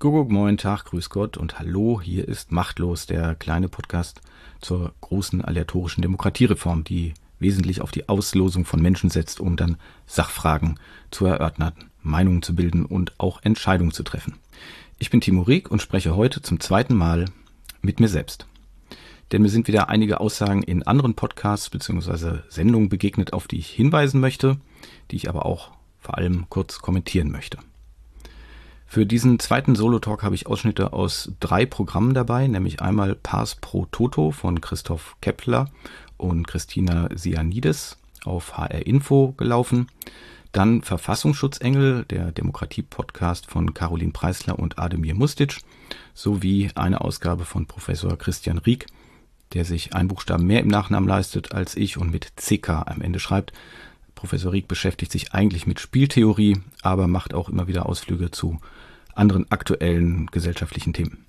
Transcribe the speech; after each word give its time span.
Guckuck, 0.00 0.30
moin, 0.30 0.56
Tag, 0.56 0.86
grüß 0.86 1.10
Gott 1.10 1.36
und 1.36 1.58
hallo, 1.58 2.00
hier 2.02 2.26
ist 2.26 2.52
Machtlos, 2.52 3.04
der 3.04 3.34
kleine 3.34 3.68
Podcast 3.68 4.22
zur 4.62 4.94
großen 5.02 5.44
aleatorischen 5.44 6.00
Demokratiereform, 6.00 6.84
die 6.84 7.12
wesentlich 7.38 7.82
auf 7.82 7.90
die 7.90 8.08
Auslosung 8.08 8.64
von 8.64 8.80
Menschen 8.80 9.10
setzt, 9.10 9.40
um 9.40 9.58
dann 9.58 9.76
Sachfragen 10.06 10.80
zu 11.10 11.26
erörtern, 11.26 11.74
Meinungen 12.00 12.40
zu 12.40 12.56
bilden 12.56 12.86
und 12.86 13.12
auch 13.20 13.42
Entscheidungen 13.42 13.92
zu 13.92 14.02
treffen. 14.02 14.38
Ich 14.98 15.10
bin 15.10 15.20
Timo 15.20 15.42
Rieck 15.42 15.70
und 15.70 15.82
spreche 15.82 16.16
heute 16.16 16.40
zum 16.40 16.60
zweiten 16.60 16.94
Mal 16.94 17.26
mit 17.82 18.00
mir 18.00 18.08
selbst. 18.08 18.46
Denn 19.32 19.42
mir 19.42 19.50
sind 19.50 19.68
wieder 19.68 19.90
einige 19.90 20.20
Aussagen 20.20 20.62
in 20.62 20.82
anderen 20.82 21.12
Podcasts 21.12 21.68
bzw. 21.68 22.38
Sendungen 22.48 22.88
begegnet, 22.88 23.34
auf 23.34 23.48
die 23.48 23.58
ich 23.58 23.68
hinweisen 23.68 24.18
möchte, 24.18 24.56
die 25.10 25.16
ich 25.16 25.28
aber 25.28 25.44
auch 25.44 25.72
vor 25.98 26.16
allem 26.16 26.46
kurz 26.48 26.78
kommentieren 26.78 27.30
möchte. 27.30 27.58
Für 28.92 29.06
diesen 29.06 29.38
zweiten 29.38 29.76
Solo-Talk 29.76 30.24
habe 30.24 30.34
ich 30.34 30.48
Ausschnitte 30.48 30.92
aus 30.92 31.30
drei 31.38 31.64
Programmen 31.64 32.12
dabei, 32.12 32.48
nämlich 32.48 32.82
einmal 32.82 33.14
Pars 33.14 33.54
pro 33.54 33.86
Toto 33.86 34.32
von 34.32 34.60
Christoph 34.60 35.14
Kepler 35.20 35.70
und 36.16 36.48
Christina 36.48 37.08
Sianides 37.14 37.98
auf 38.24 38.56
HR 38.56 38.84
Info 38.88 39.30
gelaufen. 39.36 39.86
Dann 40.50 40.82
Verfassungsschutzengel, 40.82 42.04
der 42.06 42.32
Demokratie-Podcast 42.32 43.46
von 43.46 43.74
Caroline 43.74 44.10
Preisler 44.10 44.58
und 44.58 44.80
Ademir 44.80 45.14
Mustic, 45.14 45.58
sowie 46.12 46.72
eine 46.74 47.00
Ausgabe 47.00 47.44
von 47.44 47.66
Professor 47.66 48.18
Christian 48.18 48.58
Rieck, 48.58 48.86
der 49.54 49.64
sich 49.64 49.94
ein 49.94 50.08
Buchstaben 50.08 50.48
mehr 50.48 50.62
im 50.62 50.68
Nachnamen 50.68 51.08
leistet 51.08 51.52
als 51.52 51.76
ich 51.76 51.96
und 51.96 52.10
mit 52.10 52.32
CK 52.34 52.70
am 52.86 53.02
Ende 53.02 53.20
schreibt. 53.20 53.52
Professor 54.16 54.52
Rieck 54.52 54.66
beschäftigt 54.66 55.12
sich 55.12 55.32
eigentlich 55.32 55.68
mit 55.68 55.78
Spieltheorie, 55.78 56.60
aber 56.82 57.06
macht 57.06 57.34
auch 57.34 57.48
immer 57.48 57.68
wieder 57.68 57.86
Ausflüge 57.86 58.32
zu 58.32 58.58
anderen 59.20 59.50
aktuellen 59.50 60.26
gesellschaftlichen 60.26 60.92
Themen. 60.92 61.24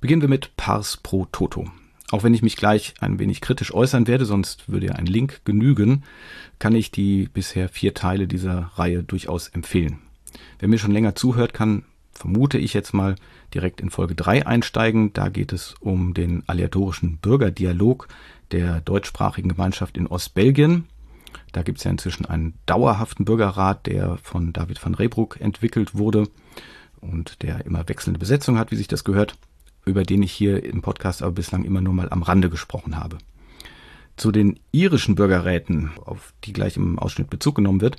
Beginnen 0.00 0.20
wir 0.20 0.28
mit 0.28 0.56
Pars 0.56 0.98
pro 0.98 1.24
Toto. 1.26 1.70
Auch 2.10 2.22
wenn 2.22 2.34
ich 2.34 2.42
mich 2.42 2.56
gleich 2.56 2.94
ein 3.00 3.18
wenig 3.18 3.40
kritisch 3.40 3.74
äußern 3.74 4.06
werde, 4.06 4.26
sonst 4.26 4.68
würde 4.68 4.86
ja 4.86 4.92
ein 4.92 5.06
Link 5.06 5.40
genügen, 5.44 6.04
kann 6.58 6.74
ich 6.74 6.90
die 6.90 7.28
bisher 7.32 7.68
vier 7.68 7.94
Teile 7.94 8.28
dieser 8.28 8.70
Reihe 8.74 9.02
durchaus 9.02 9.48
empfehlen. 9.48 9.98
Wer 10.58 10.68
mir 10.68 10.78
schon 10.78 10.92
länger 10.92 11.14
zuhört, 11.14 11.54
kann, 11.54 11.84
vermute 12.12 12.58
ich 12.58 12.74
jetzt 12.74 12.94
mal, 12.94 13.16
direkt 13.54 13.80
in 13.80 13.90
Folge 13.90 14.14
3 14.14 14.46
einsteigen. 14.46 15.12
Da 15.12 15.28
geht 15.28 15.52
es 15.52 15.74
um 15.80 16.14
den 16.14 16.44
aleatorischen 16.46 17.16
Bürgerdialog 17.18 18.08
der 18.52 18.80
deutschsprachigen 18.80 19.48
Gemeinschaft 19.48 19.96
in 19.96 20.06
Ostbelgien. 20.06 20.84
Da 21.52 21.62
gibt 21.62 21.78
es 21.78 21.84
ja 21.84 21.90
inzwischen 21.90 22.26
einen 22.26 22.54
dauerhaften 22.66 23.24
Bürgerrat, 23.24 23.86
der 23.86 24.18
von 24.18 24.52
David 24.52 24.84
van 24.84 24.94
Reybruck 24.94 25.40
entwickelt 25.40 25.94
wurde 25.94 26.28
und 27.00 27.42
der 27.42 27.64
immer 27.66 27.88
wechselnde 27.88 28.18
Besetzung 28.18 28.58
hat, 28.58 28.70
wie 28.70 28.76
sich 28.76 28.88
das 28.88 29.04
gehört, 29.04 29.36
über 29.84 30.02
den 30.02 30.22
ich 30.22 30.32
hier 30.32 30.64
im 30.64 30.82
Podcast 30.82 31.22
aber 31.22 31.32
bislang 31.32 31.64
immer 31.64 31.80
nur 31.80 31.94
mal 31.94 32.10
am 32.10 32.22
Rande 32.22 32.50
gesprochen 32.50 32.96
habe. 32.96 33.18
Zu 34.16 34.32
den 34.32 34.58
irischen 34.72 35.14
Bürgerräten, 35.14 35.90
auf 36.04 36.32
die 36.44 36.52
gleich 36.52 36.76
im 36.76 36.98
Ausschnitt 36.98 37.28
Bezug 37.28 37.56
genommen 37.56 37.82
wird, 37.82 37.96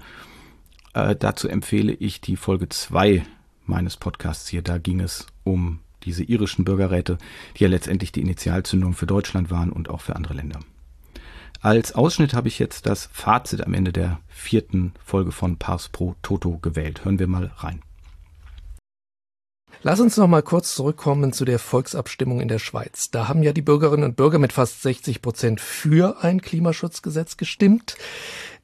äh, 0.93 1.15
dazu 1.15 1.47
empfehle 1.47 1.93
ich 1.93 2.21
die 2.21 2.35
Folge 2.35 2.69
2 2.69 3.23
meines 3.65 3.97
Podcasts 3.97 4.47
hier. 4.47 4.63
Da 4.63 4.79
ging 4.79 4.99
es 4.99 5.27
um 5.43 5.79
diese 6.03 6.23
irischen 6.23 6.65
Bürgerräte, 6.65 7.17
die 7.55 7.63
ja 7.63 7.69
letztendlich 7.69 8.11
die 8.11 8.21
Initialzündung 8.21 8.93
für 8.93 9.05
Deutschland 9.05 9.51
waren 9.51 9.71
und 9.71 9.89
auch 9.89 10.01
für 10.01 10.15
andere 10.15 10.33
Länder. 10.33 10.59
Als 11.61 11.93
Ausschnitt 11.95 12.33
habe 12.33 12.47
ich 12.47 12.59
jetzt 12.59 12.85
das 12.85 13.09
Fazit 13.11 13.65
am 13.65 13.73
Ende 13.73 13.91
der 13.91 14.19
vierten 14.27 14.93
Folge 15.03 15.31
von 15.31 15.57
Pars 15.57 15.89
Pro 15.89 16.15
Toto 16.21 16.59
gewählt. 16.59 17.03
Hören 17.03 17.19
wir 17.19 17.27
mal 17.27 17.51
rein. 17.57 17.81
Lass 19.83 19.99
uns 19.99 20.17
noch 20.17 20.27
mal 20.27 20.41
kurz 20.41 20.73
zurückkommen 20.73 21.33
zu 21.33 21.45
der 21.45 21.59
Volksabstimmung 21.59 22.41
in 22.41 22.47
der 22.47 22.59
Schweiz. 22.59 23.11
Da 23.11 23.27
haben 23.27 23.43
ja 23.43 23.53
die 23.53 23.61
Bürgerinnen 23.61 24.03
und 24.03 24.15
Bürger 24.15 24.39
mit 24.39 24.53
fast 24.53 24.81
60 24.81 25.21
Prozent 25.21 25.61
für 25.61 26.23
ein 26.23 26.41
Klimaschutzgesetz 26.41 27.37
gestimmt. 27.37 27.95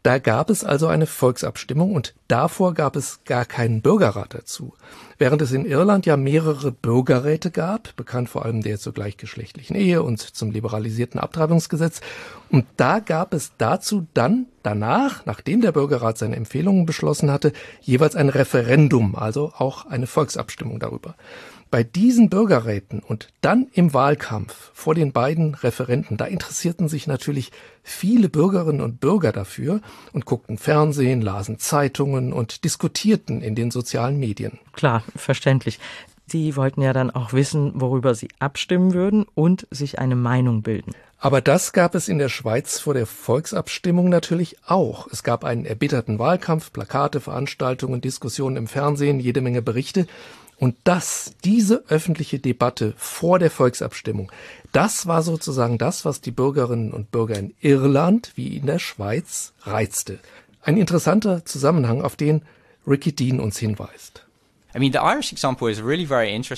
Da 0.04 0.20
gab 0.20 0.50
es 0.50 0.66
also 0.66 0.88
eine 0.88 1.06
Volksabstimmung 1.06 1.96
und 1.96 2.14
davor 2.28 2.74
gab 2.74 2.98
es 2.98 3.22
gar 3.24 3.46
keinen 3.46 3.82
Bürgerrat 3.82 4.34
dazu. 4.34 4.74
Während 5.18 5.42
es 5.42 5.54
in 5.54 5.64
Irland 5.64 6.06
ja 6.06 6.18
mehrere 6.18 6.74
Bürgerräte 6.74 7.52
gab, 7.52 7.96
bekannt 7.96 8.28
vor 8.28 8.44
allem 8.44 8.62
der 8.62 8.80
zur 8.80 8.94
gleichgeschlechtlichen 8.94 9.78
Ehe 9.78 10.04
und 10.04 10.20
zum 10.20 10.52
liberalisierten 10.52 11.22
Abtreibungsgesetz, 11.22 12.02
und 12.50 12.66
da 12.76 13.00
gab 13.00 13.34
es 13.34 13.54
dazu 13.58 14.06
dann 14.14 14.48
danach, 14.62 15.26
nachdem 15.26 15.62
der 15.62 15.72
Bürgerrat 15.72 16.18
seine 16.18 16.36
Empfehlungen 16.36 16.86
beschlossen 16.86 17.32
hatte, 17.32 17.54
jeweils 17.80 18.18
ein 18.18 18.28
Referendum, 18.28 19.16
also 19.16 19.54
auch 19.58 19.86
eine 19.86 20.06
Volksabstimmung 20.06 20.80
darüber. 20.80 21.16
Bei 21.74 21.84
diesen 21.84 22.30
Bürgerräten 22.30 23.00
und 23.00 23.30
dann 23.42 23.68
im 23.74 23.96
Wahlkampf 23.96 24.70
vor 24.76 24.94
den 24.94 25.12
beiden 25.12 25.56
Referenten, 25.56 26.18
da 26.18 26.26
interessierten 26.26 26.88
sich 26.88 27.08
natürlich 27.08 27.52
viele 27.82 28.30
Bürgerinnen 28.30 28.80
und 28.80 29.00
Bürger 29.00 29.32
dafür 29.32 29.82
und 30.12 30.28
guckten 30.28 30.60
Fernsehen, 30.60 31.24
lasen 31.24 31.58
Zeitungen 31.58 32.32
und 32.32 32.64
diskutierten 32.64 33.42
in 33.42 33.56
den 33.56 33.72
sozialen 33.72 34.20
Medien. 34.20 34.60
Klar, 34.74 35.04
verständlich. 35.16 35.80
Sie 36.28 36.56
wollten 36.56 36.84
ja 36.84 36.94
dann 36.94 37.10
auch 37.10 37.34
wissen, 37.34 37.72
worüber 37.82 38.14
sie 38.14 38.30
abstimmen 38.38 38.94
würden 38.94 39.26
und 39.34 39.66
sich 39.72 39.98
eine 39.98 40.16
Meinung 40.16 40.62
bilden. 40.62 40.94
Aber 41.18 41.42
das 41.42 41.74
gab 41.74 41.96
es 41.96 42.08
in 42.08 42.20
der 42.20 42.30
Schweiz 42.30 42.80
vor 42.80 42.94
der 42.94 43.08
Volksabstimmung 43.08 44.10
natürlich 44.10 44.58
auch. 44.68 45.08
Es 45.12 45.24
gab 45.24 45.44
einen 45.44 45.66
erbitterten 45.66 46.20
Wahlkampf, 46.20 46.72
Plakate, 46.72 47.20
Veranstaltungen, 47.20 48.02
Diskussionen 48.02 48.58
im 48.58 48.68
Fernsehen, 48.68 49.20
jede 49.20 49.42
Menge 49.42 49.62
Berichte. 49.62 50.06
Und 50.64 50.78
das, 50.86 51.34
diese 51.44 51.84
öffentliche 51.90 52.40
Debatte 52.40 52.94
vor 52.96 53.38
der 53.38 53.52
Volksabstimmung, 53.52 54.32
das 54.72 55.08
war 55.08 55.22
sozusagen 55.22 55.78
das, 55.78 56.06
was 56.06 56.22
die 56.22 56.32
Bürgerinnen 56.32 56.94
und 56.94 57.12
Bürger 57.12 57.38
in 57.38 57.54
Irland 57.60 58.32
wie 58.36 58.56
in 58.56 58.66
der 58.66 58.80
Schweiz 58.80 59.52
reizte. 59.64 60.20
Ein 60.62 60.78
interessanter 60.78 61.44
Zusammenhang, 61.44 62.02
auf 62.02 62.16
den 62.16 62.44
Ricky 62.88 63.12
Dean 63.12 63.42
uns 63.42 63.58
hinweist. 63.58 64.26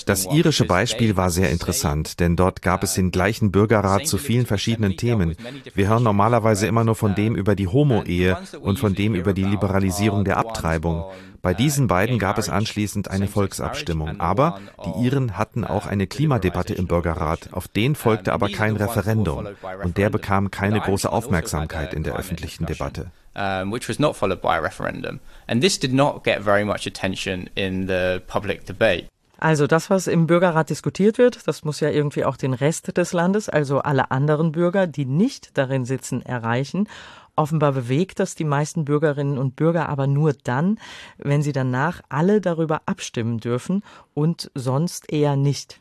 Das 0.06 0.26
irische 0.26 0.64
Beispiel 0.64 1.16
war 1.16 1.30
sehr 1.30 1.50
interessant, 1.50 2.20
denn 2.20 2.36
dort 2.36 2.62
gab 2.62 2.82
es 2.82 2.94
den 2.94 3.10
gleichen 3.10 3.50
Bürgerrat 3.52 4.06
zu 4.06 4.18
vielen 4.18 4.46
verschiedenen 4.46 4.96
Themen. 4.96 5.36
Wir 5.74 5.88
hören 5.88 6.02
normalerweise 6.02 6.66
immer 6.66 6.84
nur 6.84 6.94
von 6.94 7.14
dem 7.14 7.34
über 7.36 7.54
die 7.54 7.68
Homo-Ehe 7.68 8.38
und 8.60 8.78
von 8.78 8.94
dem 8.94 9.14
über 9.14 9.32
die 9.32 9.44
Liberalisierung 9.44 10.24
der 10.24 10.38
Abtreibung. 10.38 11.04
Bei 11.42 11.54
diesen 11.54 11.86
beiden 11.86 12.18
gab 12.18 12.38
es 12.38 12.48
anschließend 12.48 13.08
eine 13.08 13.28
Volksabstimmung. 13.28 14.18
Aber 14.18 14.60
die 14.84 15.04
Iren 15.04 15.38
hatten 15.38 15.64
auch 15.64 15.86
eine 15.86 16.08
Klimadebatte 16.08 16.74
im 16.74 16.88
Bürgerrat. 16.88 17.50
Auf 17.52 17.68
den 17.68 17.94
folgte 17.94 18.32
aber 18.32 18.48
kein 18.48 18.74
Referendum. 18.74 19.46
Und 19.84 19.96
der 19.96 20.10
bekam 20.10 20.50
keine 20.50 20.80
große 20.80 21.10
Aufmerksamkeit 21.10 21.94
in 21.94 22.02
der 22.02 22.16
öffentlichen 22.16 22.66
Debatte. 22.66 23.12
Um, 23.38 23.70
which 23.70 23.86
was 23.86 23.98
not 23.98 24.16
followed 24.16 24.40
by 24.40 24.56
a 24.56 24.62
referendum. 24.62 25.20
And 25.46 25.60
this 25.60 25.78
did 25.78 25.92
not 25.92 26.24
get 26.24 26.40
very 26.40 26.64
much 26.64 26.86
attention 26.86 27.50
in 27.54 27.86
the 27.86 28.22
public 28.26 28.64
debate. 28.64 29.08
Also 29.38 29.66
das, 29.66 29.90
was 29.90 30.06
im 30.06 30.26
Bürgerrat 30.26 30.70
diskutiert 30.70 31.18
wird, 31.18 31.46
das 31.46 31.62
muss 31.62 31.80
ja 31.80 31.90
irgendwie 31.90 32.24
auch 32.24 32.38
den 32.38 32.54
Rest 32.54 32.96
des 32.96 33.12
Landes, 33.12 33.50
also 33.50 33.80
alle 33.80 34.10
anderen 34.10 34.52
Bürger, 34.52 34.86
die 34.86 35.04
nicht 35.04 35.58
darin 35.58 35.84
sitzen, 35.84 36.22
erreichen. 36.22 36.88
Offenbar 37.36 37.72
bewegt 37.72 38.18
das 38.18 38.34
die 38.34 38.44
meisten 38.44 38.86
Bürgerinnen 38.86 39.36
und 39.36 39.56
Bürger 39.56 39.90
aber 39.90 40.06
nur 40.06 40.32
dann, 40.32 40.78
wenn 41.18 41.42
sie 41.42 41.52
danach 41.52 42.00
alle 42.08 42.40
darüber 42.40 42.80
abstimmen 42.86 43.38
dürfen 43.38 43.82
und 44.14 44.50
sonst 44.54 45.12
eher 45.12 45.36
nicht. 45.36 45.78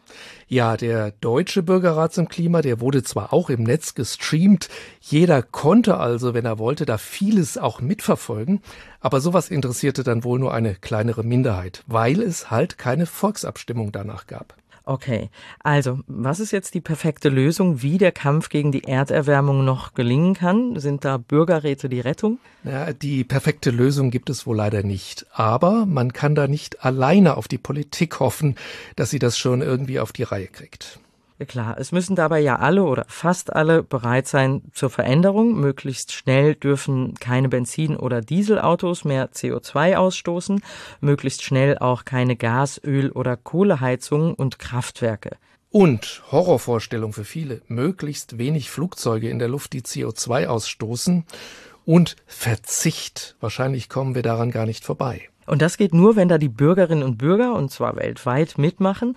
Ja, 0.49 0.75
der 0.75 1.11
deutsche 1.11 1.63
Bürgerrat 1.63 2.13
zum 2.13 2.27
Klima, 2.27 2.61
der 2.61 2.81
wurde 2.81 3.03
zwar 3.03 3.31
auch 3.31 3.49
im 3.49 3.63
Netz 3.63 3.95
gestreamt, 3.95 4.67
jeder 4.99 5.41
konnte 5.41 5.97
also, 5.97 6.33
wenn 6.33 6.43
er 6.43 6.59
wollte, 6.59 6.85
da 6.85 6.97
vieles 6.97 7.57
auch 7.57 7.79
mitverfolgen, 7.79 8.61
aber 8.99 9.21
sowas 9.21 9.49
interessierte 9.49 10.03
dann 10.03 10.25
wohl 10.25 10.39
nur 10.39 10.53
eine 10.53 10.75
kleinere 10.75 11.23
Minderheit, 11.23 11.83
weil 11.87 12.21
es 12.21 12.51
halt 12.51 12.77
keine 12.77 13.05
Volksabstimmung 13.05 13.93
danach 13.93 14.27
gab. 14.27 14.55
Okay, 14.87 15.31
also 15.63 15.99
was 16.05 16.39
ist 16.39 16.51
jetzt 16.51 16.75
die 16.75 16.81
perfekte 16.81 17.29
Lösung, 17.29 17.81
wie 17.81 17.97
der 17.97 18.11
Kampf 18.11 18.49
gegen 18.49 18.71
die 18.71 18.83
Erderwärmung 18.83 19.65
noch 19.65 19.95
gelingen 19.95 20.35
kann? 20.35 20.79
Sind 20.79 21.03
da 21.03 21.17
Bürgerräte 21.17 21.89
die 21.89 22.01
Rettung? 22.01 22.37
Ja, 22.63 22.93
die 22.93 23.23
perfekte 23.23 23.71
Lösung 23.71 24.11
gibt 24.11 24.29
es 24.29 24.45
wohl 24.45 24.57
leider 24.57 24.83
nicht. 24.83 25.25
Aber 25.31 25.87
man 25.87 26.13
kann 26.13 26.35
da 26.35 26.47
nicht 26.47 26.85
alleine 26.85 27.35
auf 27.35 27.47
die 27.47 27.57
Politik 27.57 28.19
hoffen, 28.19 28.55
dass 28.95 29.09
sie 29.09 29.19
das 29.19 29.39
schon 29.39 29.63
irgendwie 29.63 29.99
auf 29.99 30.13
die 30.13 30.23
Reihe 30.23 30.47
kriegt. 30.47 30.99
Klar, 31.47 31.75
es 31.77 31.91
müssen 31.91 32.15
dabei 32.15 32.39
ja 32.39 32.55
alle 32.59 32.83
oder 32.83 33.05
fast 33.09 33.53
alle 33.53 33.83
bereit 33.83 34.25
sein 34.25 34.61
zur 34.73 34.89
Veränderung. 34.89 35.59
Möglichst 35.59 36.13
schnell 36.13 36.55
dürfen 36.55 37.15
keine 37.15 37.49
Benzin- 37.49 37.97
oder 37.97 38.21
Dieselautos 38.21 39.03
mehr 39.03 39.31
CO2 39.31 39.95
ausstoßen, 39.95 40.63
möglichst 41.01 41.43
schnell 41.43 41.77
auch 41.77 42.05
keine 42.05 42.37
Gas-, 42.37 42.81
Öl- 42.81 43.11
oder 43.11 43.35
Kohleheizungen 43.35 44.33
und 44.33 44.59
Kraftwerke. 44.59 45.35
Und 45.71 46.23
Horrorvorstellung 46.31 47.11
für 47.11 47.25
viele, 47.25 47.61
möglichst 47.67 48.37
wenig 48.37 48.69
Flugzeuge 48.69 49.29
in 49.29 49.39
der 49.39 49.49
Luft, 49.49 49.73
die 49.73 49.81
CO2 49.81 50.47
ausstoßen 50.47 51.25
und 51.83 52.15
Verzicht. 52.25 53.35
Wahrscheinlich 53.41 53.89
kommen 53.89 54.15
wir 54.15 54.23
daran 54.23 54.51
gar 54.51 54.65
nicht 54.65 54.85
vorbei. 54.85 55.27
Und 55.45 55.61
das 55.61 55.77
geht 55.77 55.93
nur, 55.93 56.15
wenn 56.15 56.27
da 56.27 56.37
die 56.37 56.49
Bürgerinnen 56.49 57.03
und 57.03 57.17
Bürger, 57.17 57.53
und 57.53 57.71
zwar 57.71 57.95
weltweit, 57.95 58.57
mitmachen. 58.57 59.15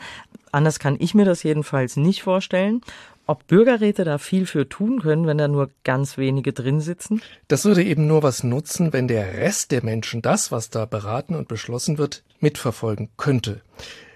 Anders 0.53 0.79
kann 0.79 0.97
ich 0.99 1.15
mir 1.15 1.25
das 1.25 1.43
jedenfalls 1.43 1.97
nicht 1.97 2.23
vorstellen. 2.23 2.83
Ob 3.27 3.47
Bürgerräte 3.47 4.05
da 4.05 4.17
viel 4.17 4.47
für 4.47 4.71
tun 4.71 5.03
können, 5.03 5.27
wenn 5.27 5.37
da 5.37 5.49
nur 5.49 5.69
ganz 5.85 6.17
wenige 6.17 6.55
drin 6.55 6.81
sitzen? 6.81 7.21
Das 7.47 7.67
würde 7.67 7.85
eben 7.85 8.07
nur 8.07 8.23
was 8.23 8.43
nutzen, 8.43 8.95
wenn 8.95 9.07
der 9.07 9.35
Rest 9.35 9.71
der 9.71 9.85
Menschen 9.85 10.23
das, 10.23 10.51
was 10.51 10.71
da 10.71 10.87
beraten 10.87 11.35
und 11.35 11.47
beschlossen 11.47 11.99
wird, 11.99 12.23
mitverfolgen 12.41 13.11
könnte. 13.19 13.61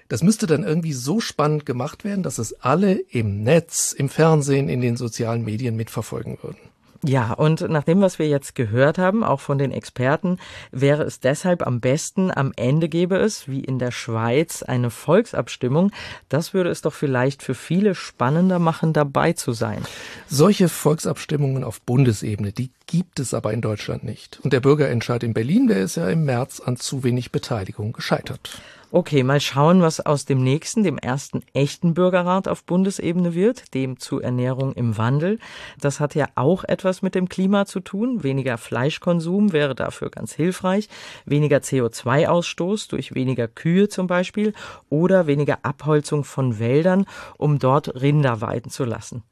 Das 0.08 0.23
müsste 0.23 0.47
dann 0.47 0.62
irgendwie 0.62 0.94
so 0.94 1.20
spannend 1.20 1.67
gemacht 1.67 2.05
werden, 2.05 2.23
dass 2.23 2.38
es 2.38 2.55
alle 2.62 2.94
im 2.94 3.43
Netz, 3.43 3.93
im 3.93 4.08
Fernsehen, 4.08 4.70
in 4.70 4.81
den 4.81 4.97
sozialen 4.97 5.44
Medien 5.44 5.76
mitverfolgen 5.76 6.38
würden. 6.43 6.72
Ja, 7.05 7.33
und 7.33 7.69
nach 7.69 7.83
dem, 7.83 8.01
was 8.01 8.21
wir 8.21 8.29
jetzt 8.29 8.55
gehört 8.55 8.97
haben, 8.97 9.25
auch 9.25 9.41
von 9.41 9.59
den 9.59 9.73
Experten, 9.73 10.39
wäre 10.71 11.03
es 11.03 11.19
deshalb 11.19 11.67
am 11.67 11.81
besten, 11.81 12.31
am 12.31 12.53
Ende 12.55 12.89
gäbe 12.89 13.17
es, 13.17 13.49
wie 13.49 13.61
in 13.61 13.81
der 13.81 13.91
Schweiz, 13.91 14.63
eine 14.63 14.89
Volksabstimmung. 14.89 15.91
Das 16.29 16.55
würde 16.55 16.71
es 16.71 16.81
doch 16.81 16.93
vielleicht 16.95 17.43
für 17.43 17.55
viele 17.55 17.97
spannender 17.97 18.61
machen, 18.61 18.93
dabei 18.93 19.33
zu 19.33 19.53
sein. 19.53 19.83
Solche 20.29 20.69
Volksabstimmungen 20.69 21.65
auf 21.65 21.81
Bundesebene, 21.81 22.53
die 22.53 22.71
gibt 22.87 23.19
es 23.19 23.35
aber 23.35 23.53
in 23.53 23.63
Deutschland 23.63 24.05
nicht. 24.05 24.39
Und 24.45 24.53
der 24.53 24.61
Bürgerentscheid 24.61 25.25
in 25.25 25.35
Berlin, 25.35 25.67
der 25.67 25.79
ist 25.79 25.97
ja 25.97 26.09
im 26.09 26.25
März 26.25 26.61
an 26.61 26.77
zu 26.77 27.03
wenig 27.03 27.33
Beteiligung 27.33 27.93
gescheitert. 27.93 28.61
Okay, 28.94 29.23
mal 29.23 29.41
schauen, 29.41 29.81
was 29.81 30.00
aus 30.05 30.27
dem 30.27 30.44
nächsten, 30.44 30.85
dem 30.85 30.99
ersten 30.99 31.43
echten 31.55 31.94
Bürgerrat 31.94 32.47
auf 32.47 32.65
Bundesebene 32.65 33.33
wird, 33.33 33.73
dem 33.73 33.99
zu 33.99 34.21
Ernährung 34.21 34.75
im 34.75 34.99
Wandel. 34.99 35.39
Das 35.81 35.99
hat 35.99 36.15
ja 36.15 36.27
auch 36.35 36.62
etwas 36.65 37.00
mit 37.00 37.15
dem 37.15 37.31
Klima 37.31 37.65
zu 37.65 37.81
tun. 37.81 38.23
Weniger 38.23 38.59
Fleischkonsum 38.59 39.55
wäre 39.55 39.75
dafür 39.75 40.11
ganz 40.11 40.35
hilfreich. 40.35 40.91
Weniger 41.25 41.61
CO2-Ausstoß 41.61 42.91
durch 42.91 43.15
weniger 43.15 43.49
Kühe 43.49 43.89
zum 43.89 44.09
Beispiel 44.09 44.53
oder 44.91 45.27
weniger 45.27 45.61
Abholzung 45.62 46.23
von 46.23 46.59
Wäldern, 46.59 47.06
um 47.39 47.59
dort 47.59 48.03
Rinder 48.03 48.43
weiden 48.43 48.71
zu 48.71 48.85
lassen. 48.85 49.23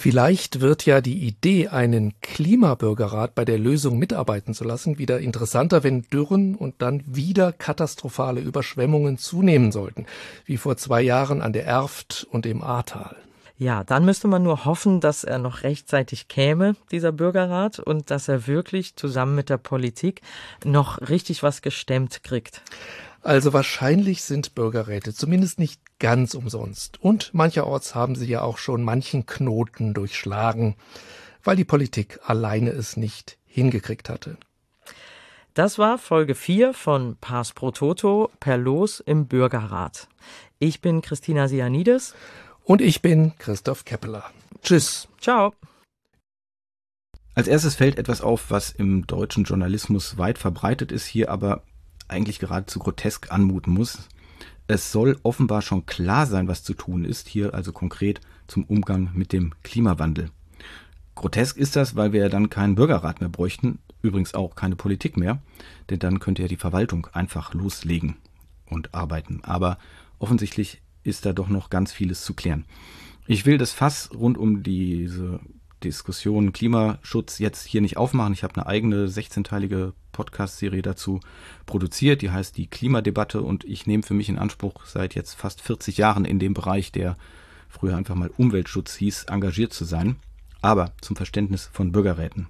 Vielleicht 0.00 0.60
wird 0.60 0.86
ja 0.86 1.00
die 1.00 1.26
Idee, 1.26 1.66
einen 1.66 2.14
Klimabürgerrat 2.20 3.34
bei 3.34 3.44
der 3.44 3.58
Lösung 3.58 3.98
mitarbeiten 3.98 4.54
zu 4.54 4.62
lassen, 4.62 4.96
wieder 4.96 5.18
interessanter, 5.18 5.82
wenn 5.82 6.02
Dürren 6.02 6.54
und 6.54 6.76
dann 6.82 7.02
wieder 7.04 7.50
katastrophale 7.50 8.40
Überschwemmungen 8.40 9.18
zunehmen 9.18 9.72
sollten, 9.72 10.06
wie 10.44 10.56
vor 10.56 10.76
zwei 10.76 11.02
Jahren 11.02 11.42
an 11.42 11.52
der 11.52 11.66
Erft 11.66 12.28
und 12.30 12.46
im 12.46 12.62
Ahrtal. 12.62 13.16
Ja, 13.60 13.82
dann 13.82 14.04
müsste 14.04 14.28
man 14.28 14.44
nur 14.44 14.64
hoffen, 14.64 15.00
dass 15.00 15.24
er 15.24 15.38
noch 15.38 15.64
rechtzeitig 15.64 16.28
käme, 16.28 16.76
dieser 16.92 17.10
Bürgerrat, 17.10 17.80
und 17.80 18.08
dass 18.12 18.28
er 18.28 18.46
wirklich 18.46 18.94
zusammen 18.94 19.34
mit 19.34 19.50
der 19.50 19.58
Politik 19.58 20.22
noch 20.64 21.00
richtig 21.08 21.42
was 21.42 21.60
gestemmt 21.60 22.22
kriegt. 22.22 22.62
Also 23.20 23.52
wahrscheinlich 23.52 24.22
sind 24.22 24.54
Bürgerräte 24.54 25.12
zumindest 25.12 25.58
nicht 25.58 25.80
ganz 25.98 26.34
umsonst. 26.34 27.02
Und 27.02 27.34
mancherorts 27.34 27.96
haben 27.96 28.14
sie 28.14 28.28
ja 28.28 28.42
auch 28.42 28.58
schon 28.58 28.84
manchen 28.84 29.26
Knoten 29.26 29.92
durchschlagen, 29.92 30.76
weil 31.42 31.56
die 31.56 31.64
Politik 31.64 32.20
alleine 32.24 32.70
es 32.70 32.96
nicht 32.96 33.38
hingekriegt 33.44 34.08
hatte. 34.08 34.36
Das 35.54 35.80
war 35.80 35.98
Folge 35.98 36.36
4 36.36 36.74
von 36.74 37.16
Pass 37.20 37.52
pro 37.52 37.72
Toto 37.72 38.30
per 38.38 38.56
Los 38.56 39.00
im 39.00 39.26
Bürgerrat. 39.26 40.06
Ich 40.60 40.80
bin 40.80 41.02
Christina 41.02 41.48
Sianides. 41.48 42.14
Und 42.68 42.82
ich 42.82 43.00
bin 43.00 43.32
Christoph 43.38 43.86
Keppeler. 43.86 44.24
Tschüss. 44.60 45.08
Ciao. 45.18 45.54
Als 47.34 47.48
erstes 47.48 47.76
fällt 47.76 47.98
etwas 47.98 48.20
auf, 48.20 48.50
was 48.50 48.72
im 48.72 49.06
deutschen 49.06 49.44
Journalismus 49.44 50.18
weit 50.18 50.36
verbreitet 50.36 50.92
ist, 50.92 51.06
hier 51.06 51.30
aber 51.30 51.62
eigentlich 52.08 52.38
geradezu 52.38 52.78
grotesk 52.78 53.32
anmuten 53.32 53.72
muss. 53.72 54.10
Es 54.66 54.92
soll 54.92 55.18
offenbar 55.22 55.62
schon 55.62 55.86
klar 55.86 56.26
sein, 56.26 56.46
was 56.46 56.62
zu 56.62 56.74
tun 56.74 57.06
ist, 57.06 57.26
hier 57.26 57.54
also 57.54 57.72
konkret 57.72 58.20
zum 58.48 58.64
Umgang 58.64 59.12
mit 59.14 59.32
dem 59.32 59.54
Klimawandel. 59.62 60.30
Grotesk 61.14 61.56
ist 61.56 61.74
das, 61.74 61.96
weil 61.96 62.12
wir 62.12 62.20
ja 62.20 62.28
dann 62.28 62.50
keinen 62.50 62.74
Bürgerrat 62.74 63.20
mehr 63.20 63.30
bräuchten, 63.30 63.78
übrigens 64.02 64.34
auch 64.34 64.56
keine 64.56 64.76
Politik 64.76 65.16
mehr, 65.16 65.40
denn 65.88 66.00
dann 66.00 66.20
könnte 66.20 66.42
ja 66.42 66.48
die 66.48 66.56
Verwaltung 66.56 67.06
einfach 67.14 67.54
loslegen 67.54 68.18
und 68.66 68.94
arbeiten. 68.94 69.40
Aber 69.42 69.78
offensichtlich 70.18 70.82
ist 71.02 71.26
da 71.26 71.32
doch 71.32 71.48
noch 71.48 71.70
ganz 71.70 71.92
vieles 71.92 72.22
zu 72.24 72.34
klären. 72.34 72.64
Ich 73.26 73.46
will 73.46 73.58
das 73.58 73.72
Fass 73.72 74.10
rund 74.14 74.38
um 74.38 74.62
diese 74.62 75.40
Diskussion 75.84 76.52
Klimaschutz 76.52 77.38
jetzt 77.38 77.66
hier 77.66 77.80
nicht 77.80 77.96
aufmachen. 77.96 78.32
Ich 78.32 78.42
habe 78.42 78.56
eine 78.56 78.66
eigene 78.66 79.06
16-teilige 79.06 79.92
Podcast-Serie 80.12 80.82
dazu 80.82 81.20
produziert, 81.66 82.22
die 82.22 82.30
heißt 82.30 82.56
die 82.56 82.66
Klimadebatte 82.66 83.42
und 83.42 83.64
ich 83.64 83.86
nehme 83.86 84.02
für 84.02 84.14
mich 84.14 84.28
in 84.28 84.38
Anspruch, 84.38 84.84
seit 84.84 85.14
jetzt 85.14 85.34
fast 85.34 85.60
40 85.60 85.96
Jahren 85.98 86.24
in 86.24 86.38
dem 86.38 86.54
Bereich, 86.54 86.90
der 86.90 87.16
früher 87.68 87.96
einfach 87.96 88.16
mal 88.16 88.30
Umweltschutz 88.36 88.96
hieß, 88.96 89.24
engagiert 89.24 89.72
zu 89.72 89.84
sein. 89.84 90.16
Aber 90.60 90.92
zum 91.00 91.14
Verständnis 91.14 91.70
von 91.72 91.92
Bürgerräten. 91.92 92.48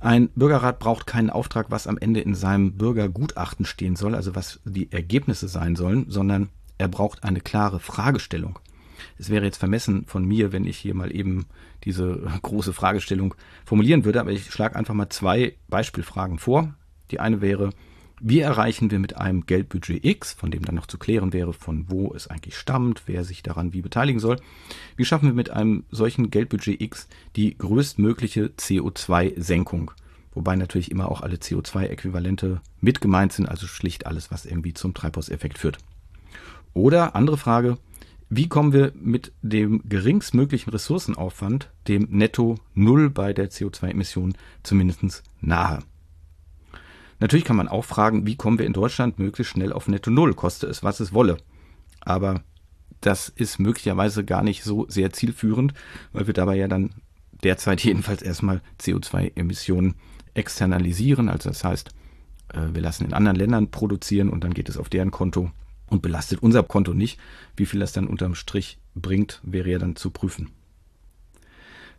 Ein 0.00 0.28
Bürgerrat 0.30 0.78
braucht 0.78 1.06
keinen 1.06 1.28
Auftrag, 1.28 1.70
was 1.70 1.86
am 1.86 1.98
Ende 1.98 2.20
in 2.20 2.34
seinem 2.34 2.78
Bürgergutachten 2.78 3.66
stehen 3.66 3.96
soll, 3.96 4.14
also 4.14 4.34
was 4.34 4.60
die 4.64 4.90
Ergebnisse 4.92 5.48
sein 5.48 5.76
sollen, 5.76 6.06
sondern 6.08 6.48
er 6.78 6.88
braucht 6.88 7.24
eine 7.24 7.40
klare 7.40 7.80
Fragestellung. 7.80 8.58
Es 9.18 9.30
wäre 9.30 9.44
jetzt 9.44 9.58
vermessen 9.58 10.06
von 10.06 10.24
mir, 10.24 10.52
wenn 10.52 10.64
ich 10.64 10.78
hier 10.78 10.94
mal 10.94 11.14
eben 11.14 11.46
diese 11.84 12.30
große 12.42 12.72
Fragestellung 12.72 13.34
formulieren 13.64 14.04
würde, 14.04 14.20
aber 14.20 14.30
ich 14.30 14.50
schlage 14.50 14.76
einfach 14.76 14.94
mal 14.94 15.10
zwei 15.10 15.54
Beispielfragen 15.68 16.38
vor. 16.38 16.74
Die 17.10 17.20
eine 17.20 17.40
wäre, 17.40 17.70
wie 18.20 18.40
erreichen 18.40 18.90
wir 18.90 18.98
mit 18.98 19.16
einem 19.16 19.46
Geldbudget 19.46 20.04
X, 20.04 20.32
von 20.32 20.50
dem 20.50 20.64
dann 20.64 20.74
noch 20.74 20.86
zu 20.86 20.98
klären 20.98 21.32
wäre, 21.32 21.52
von 21.52 21.86
wo 21.88 22.12
es 22.14 22.26
eigentlich 22.26 22.56
stammt, 22.56 23.02
wer 23.06 23.24
sich 23.24 23.42
daran 23.42 23.72
wie 23.72 23.82
beteiligen 23.82 24.20
soll, 24.20 24.40
wie 24.96 25.04
schaffen 25.04 25.28
wir 25.28 25.34
mit 25.34 25.50
einem 25.50 25.84
solchen 25.90 26.30
Geldbudget 26.30 26.80
X 26.80 27.08
die 27.36 27.56
größtmögliche 27.56 28.46
CO2-Senkung? 28.58 29.92
Wobei 30.34 30.56
natürlich 30.56 30.90
immer 30.90 31.10
auch 31.10 31.22
alle 31.22 31.36
CO2-Äquivalente 31.36 32.60
mit 32.80 33.00
gemeint 33.00 33.32
sind, 33.32 33.48
also 33.48 33.66
schlicht 33.66 34.06
alles, 34.06 34.30
was 34.30 34.46
irgendwie 34.46 34.74
zum 34.74 34.94
Treibhauseffekt 34.94 35.58
führt. 35.58 35.78
Oder 36.74 37.16
andere 37.16 37.36
Frage, 37.36 37.78
wie 38.30 38.48
kommen 38.48 38.72
wir 38.72 38.92
mit 38.94 39.32
dem 39.40 39.82
geringstmöglichen 39.88 40.70
Ressourcenaufwand 40.70 41.70
dem 41.88 42.08
Netto 42.10 42.56
Null 42.74 43.08
bei 43.08 43.32
der 43.32 43.50
CO2-Emission 43.50 44.34
zumindest 44.62 45.22
nahe? 45.40 45.80
Natürlich 47.20 47.44
kann 47.46 47.56
man 47.56 47.68
auch 47.68 47.84
fragen, 47.84 48.26
wie 48.26 48.36
kommen 48.36 48.58
wir 48.58 48.66
in 48.66 48.74
Deutschland 48.74 49.18
möglichst 49.18 49.52
schnell 49.52 49.72
auf 49.72 49.88
Netto 49.88 50.10
Null, 50.10 50.34
koste 50.34 50.66
es, 50.66 50.82
was 50.84 51.00
es 51.00 51.12
wolle. 51.12 51.38
Aber 52.00 52.42
das 53.00 53.28
ist 53.28 53.58
möglicherweise 53.58 54.24
gar 54.24 54.42
nicht 54.42 54.62
so 54.62 54.86
sehr 54.88 55.12
zielführend, 55.12 55.72
weil 56.12 56.26
wir 56.26 56.34
dabei 56.34 56.56
ja 56.56 56.68
dann 56.68 56.90
derzeit 57.42 57.80
jedenfalls 57.84 58.22
erstmal 58.22 58.60
CO2-Emissionen 58.80 59.94
externalisieren. 60.34 61.28
Also 61.28 61.48
das 61.48 61.64
heißt, 61.64 61.90
äh, 62.52 62.60
wir 62.72 62.82
lassen 62.82 63.06
in 63.06 63.14
anderen 63.14 63.36
Ländern 63.36 63.70
produzieren 63.70 64.28
und 64.28 64.44
dann 64.44 64.54
geht 64.54 64.68
es 64.68 64.76
auf 64.76 64.88
deren 64.88 65.10
Konto 65.10 65.50
und 65.88 66.02
belastet 66.02 66.42
unser 66.42 66.62
Konto 66.62 66.94
nicht. 66.94 67.18
Wie 67.56 67.66
viel 67.66 67.80
das 67.80 67.92
dann 67.92 68.06
unterm 68.06 68.34
Strich 68.34 68.78
bringt, 68.94 69.40
wäre 69.42 69.70
ja 69.70 69.78
dann 69.78 69.96
zu 69.96 70.10
prüfen. 70.10 70.50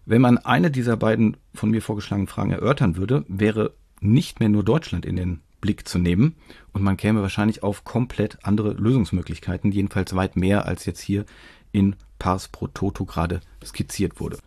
Wenn 0.06 0.22
man 0.22 0.38
eine 0.38 0.72
dieser 0.72 0.98
beiden 0.98 1.38
von 1.54 1.70
mir 1.70 1.82
vorgeschlagenen 1.82 2.28
Fragen 2.28 2.52
erörtern 2.52 2.98
würde, 2.98 3.26
wäre 3.28 3.74
nicht 4.02 4.40
mehr 4.40 4.50
nur 4.50 4.64
Deutschland 4.64 5.06
in 5.06 5.16
den 5.16 5.42
Blick 5.62 5.88
zu 5.88 6.00
nehmen 6.00 6.36
und 6.72 6.82
man 6.84 6.98
käme 6.98 7.22
wahrscheinlich 7.22 7.64
auf 7.64 7.84
komplett 7.84 8.38
andere 8.44 8.74
Lösungsmöglichkeiten, 8.74 9.72
jedenfalls 9.72 10.16
weit 10.16 10.36
mehr 10.36 10.66
als 10.66 10.86
jetzt 10.86 11.02
hier 11.02 11.26
in 11.72 11.96
Pars 12.18 12.48
pro 12.48 12.68
Toto 12.68 13.06
gerade 13.06 13.42
skizziert 13.64 14.20
wurde. 14.20 14.40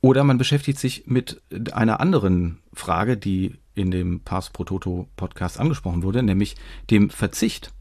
Oder 0.00 0.24
man 0.24 0.38
beschäftigt 0.38 0.78
sich 0.78 1.06
mit 1.06 1.42
einer 1.72 2.00
anderen 2.00 2.58
Frage, 2.72 3.16
die 3.16 3.56
in 3.74 3.90
dem 3.90 4.20
Pars 4.20 4.50
pro 4.50 4.64
Toto 4.64 5.08
Podcast 5.16 5.60
angesprochen 5.60 6.02
wurde, 6.02 6.22
nämlich 6.22 6.56
dem 6.90 7.10
Verzicht 7.10 7.72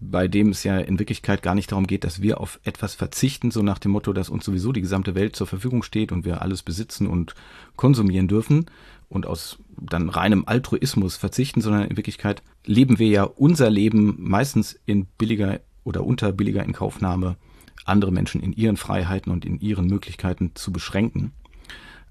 bei 0.00 0.28
dem 0.28 0.48
es 0.48 0.64
ja 0.64 0.78
in 0.78 0.98
Wirklichkeit 0.98 1.42
gar 1.42 1.54
nicht 1.54 1.72
darum 1.72 1.86
geht, 1.86 2.04
dass 2.04 2.22
wir 2.22 2.40
auf 2.40 2.58
etwas 2.64 2.94
verzichten, 2.94 3.50
so 3.50 3.62
nach 3.62 3.78
dem 3.78 3.92
Motto, 3.92 4.12
dass 4.12 4.30
uns 4.30 4.44
sowieso 4.44 4.72
die 4.72 4.80
gesamte 4.80 5.14
Welt 5.14 5.36
zur 5.36 5.46
Verfügung 5.46 5.82
steht 5.82 6.10
und 6.10 6.24
wir 6.24 6.40
alles 6.40 6.62
besitzen 6.62 7.06
und 7.06 7.34
konsumieren 7.76 8.26
dürfen 8.26 8.66
und 9.10 9.26
aus 9.26 9.58
dann 9.78 10.08
reinem 10.08 10.44
Altruismus 10.46 11.16
verzichten, 11.16 11.60
sondern 11.60 11.88
in 11.88 11.96
Wirklichkeit 11.96 12.42
leben 12.64 12.98
wir 12.98 13.08
ja 13.08 13.24
unser 13.24 13.68
Leben 13.68 14.16
meistens 14.18 14.78
in 14.86 15.06
billiger 15.18 15.60
oder 15.84 16.04
unter 16.04 16.32
billiger 16.32 16.64
Inkaufnahme, 16.64 17.36
andere 17.84 18.12
Menschen 18.12 18.40
in 18.40 18.52
ihren 18.52 18.76
Freiheiten 18.76 19.32
und 19.32 19.44
in 19.44 19.60
ihren 19.60 19.86
Möglichkeiten 19.86 20.52
zu 20.54 20.72
beschränken. 20.72 21.32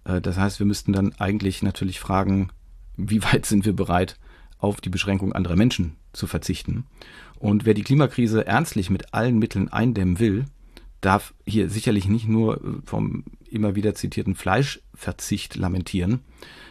Äh, 0.04 0.22
das 0.22 0.38
heißt, 0.38 0.60
wir 0.60 0.66
müssten 0.66 0.94
dann 0.94 1.14
eigentlich 1.18 1.64
natürlich 1.64 2.00
fragen, 2.00 2.50
wie 2.98 3.24
weit 3.24 3.46
sind 3.46 3.66
wir 3.66 3.74
bereit, 3.74 4.18
auf 4.60 4.82
die 4.82 4.90
Beschränkung 4.90 5.34
anderer 5.34 5.56
Menschen 5.56 5.96
zu 6.14 6.28
verzichten. 6.28 6.86
Und 7.40 7.66
wer 7.66 7.74
die 7.74 7.84
Klimakrise 7.84 8.46
ernstlich 8.46 8.90
mit 8.90 9.14
allen 9.14 9.40
Mitteln 9.40 9.70
eindämmen 9.70 10.20
will, 10.20 10.46
darf 11.02 11.34
hier 11.46 11.70
sicherlich 11.70 12.08
nicht 12.08 12.28
nur 12.28 12.60
vom 12.86 13.24
immer 13.50 13.76
wieder 13.76 13.96
zitierten 13.96 14.36
Fleischverzicht 14.36 15.56
lamentieren, 15.56 16.20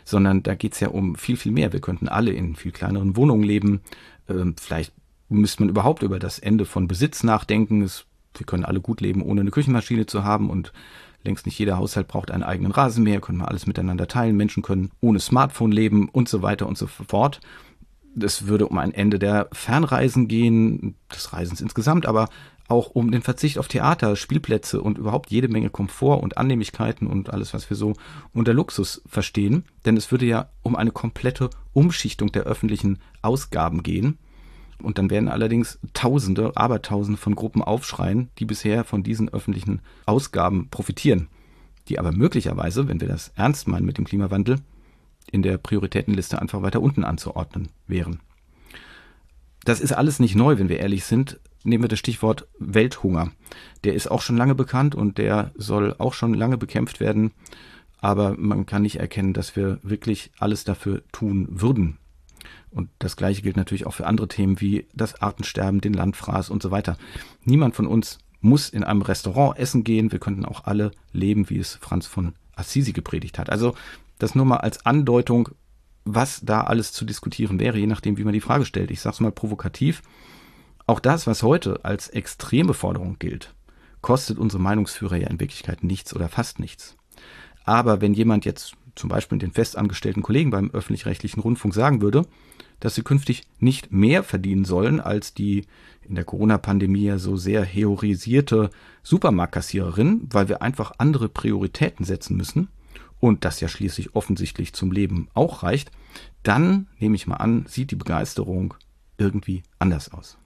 sondern 0.04 0.42
da 0.42 0.54
geht's 0.54 0.80
ja 0.80 0.88
um 0.88 1.16
viel, 1.16 1.36
viel 1.36 1.52
mehr. 1.52 1.72
Wir 1.72 1.80
könnten 1.80 2.08
alle 2.08 2.32
in 2.32 2.54
viel 2.54 2.72
kleineren 2.72 3.16
Wohnungen 3.16 3.42
leben. 3.42 3.80
Ähm, 4.28 4.54
vielleicht 4.60 4.92
müsste 5.28 5.62
man 5.62 5.70
überhaupt 5.70 6.02
über 6.02 6.18
das 6.18 6.38
Ende 6.38 6.64
von 6.64 6.88
Besitz 6.88 7.22
nachdenken. 7.22 7.82
Es, 7.82 8.04
wir 8.36 8.46
können 8.46 8.64
alle 8.64 8.80
gut 8.80 9.00
leben, 9.00 9.22
ohne 9.22 9.40
eine 9.40 9.50
Küchenmaschine 9.50 10.06
zu 10.06 10.24
haben 10.24 10.50
und 10.50 10.72
längst 11.24 11.46
nicht 11.46 11.58
jeder 11.58 11.78
Haushalt 11.78 12.08
braucht 12.08 12.30
einen 12.30 12.44
eigenen 12.44 12.72
Rasenmäher, 12.72 13.20
können 13.20 13.38
wir 13.38 13.48
alles 13.48 13.66
miteinander 13.66 14.06
teilen. 14.06 14.36
Menschen 14.36 14.62
können 14.62 14.90
ohne 15.00 15.20
Smartphone 15.20 15.72
leben 15.72 16.08
und 16.08 16.28
so 16.28 16.42
weiter 16.42 16.66
und 16.66 16.78
so 16.78 16.86
fort. 16.86 17.40
Es 18.22 18.46
würde 18.46 18.66
um 18.66 18.78
ein 18.78 18.92
Ende 18.92 19.18
der 19.18 19.48
Fernreisen 19.52 20.28
gehen, 20.28 20.94
des 21.14 21.32
Reisens 21.32 21.60
insgesamt, 21.60 22.06
aber 22.06 22.28
auch 22.68 22.90
um 22.90 23.10
den 23.10 23.22
Verzicht 23.22 23.58
auf 23.58 23.66
Theater, 23.66 24.14
Spielplätze 24.14 24.82
und 24.82 24.98
überhaupt 24.98 25.30
jede 25.30 25.48
Menge 25.48 25.70
Komfort 25.70 26.22
und 26.22 26.36
Annehmlichkeiten 26.36 27.06
und 27.06 27.30
alles, 27.30 27.54
was 27.54 27.68
wir 27.70 27.76
so 27.76 27.94
unter 28.34 28.52
Luxus 28.52 29.02
verstehen. 29.06 29.64
Denn 29.86 29.96
es 29.96 30.10
würde 30.10 30.26
ja 30.26 30.50
um 30.62 30.76
eine 30.76 30.90
komplette 30.90 31.48
Umschichtung 31.72 32.30
der 32.30 32.42
öffentlichen 32.42 32.98
Ausgaben 33.22 33.82
gehen. 33.82 34.18
Und 34.82 34.98
dann 34.98 35.10
werden 35.10 35.28
allerdings 35.28 35.78
Tausende, 35.92 36.52
Abertausende 36.56 37.18
von 37.18 37.34
Gruppen 37.34 37.62
aufschreien, 37.62 38.28
die 38.38 38.44
bisher 38.44 38.84
von 38.84 39.02
diesen 39.02 39.28
öffentlichen 39.30 39.80
Ausgaben 40.06 40.68
profitieren, 40.70 41.28
die 41.88 41.98
aber 41.98 42.12
möglicherweise, 42.12 42.86
wenn 42.86 43.00
wir 43.00 43.08
das 43.08 43.32
ernst 43.34 43.66
meinen 43.66 43.86
mit 43.86 43.98
dem 43.98 44.04
Klimawandel, 44.04 44.60
in 45.30 45.42
der 45.42 45.58
Prioritätenliste 45.58 46.40
einfach 46.40 46.62
weiter 46.62 46.80
unten 46.80 47.04
anzuordnen 47.04 47.68
wären. 47.86 48.20
Das 49.64 49.80
ist 49.80 49.92
alles 49.92 50.18
nicht 50.18 50.34
neu, 50.34 50.58
wenn 50.58 50.68
wir 50.68 50.80
ehrlich 50.80 51.04
sind 51.04 51.38
nehmen 51.64 51.84
wir 51.84 51.88
das 51.88 51.98
Stichwort 51.98 52.46
Welthunger. 52.58 53.30
Der 53.84 53.94
ist 53.94 54.10
auch 54.10 54.22
schon 54.22 54.36
lange 54.36 54.54
bekannt 54.54 54.94
und 54.94 55.18
der 55.18 55.52
soll 55.56 55.94
auch 55.98 56.14
schon 56.14 56.34
lange 56.34 56.58
bekämpft 56.58 57.00
werden. 57.00 57.32
Aber 58.00 58.36
man 58.36 58.66
kann 58.66 58.82
nicht 58.82 59.00
erkennen, 59.00 59.32
dass 59.32 59.56
wir 59.56 59.78
wirklich 59.82 60.30
alles 60.38 60.64
dafür 60.64 61.02
tun 61.12 61.48
würden. 61.50 61.98
Und 62.70 62.90
das 62.98 63.16
Gleiche 63.16 63.42
gilt 63.42 63.56
natürlich 63.56 63.86
auch 63.86 63.94
für 63.94 64.06
andere 64.06 64.28
Themen 64.28 64.60
wie 64.60 64.86
das 64.94 65.20
Artensterben, 65.20 65.80
den 65.80 65.94
Landfraß 65.94 66.50
und 66.50 66.62
so 66.62 66.70
weiter. 66.70 66.96
Niemand 67.44 67.74
von 67.74 67.86
uns 67.86 68.18
muss 68.40 68.68
in 68.68 68.84
einem 68.84 69.02
Restaurant 69.02 69.58
essen 69.58 69.82
gehen. 69.82 70.12
Wir 70.12 70.20
könnten 70.20 70.44
auch 70.44 70.64
alle 70.64 70.92
leben, 71.12 71.50
wie 71.50 71.58
es 71.58 71.76
Franz 71.76 72.06
von 72.06 72.34
Assisi 72.54 72.92
gepredigt 72.92 73.38
hat. 73.38 73.50
Also 73.50 73.74
das 74.18 74.34
nur 74.34 74.44
mal 74.44 74.58
als 74.58 74.84
Andeutung, 74.84 75.50
was 76.04 76.40
da 76.42 76.62
alles 76.62 76.92
zu 76.92 77.04
diskutieren 77.04 77.60
wäre, 77.60 77.78
je 77.78 77.86
nachdem, 77.86 78.16
wie 78.16 78.24
man 78.24 78.32
die 78.32 78.40
Frage 78.40 78.64
stellt. 78.64 78.90
Ich 78.90 79.00
sage 79.00 79.14
es 79.14 79.20
mal 79.20 79.32
provokativ. 79.32 80.02
Auch 80.86 81.00
das, 81.00 81.26
was 81.26 81.42
heute 81.42 81.84
als 81.84 82.08
extreme 82.08 82.72
Forderung 82.72 83.18
gilt, 83.18 83.54
kostet 84.00 84.38
unsere 84.38 84.62
Meinungsführer 84.62 85.16
ja 85.16 85.28
in 85.28 85.40
Wirklichkeit 85.40 85.84
nichts 85.84 86.14
oder 86.14 86.28
fast 86.28 86.60
nichts. 86.60 86.96
Aber 87.64 88.00
wenn 88.00 88.14
jemand 88.14 88.44
jetzt 88.46 88.74
zum 88.94 89.10
Beispiel 89.10 89.38
den 89.38 89.52
festangestellten 89.52 90.22
Kollegen 90.22 90.50
beim 90.50 90.70
öffentlich-rechtlichen 90.70 91.40
Rundfunk 91.40 91.74
sagen 91.74 92.00
würde, 92.00 92.26
dass 92.80 92.94
sie 92.94 93.02
künftig 93.02 93.42
nicht 93.58 93.92
mehr 93.92 94.22
verdienen 94.22 94.64
sollen 94.64 95.00
als 95.00 95.34
die 95.34 95.66
in 96.02 96.14
der 96.14 96.24
Corona-Pandemie 96.24 97.04
ja 97.04 97.18
so 97.18 97.36
sehr 97.36 97.64
heorisierte 97.64 98.70
Supermarktkassiererin, 99.02 100.26
weil 100.30 100.48
wir 100.48 100.62
einfach 100.62 100.92
andere 100.96 101.28
Prioritäten 101.28 102.04
setzen 102.04 102.36
müssen 102.36 102.68
und 103.20 103.44
das 103.44 103.60
ja 103.60 103.68
schließlich 103.68 104.14
offensichtlich 104.14 104.72
zum 104.72 104.92
Leben 104.92 105.28
auch 105.34 105.62
reicht, 105.62 105.90
dann 106.42 106.86
nehme 106.98 107.16
ich 107.16 107.26
mal 107.26 107.36
an, 107.36 107.66
sieht 107.66 107.90
die 107.90 107.96
Begeisterung 107.96 108.74
irgendwie 109.16 109.62
anders 109.78 110.12
aus. 110.12 110.38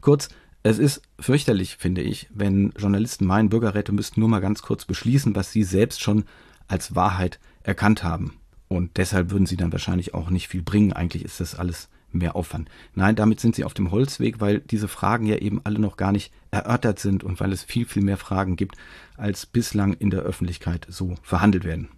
Kurz, 0.00 0.28
es 0.62 0.78
ist 0.78 1.02
fürchterlich, 1.18 1.76
finde 1.76 2.02
ich, 2.02 2.28
wenn 2.32 2.72
Journalisten 2.78 3.26
meinen, 3.26 3.48
Bürgerräte 3.48 3.92
müssten 3.92 4.20
nur 4.20 4.28
mal 4.28 4.40
ganz 4.40 4.62
kurz 4.62 4.84
beschließen, 4.84 5.34
was 5.34 5.50
sie 5.50 5.64
selbst 5.64 6.00
schon 6.00 6.24
als 6.68 6.94
Wahrheit 6.94 7.40
erkannt 7.62 8.04
haben. 8.04 8.38
Und 8.68 8.96
deshalb 8.96 9.30
würden 9.30 9.46
sie 9.46 9.56
dann 9.56 9.72
wahrscheinlich 9.72 10.14
auch 10.14 10.30
nicht 10.30 10.48
viel 10.48 10.62
bringen. 10.62 10.92
Eigentlich 10.92 11.24
ist 11.24 11.40
das 11.40 11.54
alles 11.54 11.88
mehr 12.14 12.36
Aufwand. 12.36 12.68
Nein, 12.94 13.16
damit 13.16 13.40
sind 13.40 13.54
sie 13.54 13.64
auf 13.64 13.74
dem 13.74 13.90
Holzweg, 13.90 14.40
weil 14.40 14.60
diese 14.60 14.88
Fragen 14.88 15.26
ja 15.26 15.36
eben 15.36 15.60
alle 15.64 15.78
noch 15.78 15.96
gar 15.96 16.12
nicht 16.12 16.32
erörtert 16.50 16.98
sind 16.98 17.24
und 17.24 17.40
weil 17.40 17.52
es 17.52 17.62
viel, 17.62 17.86
viel 17.86 18.02
mehr 18.02 18.16
Fragen 18.16 18.56
gibt, 18.56 18.76
als 19.16 19.46
bislang 19.46 19.94
in 19.94 20.10
der 20.10 20.20
Öffentlichkeit 20.20 20.86
so 20.88 21.14
verhandelt 21.22 21.64
werden. 21.64 21.88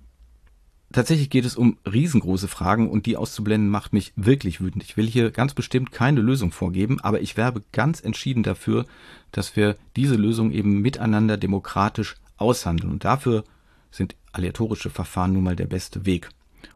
Tatsächlich 0.95 1.29
geht 1.29 1.45
es 1.45 1.57
um 1.57 1.77
riesengroße 1.91 2.47
Fragen 2.47 2.89
und 2.89 3.07
die 3.07 3.17
auszublenden 3.17 3.69
macht 3.69 3.93
mich 3.93 4.13
wirklich 4.15 4.61
wütend. 4.61 4.85
Ich 4.85 4.97
will 4.97 5.09
hier 5.09 5.33
ganz 5.33 5.53
bestimmt 5.53 5.91
keine 5.91 6.21
Lösung 6.21 6.53
vorgeben, 6.53 7.01
aber 7.01 7.21
ich 7.21 7.37
werbe 7.37 7.63
ganz 7.73 8.01
entschieden 8.01 8.45
dafür, 8.45 8.87
dass 9.33 9.57
wir 9.57 9.77
diese 9.97 10.15
Lösung 10.15 10.53
eben 10.53 10.83
miteinander 10.83 11.37
demokratisch 11.37 12.15
aushandeln. 12.37 12.93
Und 12.93 13.05
dafür 13.05 13.43
sind 13.91 14.15
aleatorische 14.31 14.89
Verfahren 14.89 15.33
nun 15.33 15.43
mal 15.43 15.57
der 15.57 15.67
beste 15.67 16.07
Weg. 16.07 16.29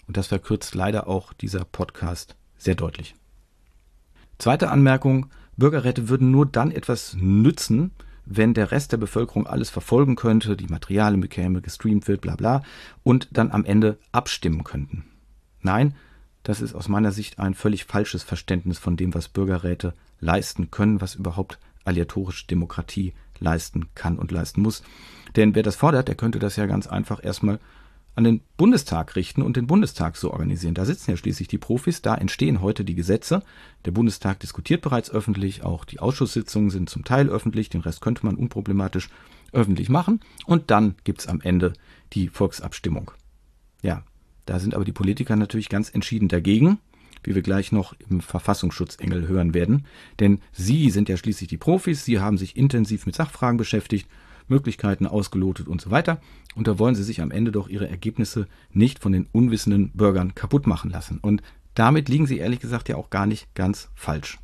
Und 0.08 0.16
das 0.16 0.26
verkürzt 0.26 0.74
leider 0.74 1.06
auch 1.06 1.32
dieser 1.32 1.64
Podcast 1.64 2.34
sehr 2.56 2.74
deutlich. 2.74 3.14
Zweite 4.38 4.70
Anmerkung, 4.70 5.26
Bürgerräte 5.56 6.08
würden 6.08 6.30
nur 6.30 6.46
dann 6.46 6.70
etwas 6.70 7.16
nützen, 7.18 7.90
wenn 8.24 8.54
der 8.54 8.70
Rest 8.70 8.92
der 8.92 8.98
Bevölkerung 8.98 9.46
alles 9.46 9.70
verfolgen 9.70 10.14
könnte, 10.14 10.56
die 10.56 10.66
Materialien 10.66 11.20
bekäme, 11.20 11.60
gestreamt 11.60 12.06
wird, 12.06 12.20
bla 12.20 12.36
bla, 12.36 12.62
und 13.02 13.28
dann 13.32 13.50
am 13.50 13.64
Ende 13.64 13.98
abstimmen 14.12 14.64
könnten. 14.64 15.04
Nein, 15.60 15.94
das 16.42 16.60
ist 16.60 16.74
aus 16.74 16.88
meiner 16.88 17.10
Sicht 17.10 17.38
ein 17.38 17.54
völlig 17.54 17.84
falsches 17.84 18.22
Verständnis 18.22 18.78
von 18.78 18.96
dem, 18.96 19.14
was 19.14 19.28
Bürgerräte 19.28 19.94
leisten 20.20 20.70
können, 20.70 21.00
was 21.00 21.14
überhaupt 21.14 21.58
aleatorische 21.84 22.46
Demokratie 22.46 23.14
leisten 23.40 23.88
kann 23.94 24.18
und 24.18 24.30
leisten 24.30 24.60
muss. 24.60 24.82
Denn 25.36 25.54
wer 25.54 25.62
das 25.62 25.76
fordert, 25.76 26.08
der 26.08 26.14
könnte 26.14 26.38
das 26.38 26.56
ja 26.56 26.66
ganz 26.66 26.86
einfach 26.86 27.24
erstmal 27.24 27.58
an 28.18 28.24
den 28.24 28.40
Bundestag 28.56 29.14
richten 29.14 29.42
und 29.42 29.56
den 29.56 29.68
Bundestag 29.68 30.16
so 30.16 30.32
organisieren. 30.32 30.74
Da 30.74 30.84
sitzen 30.84 31.12
ja 31.12 31.16
schließlich 31.16 31.46
die 31.46 31.56
Profis, 31.56 32.02
da 32.02 32.16
entstehen 32.16 32.60
heute 32.60 32.84
die 32.84 32.96
Gesetze. 32.96 33.44
Der 33.84 33.92
Bundestag 33.92 34.40
diskutiert 34.40 34.82
bereits 34.82 35.08
öffentlich, 35.08 35.62
auch 35.62 35.84
die 35.84 36.00
Ausschusssitzungen 36.00 36.70
sind 36.70 36.90
zum 36.90 37.04
Teil 37.04 37.28
öffentlich, 37.28 37.68
den 37.68 37.80
Rest 37.80 38.00
könnte 38.00 38.26
man 38.26 38.34
unproblematisch 38.34 39.08
öffentlich 39.52 39.88
machen. 39.88 40.18
Und 40.46 40.72
dann 40.72 40.96
gibt's 41.04 41.28
am 41.28 41.40
Ende 41.40 41.74
die 42.12 42.26
Volksabstimmung. 42.26 43.12
Ja, 43.82 44.02
da 44.46 44.58
sind 44.58 44.74
aber 44.74 44.84
die 44.84 44.90
Politiker 44.90 45.36
natürlich 45.36 45.68
ganz 45.68 45.88
entschieden 45.88 46.26
dagegen, 46.26 46.78
wie 47.22 47.36
wir 47.36 47.42
gleich 47.42 47.70
noch 47.70 47.94
im 48.10 48.20
Verfassungsschutzengel 48.20 49.28
hören 49.28 49.54
werden. 49.54 49.86
Denn 50.18 50.40
sie 50.50 50.90
sind 50.90 51.08
ja 51.08 51.16
schließlich 51.16 51.48
die 51.48 51.56
Profis, 51.56 52.04
sie 52.04 52.18
haben 52.18 52.36
sich 52.36 52.56
intensiv 52.56 53.06
mit 53.06 53.14
Sachfragen 53.14 53.58
beschäftigt 53.58 54.08
Möglichkeiten 54.48 55.06
ausgelotet 55.06 55.68
und 55.68 55.80
so 55.80 55.90
weiter. 55.90 56.20
Und 56.54 56.66
da 56.66 56.78
wollen 56.78 56.94
sie 56.94 57.04
sich 57.04 57.20
am 57.20 57.30
Ende 57.30 57.52
doch 57.52 57.68
ihre 57.68 57.88
Ergebnisse 57.88 58.46
nicht 58.70 58.98
von 58.98 59.12
den 59.12 59.28
unwissenden 59.32 59.90
Bürgern 59.90 60.34
kaputt 60.34 60.66
machen 60.66 60.90
lassen. 60.90 61.18
Und 61.20 61.42
damit 61.74 62.08
liegen 62.08 62.26
sie 62.26 62.38
ehrlich 62.38 62.60
gesagt 62.60 62.88
ja 62.88 62.96
auch 62.96 63.10
gar 63.10 63.26
nicht 63.26 63.54
ganz 63.54 63.88
falsch. 63.94 64.38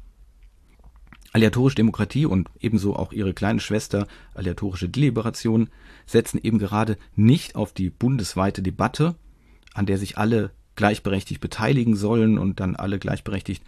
Aleatorische 1.33 1.75
Demokratie 1.75 2.27
und 2.27 2.49
ebenso 2.61 2.95
auch 2.95 3.13
ihre 3.13 3.35
kleine 3.35 3.59
Schwester 3.59 4.07
aleatorische 4.35 4.89
Deliberation 4.89 5.69
setzen 6.07 6.39
eben 6.41 6.61
gerade 6.61 6.97
nicht 7.17 7.57
auf 7.57 7.73
die 7.73 7.91
bundesweite 7.91 8.63
Debatte, 8.63 9.17
an 9.73 9.87
der 9.87 9.99
sich 9.99 10.17
alle 10.17 10.53
gleichberechtigt 10.77 11.41
beteiligen 11.41 11.97
sollen 11.97 12.39
und 12.39 12.61
dann 12.61 12.77
alle 12.77 13.01
gleichberechtigt 13.01 13.65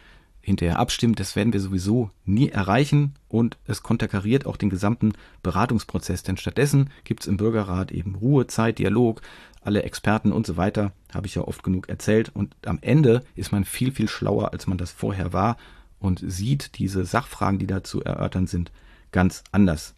hinterher 0.47 0.79
abstimmt, 0.79 1.19
das 1.19 1.35
werden 1.35 1.53
wir 1.53 1.61
sowieso 1.61 2.11
nie 2.25 2.51
erreichen 2.51 3.15
und 3.27 3.59
es 3.67 3.83
konterkariert 3.83 4.47
auch 4.47 4.57
den 4.57 4.71
gesamten 4.71 5.15
Beratungsprozess, 5.43 6.23
denn 6.23 6.37
stattdessen 6.37 6.91
gibt 7.03 7.23
es 7.23 7.27
im 7.27 7.37
Bürgerrat 7.37 7.91
eben 7.91 8.15
Ruhe, 8.15 8.47
Zeit, 8.47 8.79
Dialog, 8.79 9.23
alle 9.61 9.83
Experten 9.83 10.31
und 10.31 10.47
so 10.47 10.57
weiter, 10.57 10.93
habe 11.13 11.27
ich 11.27 11.35
ja 11.35 11.43
oft 11.43 11.65
genug 11.65 11.89
erzählt 11.89 12.31
und 12.33 12.55
am 12.65 12.79
Ende 12.81 13.25
ist 13.35 13.51
man 13.51 13.65
viel, 13.65 13.91
viel 13.91 14.09
schlauer, 14.09 14.53
als 14.53 14.69
man 14.69 14.79
das 14.79 14.93
vorher 14.93 15.33
war 15.33 15.57
und 15.99 16.23
sieht 16.25 16.79
diese 16.79 17.05
Sachfragen, 17.05 17.59
die 17.59 17.67
da 17.67 17.83
zu 17.83 18.05
erörtern 18.05 18.47
sind, 18.47 18.71
ganz 19.11 19.43
anders. 19.51 19.97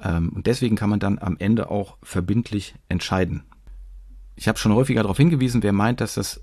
Ähm, 0.00 0.28
und 0.28 0.46
deswegen 0.46 0.76
kann 0.76 0.88
man 0.90 1.00
dann 1.00 1.18
am 1.18 1.36
Ende 1.36 1.68
auch 1.68 1.96
verbindlich 2.04 2.76
entscheiden. 2.88 3.42
Ich 4.36 4.46
habe 4.46 4.56
schon 4.56 4.72
häufiger 4.72 5.02
darauf 5.02 5.16
hingewiesen, 5.16 5.64
wer 5.64 5.72
meint, 5.72 6.00
dass 6.00 6.14
das 6.14 6.40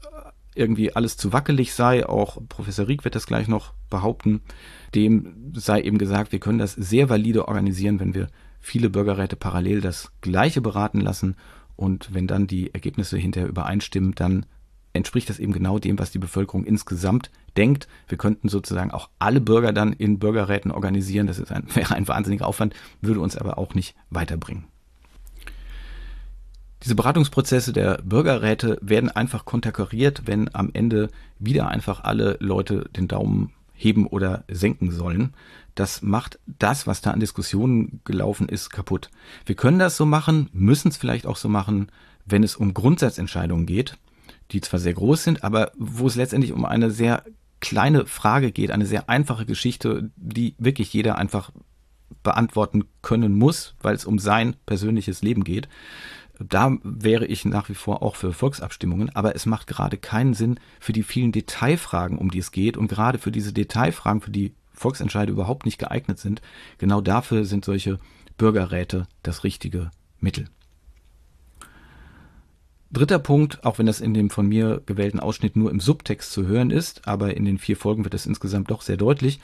irgendwie 0.55 0.95
alles 0.95 1.17
zu 1.17 1.33
wackelig 1.33 1.73
sei, 1.73 2.05
auch 2.07 2.37
Professor 2.49 2.87
Rieck 2.87 3.03
wird 3.03 3.15
das 3.15 3.27
gleich 3.27 3.47
noch 3.47 3.73
behaupten, 3.89 4.41
dem 4.95 5.51
sei 5.53 5.81
eben 5.81 5.97
gesagt, 5.97 6.31
wir 6.31 6.39
können 6.39 6.59
das 6.59 6.73
sehr 6.73 7.09
valide 7.09 7.47
organisieren, 7.47 7.99
wenn 7.99 8.15
wir 8.15 8.27
viele 8.59 8.89
Bürgerräte 8.89 9.35
parallel 9.35 9.81
das 9.81 10.11
Gleiche 10.21 10.61
beraten 10.61 11.01
lassen 11.01 11.35
und 11.75 12.13
wenn 12.13 12.27
dann 12.27 12.47
die 12.47 12.73
Ergebnisse 12.73 13.17
hinterher 13.17 13.49
übereinstimmen, 13.49 14.15
dann 14.15 14.45
entspricht 14.93 15.29
das 15.29 15.39
eben 15.39 15.51
genau 15.51 15.77
dem, 15.77 15.99
was 15.99 16.11
die 16.11 16.19
Bevölkerung 16.19 16.63
insgesamt 16.63 17.29
denkt. 17.57 17.87
Wir 18.07 18.17
könnten 18.17 18.47
sozusagen 18.47 18.91
auch 18.91 19.09
alle 19.19 19.41
Bürger 19.41 19.73
dann 19.73 19.91
in 19.91 20.19
Bürgerräten 20.19 20.71
organisieren. 20.71 21.27
Das 21.27 21.37
ist 21.37 21.51
ein, 21.51 21.67
wäre 21.75 21.95
ein 21.95 22.07
wahnsinniger 22.07 22.47
Aufwand, 22.47 22.73
würde 23.01 23.19
uns 23.19 23.35
aber 23.37 23.57
auch 23.57 23.75
nicht 23.75 23.95
weiterbringen. 24.09 24.65
Diese 26.83 26.95
Beratungsprozesse 26.95 27.73
der 27.73 27.99
Bürgerräte 28.03 28.77
werden 28.81 29.09
einfach 29.09 29.45
konterkariert, 29.45 30.23
wenn 30.25 30.53
am 30.53 30.69
Ende 30.73 31.09
wieder 31.39 31.69
einfach 31.69 32.03
alle 32.03 32.37
Leute 32.39 32.89
den 32.95 33.07
Daumen 33.07 33.51
heben 33.73 34.07
oder 34.07 34.43
senken 34.49 34.91
sollen. 34.91 35.33
Das 35.73 36.01
macht 36.01 36.39
das, 36.45 36.87
was 36.87 37.01
da 37.01 37.11
an 37.11 37.19
Diskussionen 37.19 37.99
gelaufen 38.05 38.47
ist, 38.47 38.69
kaputt. 38.69 39.09
Wir 39.45 39.55
können 39.55 39.79
das 39.79 39.97
so 39.97 40.05
machen, 40.05 40.49
müssen 40.53 40.87
es 40.89 40.97
vielleicht 40.97 41.25
auch 41.27 41.35
so 41.35 41.49
machen, 41.49 41.91
wenn 42.25 42.43
es 42.43 42.55
um 42.55 42.73
Grundsatzentscheidungen 42.73 43.65
geht, 43.65 43.97
die 44.51 44.61
zwar 44.61 44.79
sehr 44.79 44.93
groß 44.93 45.23
sind, 45.23 45.43
aber 45.43 45.71
wo 45.77 46.07
es 46.07 46.15
letztendlich 46.15 46.53
um 46.53 46.65
eine 46.65 46.91
sehr 46.91 47.23
kleine 47.59 48.05
Frage 48.05 48.51
geht, 48.51 48.71
eine 48.71 48.85
sehr 48.85 49.09
einfache 49.09 49.45
Geschichte, 49.45 50.09
die 50.15 50.55
wirklich 50.57 50.93
jeder 50.93 51.17
einfach 51.17 51.51
beantworten 52.23 52.85
können 53.01 53.35
muss, 53.37 53.75
weil 53.81 53.95
es 53.95 54.05
um 54.05 54.19
sein 54.19 54.55
persönliches 54.65 55.21
Leben 55.21 55.43
geht. 55.43 55.67
Da 56.39 56.77
wäre 56.83 57.25
ich 57.25 57.45
nach 57.45 57.69
wie 57.69 57.75
vor 57.75 58.01
auch 58.01 58.15
für 58.15 58.33
Volksabstimmungen, 58.33 59.15
aber 59.15 59.35
es 59.35 59.45
macht 59.45 59.67
gerade 59.67 59.97
keinen 59.97 60.33
Sinn 60.33 60.59
für 60.79 60.93
die 60.93 61.03
vielen 61.03 61.31
Detailfragen, 61.31 62.17
um 62.17 62.29
die 62.29 62.39
es 62.39 62.51
geht 62.51 62.77
und 62.77 62.87
gerade 62.87 63.19
für 63.19 63.31
diese 63.31 63.53
Detailfragen, 63.53 64.21
für 64.21 64.31
die 64.31 64.53
Volksentscheide 64.73 65.31
überhaupt 65.31 65.65
nicht 65.65 65.77
geeignet 65.77 66.19
sind. 66.19 66.41
Genau 66.77 67.01
dafür 67.01 67.45
sind 67.45 67.63
solche 67.63 67.99
Bürgerräte 68.37 69.07
das 69.23 69.43
richtige 69.43 69.91
Mittel. 70.19 70.49
Dritter 72.95 73.19
Punkt, 73.19 73.65
auch 73.65 73.77
wenn 73.77 73.87
das 73.87 73.99
in 73.99 74.13
dem 74.13 74.29
von 74.29 74.47
mir 74.47 74.81
gewählten 74.85 75.19
Ausschnitt 75.19 75.57
nur 75.57 75.69
im 75.69 75.81
Subtext 75.81 76.31
zu 76.31 76.47
hören 76.47 76.71
ist, 76.71 77.07
aber 77.07 77.35
in 77.35 77.43
den 77.43 77.57
vier 77.57 77.75
Folgen 77.75 78.05
wird 78.05 78.13
es 78.13 78.25
insgesamt 78.25 78.71
doch 78.71 78.81
sehr 78.81 78.95
deutlich, 78.95 79.41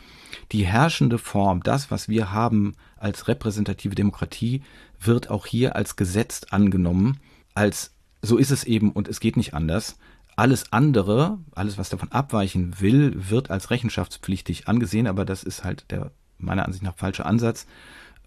die 0.53 0.65
herrschende 0.65 1.17
Form, 1.17 1.61
das, 1.61 1.91
was 1.91 2.07
wir 2.07 2.31
haben 2.31 2.75
als 2.95 3.27
repräsentative 3.27 3.93
Demokratie, 3.93 4.61
wird 5.01 5.29
auch 5.29 5.45
hier 5.45 5.75
als 5.75 5.97
Gesetz 5.97 6.45
angenommen, 6.49 7.19
als 7.53 7.93
so 8.21 8.37
ist 8.37 8.51
es 8.51 8.63
eben 8.63 8.93
und 8.93 9.09
es 9.09 9.19
geht 9.19 9.35
nicht 9.35 9.53
anders. 9.53 9.97
Alles 10.37 10.71
andere, 10.71 11.39
alles, 11.53 11.77
was 11.77 11.89
davon 11.89 12.09
abweichen 12.09 12.79
will, 12.79 13.29
wird 13.29 13.51
als 13.51 13.69
rechenschaftspflichtig 13.69 14.69
angesehen, 14.69 15.07
aber 15.07 15.25
das 15.25 15.43
ist 15.43 15.65
halt 15.65 15.91
der 15.91 16.11
meiner 16.37 16.65
Ansicht 16.65 16.83
nach 16.83 16.95
falsche 16.95 17.25
Ansatz. 17.25 17.67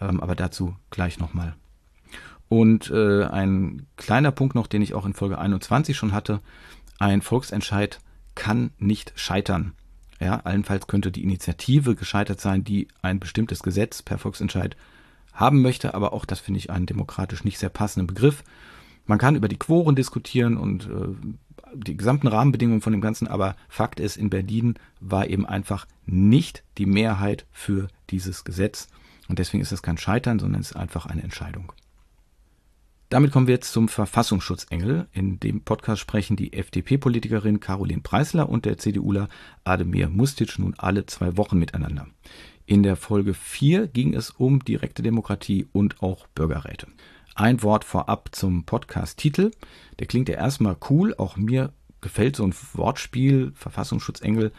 Ähm, 0.01 0.21
aber 0.21 0.35
dazu 0.35 0.77
gleich 0.91 1.19
nochmal. 1.19 1.55
Und 2.55 2.89
äh, 2.93 3.25
ein 3.25 3.89
kleiner 3.97 4.31
Punkt 4.31 4.55
noch, 4.55 4.69
den 4.69 4.81
ich 4.81 4.95
auch 4.95 5.07
in 5.07 5.13
Folge 5.13 5.39
21 5.39 5.97
schon 5.97 6.13
hatte, 6.13 6.39
ein 7.01 7.21
Volksentscheid 7.21 7.99
kann 8.37 8.71
nicht 8.79 9.13
scheitern. 9.17 9.73
Ja, 10.21 10.37
allenfalls 10.45 10.87
könnte 10.87 11.11
die 11.11 11.25
Initiative 11.25 11.97
gescheitert 11.97 12.41
sein, 12.41 12.63
die 12.63 12.87
ein 13.03 13.19
bestimmtes 13.19 13.65
Gesetz 13.65 14.03
per 14.03 14.19
Volksentscheid 14.19 14.77
haben 15.33 15.63
möchte, 15.63 15.95
aber 15.95 16.13
auch 16.13 16.25
das 16.25 16.39
finde 16.39 16.59
ich 16.59 16.71
einen 16.71 16.87
demokratisch 16.87 17.43
nicht 17.43 17.59
sehr 17.59 17.71
passenden 17.71 18.07
Begriff. 18.07 18.45
Man 19.05 19.19
kann 19.19 19.35
über 19.35 19.49
die 19.49 19.59
Quoren 19.59 19.97
diskutieren 19.97 20.57
und 20.57 20.87
äh, 20.87 21.09
die 21.75 21.97
gesamten 21.97 22.29
Rahmenbedingungen 22.29 22.83
von 22.83 22.93
dem 22.93 23.03
Ganzen, 23.03 23.27
aber 23.27 23.57
Fakt 23.69 23.99
ist, 23.99 24.17
in 24.17 24.31
Berlin 24.31 24.75
war 25.01 25.27
eben 25.27 25.45
einfach 25.45 25.89
nicht 26.07 26.63
die 26.79 26.87
Mehrheit 26.87 27.47
für 27.51 27.89
dieses 28.11 28.45
Gesetz. 28.45 28.87
Und 29.27 29.41
deswegen 29.41 29.61
ist 29.61 29.73
es 29.73 29.83
kein 29.83 29.99
Scheitern, 29.99 30.39
sondern 30.39 30.61
es 30.61 30.71
ist 30.71 30.77
einfach 30.77 31.07
eine 31.07 31.25
Entscheidung. 31.25 31.73
Damit 33.11 33.31
kommen 33.33 33.47
wir 33.47 33.55
jetzt 33.55 33.73
zum 33.73 33.89
Verfassungsschutzengel. 33.89 35.07
In 35.13 35.39
dem 35.39 35.61
Podcast 35.61 36.01
sprechen 36.01 36.37
die 36.37 36.53
FDP-Politikerin 36.53 37.61
Caroline 37.61 38.01
Preisler 38.01 38.49
und 38.49 38.65
der 38.65 38.79
CDUler 38.79 39.29
Ademir 39.63 40.09
Mustic 40.09 40.59
nun 40.59 40.75
alle 40.79 41.07
zwei 41.07 41.37
Wochen 41.37 41.59
miteinander. 41.59 42.07
In 42.67 42.83
der 42.83 42.97
Folge 42.97 43.35
4 43.35 43.89
ging 43.89 44.15
es 44.15 44.31
um 44.31 44.65
direkte 44.65 45.03
Demokratie 45.03 45.67
und 45.73 46.03
auch 46.03 46.27
Bürgerräte. 46.29 46.87
Ein 47.35 47.63
Wort 47.63 47.85
vorab 47.85 48.31
zum 48.33 48.65
Podcast-Titel. 48.65 49.51
Der 49.99 50.07
klingt 50.07 50.29
ja 50.29 50.37
erstmal 50.37 50.77
cool. 50.89 51.15
Auch 51.19 51.37
mir 51.37 51.73
gefällt 52.01 52.37
so 52.37 52.45
ein 52.45 52.55
Wortspiel, 52.73 53.53
Verfassungsschutzengel. 53.55 54.53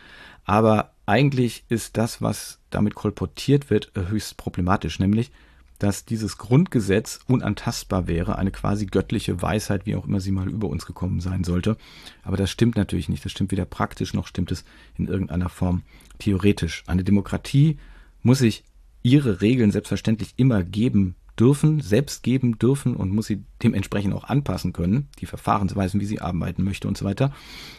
Aber 0.43 0.93
eigentlich 1.05 1.63
ist 1.69 1.97
das, 1.97 2.21
was 2.21 2.59
damit 2.69 2.93
kolportiert 2.93 3.69
wird, 3.69 3.91
höchst 3.95 4.37
problematisch. 4.37 4.99
Nämlich, 4.99 5.31
dass 5.79 6.05
dieses 6.05 6.37
Grundgesetz 6.37 7.19
unantastbar 7.27 8.07
wäre, 8.07 8.37
eine 8.37 8.51
quasi 8.51 8.85
göttliche 8.85 9.41
Weisheit, 9.41 9.85
wie 9.85 9.95
auch 9.95 10.05
immer 10.05 10.19
sie 10.19 10.31
mal 10.31 10.49
über 10.49 10.69
uns 10.69 10.85
gekommen 10.85 11.19
sein 11.19 11.43
sollte. 11.43 11.77
Aber 12.23 12.37
das 12.37 12.49
stimmt 12.49 12.77
natürlich 12.77 13.09
nicht. 13.09 13.25
Das 13.25 13.31
stimmt 13.31 13.51
weder 13.51 13.65
praktisch 13.65 14.13
noch 14.13 14.27
stimmt 14.27 14.51
es 14.51 14.63
in 14.97 15.07
irgendeiner 15.07 15.49
Form 15.49 15.83
theoretisch. 16.19 16.83
Eine 16.87 17.03
Demokratie 17.03 17.77
muss 18.21 18.39
sich 18.39 18.63
ihre 19.03 19.41
Regeln 19.41 19.71
selbstverständlich 19.71 20.33
immer 20.37 20.63
geben 20.63 21.15
dürfen, 21.39 21.81
selbst 21.81 22.23
geben 22.23 22.57
dürfen 22.57 22.95
und 22.95 23.11
muss 23.11 23.27
sie 23.27 23.43
dementsprechend 23.61 24.13
auch 24.13 24.23
anpassen 24.23 24.73
können, 24.73 25.09
die 25.19 25.25
Verfahrensweisen, 25.25 25.99
wie 25.99 26.05
sie 26.05 26.21
arbeiten 26.21 26.63
möchte 26.63 26.87
und 26.87 26.97
so 26.97 27.05
weiter. 27.05 27.33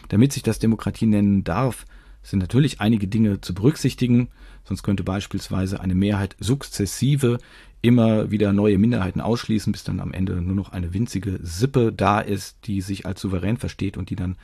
Damit 0.09 0.31
sich 0.31 0.43
das 0.43 0.59
Demokratie 0.59 1.07
nennen 1.07 1.43
darf, 1.43 1.85
sind 2.27 2.39
natürlich 2.39 2.81
einige 2.81 3.07
Dinge 3.07 3.39
zu 3.39 3.53
berücksichtigen, 3.53 4.27
sonst 4.65 4.83
könnte 4.83 5.03
beispielsweise 5.03 5.79
eine 5.79 5.95
Mehrheit 5.95 6.35
sukzessive 6.39 7.37
immer 7.81 8.31
wieder 8.31 8.51
neue 8.51 8.77
Minderheiten 8.77 9.21
ausschließen, 9.21 9.71
bis 9.71 9.85
dann 9.85 10.01
am 10.01 10.11
Ende 10.11 10.41
nur 10.41 10.55
noch 10.55 10.73
eine 10.73 10.93
winzige 10.93 11.39
Sippe 11.41 11.93
da 11.93 12.19
ist, 12.19 12.57
die 12.65 12.81
sich 12.81 13.05
als 13.05 13.21
souverän 13.21 13.55
versteht 13.55 13.95
und 13.95 14.09
die 14.09 14.17
dann 14.17 14.35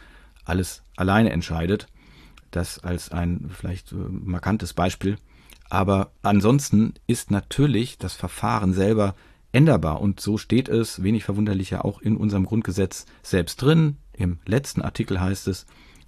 alles 0.45 0.83
alleine 0.95 1.31
entscheidet. 1.31 1.87
Das 2.51 2.79
als 2.79 3.11
ein 3.11 3.49
vielleicht 3.53 3.91
äh, 3.91 3.95
markantes 3.95 4.73
Beispiel. 4.73 5.17
Aber 5.69 6.11
ansonsten 6.21 6.93
ist 7.07 7.31
natürlich 7.31 7.97
das 7.97 8.13
Verfahren 8.13 8.73
selber 8.73 9.15
änderbar 9.51 9.99
und 9.99 10.19
so 10.21 10.37
steht 10.37 10.69
es, 10.69 11.03
wenig 11.03 11.25
verwunderlicher, 11.25 11.83
auch 11.83 12.01
in 12.01 12.15
unserem 12.15 12.45
Grundgesetz 12.45 13.07
selbst 13.23 13.61
drin. 13.61 13.97
Im 14.13 14.39
letzten 14.45 14.81
Artikel 14.81 15.19
heißt 15.19 15.47
es, 15.47 15.65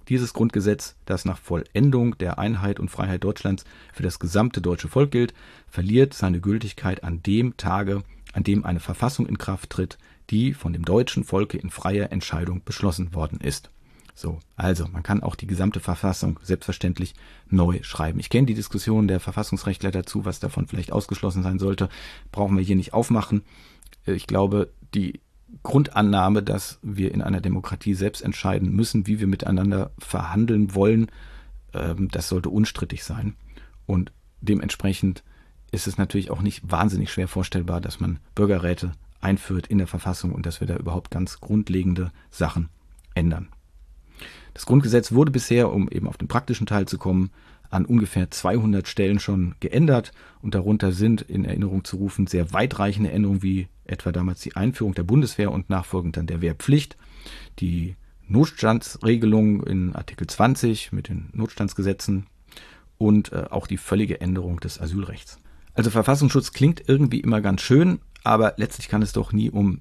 dieses 0.08 0.32
Grundgesetz, 0.32 0.96
das 1.04 1.24
nach 1.24 1.38
Vollendung 1.38 2.16
der 2.18 2.38
Einheit 2.38 2.80
und 2.80 2.90
Freiheit 2.90 3.24
Deutschlands 3.24 3.64
für 3.92 4.02
das 4.02 4.18
gesamte 4.18 4.60
deutsche 4.60 4.88
Volk 4.88 5.10
gilt, 5.10 5.34
verliert 5.68 6.14
seine 6.14 6.40
Gültigkeit 6.40 7.04
an 7.04 7.22
dem 7.22 7.56
Tage, 7.56 8.02
an 8.32 8.44
dem 8.44 8.64
eine 8.64 8.80
Verfassung 8.80 9.26
in 9.26 9.38
Kraft 9.38 9.70
tritt, 9.70 9.98
die 10.30 10.54
von 10.54 10.72
dem 10.72 10.84
deutschen 10.84 11.24
Volke 11.24 11.58
in 11.58 11.70
freier 11.70 12.12
Entscheidung 12.12 12.62
beschlossen 12.64 13.14
worden 13.14 13.40
ist. 13.40 13.70
So, 14.14 14.38
also 14.56 14.88
man 14.88 15.02
kann 15.02 15.22
auch 15.22 15.34
die 15.34 15.46
gesamte 15.46 15.78
Verfassung 15.78 16.40
selbstverständlich 16.42 17.14
neu 17.50 17.80
schreiben. 17.82 18.18
Ich 18.18 18.30
kenne 18.30 18.46
die 18.46 18.54
Diskussion 18.54 19.08
der 19.08 19.20
Verfassungsrechtler 19.20 19.90
dazu, 19.90 20.24
was 20.24 20.40
davon 20.40 20.66
vielleicht 20.66 20.90
ausgeschlossen 20.90 21.42
sein 21.42 21.58
sollte, 21.58 21.90
brauchen 22.32 22.56
wir 22.56 22.64
hier 22.64 22.76
nicht 22.76 22.94
aufmachen. 22.94 23.42
Ich 24.06 24.26
glaube, 24.26 24.72
die 24.94 25.20
Grundannahme, 25.62 26.42
dass 26.42 26.78
wir 26.82 27.12
in 27.12 27.22
einer 27.22 27.40
Demokratie 27.40 27.94
selbst 27.94 28.22
entscheiden 28.22 28.74
müssen, 28.74 29.06
wie 29.06 29.20
wir 29.20 29.26
miteinander 29.26 29.90
verhandeln 29.98 30.74
wollen, 30.74 31.08
ähm, 31.72 32.08
das 32.10 32.28
sollte 32.28 32.50
unstrittig 32.50 33.04
sein. 33.04 33.34
Und 33.86 34.12
dementsprechend 34.40 35.22
ist 35.70 35.86
es 35.86 35.98
natürlich 35.98 36.30
auch 36.30 36.42
nicht 36.42 36.70
wahnsinnig 36.70 37.10
schwer 37.10 37.28
vorstellbar, 37.28 37.80
dass 37.80 38.00
man 38.00 38.18
Bürgerräte 38.34 38.92
einführt 39.20 39.66
in 39.66 39.78
der 39.78 39.86
Verfassung 39.86 40.32
und 40.32 40.46
dass 40.46 40.60
wir 40.60 40.66
da 40.66 40.76
überhaupt 40.76 41.10
ganz 41.10 41.40
grundlegende 41.40 42.12
Sachen 42.30 42.68
ändern. 43.14 43.48
Das 44.54 44.66
Grundgesetz 44.66 45.12
wurde 45.12 45.30
bisher, 45.30 45.72
um 45.72 45.88
eben 45.90 46.08
auf 46.08 46.16
den 46.16 46.28
praktischen 46.28 46.66
Teil 46.66 46.86
zu 46.86 46.96
kommen, 46.96 47.30
an 47.68 47.84
ungefähr 47.84 48.30
200 48.30 48.86
Stellen 48.86 49.18
schon 49.18 49.54
geändert 49.60 50.12
und 50.40 50.54
darunter 50.54 50.92
sind 50.92 51.22
in 51.22 51.44
Erinnerung 51.44 51.84
zu 51.84 51.96
rufen 51.96 52.26
sehr 52.26 52.52
weitreichende 52.52 53.10
Änderungen 53.10 53.42
wie 53.42 53.68
etwa 53.88 54.12
damals 54.12 54.40
die 54.40 54.56
Einführung 54.56 54.94
der 54.94 55.04
Bundeswehr 55.04 55.52
und 55.52 55.70
nachfolgend 55.70 56.16
dann 56.16 56.26
der 56.26 56.40
Wehrpflicht, 56.40 56.96
die 57.58 57.96
Notstandsregelung 58.28 59.62
in 59.64 59.94
Artikel 59.94 60.26
20 60.26 60.92
mit 60.92 61.08
den 61.08 61.30
Notstandsgesetzen 61.32 62.26
und 62.98 63.32
äh, 63.32 63.46
auch 63.50 63.66
die 63.66 63.76
völlige 63.76 64.20
Änderung 64.20 64.60
des 64.60 64.80
Asylrechts. 64.80 65.38
Also 65.74 65.90
Verfassungsschutz 65.90 66.52
klingt 66.52 66.88
irgendwie 66.88 67.20
immer 67.20 67.40
ganz 67.40 67.60
schön, 67.60 68.00
aber 68.24 68.54
letztlich 68.56 68.88
kann 68.88 69.02
es 69.02 69.12
doch 69.12 69.32
nie 69.32 69.50
um 69.50 69.80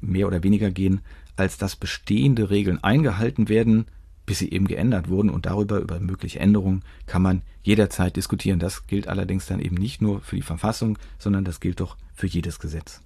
mehr 0.00 0.26
oder 0.26 0.42
weniger 0.42 0.70
gehen, 0.70 1.00
als 1.36 1.56
dass 1.56 1.76
bestehende 1.76 2.50
Regeln 2.50 2.82
eingehalten 2.82 3.48
werden, 3.48 3.86
bis 4.26 4.40
sie 4.40 4.50
eben 4.50 4.66
geändert 4.66 5.08
wurden 5.08 5.30
und 5.30 5.46
darüber, 5.46 5.78
über 5.78 6.00
mögliche 6.00 6.40
Änderungen, 6.40 6.82
kann 7.06 7.22
man 7.22 7.42
jederzeit 7.62 8.16
diskutieren. 8.16 8.58
Das 8.58 8.86
gilt 8.86 9.08
allerdings 9.08 9.46
dann 9.46 9.60
eben 9.60 9.76
nicht 9.76 10.02
nur 10.02 10.20
für 10.20 10.36
die 10.36 10.42
Verfassung, 10.42 10.98
sondern 11.18 11.44
das 11.44 11.60
gilt 11.60 11.80
doch 11.80 11.96
für 12.14 12.26
jedes 12.26 12.58
Gesetz. 12.58 13.00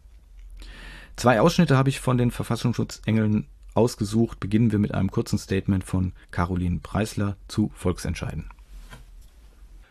Zwei 1.16 1.40
Ausschnitte 1.40 1.76
habe 1.76 1.88
ich 1.88 2.00
von 2.00 2.18
den 2.18 2.30
Verfassungsschutzengeln 2.30 3.46
ausgesucht. 3.74 4.40
Beginnen 4.40 4.72
wir 4.72 4.78
mit 4.78 4.94
einem 4.94 5.10
kurzen 5.10 5.38
Statement 5.38 5.84
von 5.84 6.12
Caroline 6.30 6.80
Preisler 6.82 7.36
zu 7.48 7.70
Volksentscheiden. 7.74 8.50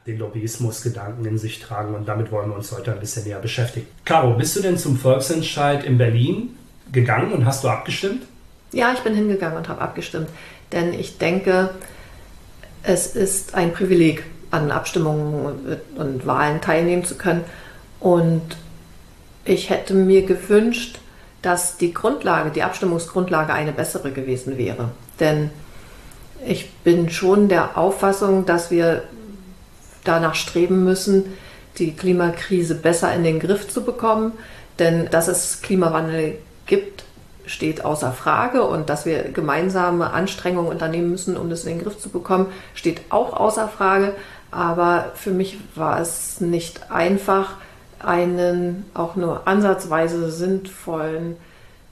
Den 0.07 0.17
Lobbyismusgedanken 0.17 1.25
in 1.25 1.37
sich 1.37 1.59
tragen 1.59 1.93
und 1.93 2.07
damit 2.07 2.31
wollen 2.31 2.49
wir 2.49 2.55
uns 2.55 2.71
heute 2.71 2.91
ein 2.91 2.99
bisschen 2.99 3.23
näher 3.23 3.39
beschäftigen. 3.39 3.85
Caro, 4.03 4.33
bist 4.35 4.55
du 4.55 4.61
denn 4.61 4.77
zum 4.77 4.97
Volksentscheid 4.97 5.83
in 5.83 5.97
Berlin 5.97 6.57
gegangen 6.91 7.31
und 7.31 7.45
hast 7.45 7.63
du 7.63 7.69
abgestimmt? 7.69 8.23
Ja, 8.71 8.93
ich 8.93 8.99
bin 8.99 9.13
hingegangen 9.13 9.57
und 9.57 9.69
habe 9.69 9.81
abgestimmt, 9.81 10.29
denn 10.71 10.93
ich 10.93 11.17
denke, 11.17 11.71
es 12.83 13.15
ist 13.15 13.53
ein 13.53 13.73
Privileg, 13.73 14.23
an 14.49 14.71
Abstimmungen 14.71 15.79
und 15.95 16.25
Wahlen 16.25 16.61
teilnehmen 16.61 17.05
zu 17.05 17.15
können. 17.15 17.43
Und 17.99 18.41
ich 19.45 19.69
hätte 19.69 19.93
mir 19.93 20.25
gewünscht, 20.25 20.99
dass 21.41 21.77
die 21.77 21.93
Grundlage, 21.93 22.51
die 22.51 22.63
Abstimmungsgrundlage 22.63 23.53
eine 23.53 23.71
bessere 23.71 24.11
gewesen 24.11 24.57
wäre. 24.57 24.91
Denn 25.19 25.49
ich 26.45 26.71
bin 26.83 27.09
schon 27.09 27.49
der 27.49 27.77
Auffassung, 27.77 28.45
dass 28.45 28.71
wir 28.71 29.03
danach 30.03 30.35
streben 30.35 30.83
müssen, 30.83 31.33
die 31.77 31.95
Klimakrise 31.95 32.75
besser 32.75 33.13
in 33.13 33.23
den 33.23 33.39
Griff 33.39 33.67
zu 33.67 33.83
bekommen. 33.83 34.33
Denn 34.79 35.09
dass 35.09 35.27
es 35.27 35.61
Klimawandel 35.61 36.37
gibt, 36.65 37.03
steht 37.45 37.83
außer 37.83 38.11
Frage 38.11 38.63
und 38.63 38.89
dass 38.89 39.05
wir 39.05 39.23
gemeinsame 39.23 40.11
Anstrengungen 40.11 40.71
unternehmen 40.71 41.11
müssen, 41.11 41.37
um 41.37 41.49
das 41.49 41.65
in 41.65 41.77
den 41.77 41.83
Griff 41.83 41.97
zu 41.97 42.09
bekommen, 42.09 42.47
steht 42.73 43.01
auch 43.09 43.33
außer 43.33 43.67
Frage. 43.67 44.13
Aber 44.51 45.11
für 45.15 45.31
mich 45.31 45.57
war 45.75 45.99
es 45.99 46.41
nicht 46.41 46.91
einfach, 46.91 47.57
einen 48.05 48.85
auch 48.93 49.15
nur 49.15 49.47
ansatzweise 49.47 50.31
sinnvollen 50.31 51.37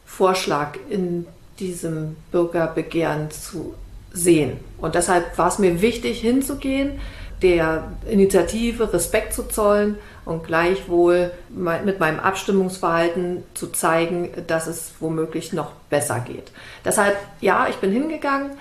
Vorschlag 0.05 0.77
in 0.89 1.25
diesem 1.59 2.15
Bürgerbegehren 2.31 3.31
zu 3.31 3.73
sehen. 4.11 4.57
Und 4.79 4.95
deshalb 4.95 5.37
war 5.37 5.49
es 5.49 5.59
mir 5.59 5.81
wichtig, 5.81 6.21
hinzugehen, 6.21 6.99
der 7.41 7.91
Initiative 8.09 8.91
Respekt 8.91 9.33
zu 9.33 9.43
zollen 9.43 9.97
und 10.25 10.43
gleichwohl 10.45 11.31
mit 11.49 11.99
meinem 11.99 12.19
Abstimmungsverhalten 12.19 13.43
zu 13.53 13.67
zeigen, 13.67 14.29
dass 14.47 14.67
es 14.67 14.93
womöglich 14.99 15.53
noch 15.53 15.71
besser 15.89 16.19
geht. 16.19 16.51
Deshalb, 16.83 17.15
ja, 17.39 17.67
ich 17.69 17.77
bin 17.77 17.91
hingegangen. 17.91 18.51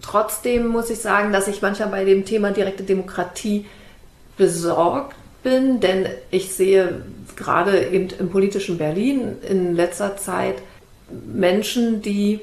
Trotzdem 0.00 0.68
muss 0.68 0.90
ich 0.90 1.00
sagen, 1.00 1.32
dass 1.32 1.48
ich 1.48 1.62
manchmal 1.62 1.88
bei 1.88 2.04
dem 2.04 2.24
Thema 2.24 2.50
direkte 2.50 2.82
Demokratie 2.82 3.66
besorgt 4.36 5.16
bin, 5.42 5.80
denn 5.80 6.06
ich 6.30 6.52
sehe 6.54 7.02
gerade 7.36 7.86
eben 7.86 8.08
im 8.18 8.30
politischen 8.30 8.78
Berlin 8.78 9.36
in 9.48 9.74
letzter 9.74 10.16
Zeit 10.16 10.56
Menschen, 11.10 12.02
die 12.02 12.40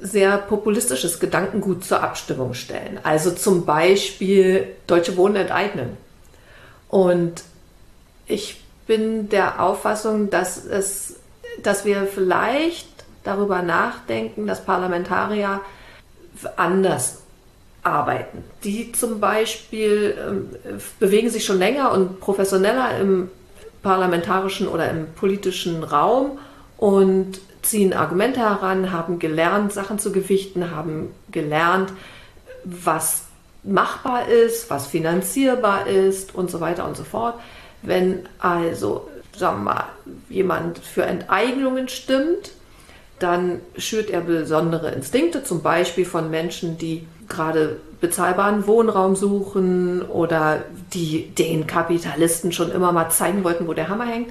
sehr 0.00 0.38
populistisches 0.38 1.20
Gedankengut 1.20 1.84
zur 1.84 2.02
Abstimmung 2.02 2.54
stellen. 2.54 2.98
Also 3.02 3.30
zum 3.30 3.66
Beispiel 3.66 4.68
Deutsche 4.86 5.16
Wohnen 5.16 5.36
enteignen. 5.36 5.96
Und 6.88 7.42
ich 8.26 8.60
bin 8.86 9.28
der 9.28 9.62
Auffassung, 9.62 10.30
dass, 10.30 10.64
es, 10.64 11.16
dass 11.62 11.84
wir 11.84 12.06
vielleicht 12.06 12.88
darüber 13.22 13.62
nachdenken, 13.62 14.46
dass 14.46 14.64
Parlamentarier 14.64 15.60
anders 16.56 17.19
arbeiten. 17.82 18.44
Die 18.64 18.92
zum 18.92 19.20
Beispiel 19.20 20.16
äh, 20.16 20.72
bewegen 20.98 21.30
sich 21.30 21.44
schon 21.44 21.58
länger 21.58 21.92
und 21.92 22.20
professioneller 22.20 22.98
im 22.98 23.30
parlamentarischen 23.82 24.68
oder 24.68 24.90
im 24.90 25.06
politischen 25.14 25.82
Raum 25.82 26.38
und 26.76 27.40
ziehen 27.62 27.92
Argumente 27.92 28.40
heran, 28.40 28.92
haben 28.92 29.18
gelernt, 29.18 29.72
Sachen 29.72 29.98
zu 29.98 30.12
gewichten, 30.12 30.70
haben 30.70 31.14
gelernt, 31.30 31.92
was 32.64 33.24
machbar 33.62 34.28
ist, 34.28 34.70
was 34.70 34.86
finanzierbar 34.86 35.86
ist 35.86 36.34
und 36.34 36.50
so 36.50 36.60
weiter 36.60 36.86
und 36.86 36.96
so 36.96 37.04
fort. 37.04 37.34
Wenn 37.82 38.26
also, 38.38 39.08
sagen 39.36 39.58
wir 39.58 39.74
mal, 39.74 39.84
jemand 40.28 40.78
für 40.78 41.04
Enteignungen 41.04 41.88
stimmt, 41.88 42.52
dann 43.18 43.60
schürt 43.76 44.10
er 44.10 44.22
besondere 44.22 44.92
Instinkte, 44.92 45.44
zum 45.44 45.62
Beispiel 45.62 46.06
von 46.06 46.30
Menschen, 46.30 46.78
die 46.78 47.06
gerade 47.30 47.80
bezahlbaren 48.00 48.66
Wohnraum 48.66 49.16
suchen 49.16 50.02
oder 50.02 50.64
die 50.92 51.30
den 51.30 51.66
Kapitalisten 51.66 52.52
schon 52.52 52.70
immer 52.72 52.92
mal 52.92 53.08
zeigen 53.10 53.44
wollten, 53.44 53.66
wo 53.66 53.72
der 53.72 53.88
Hammer 53.88 54.06
hängt. 54.06 54.30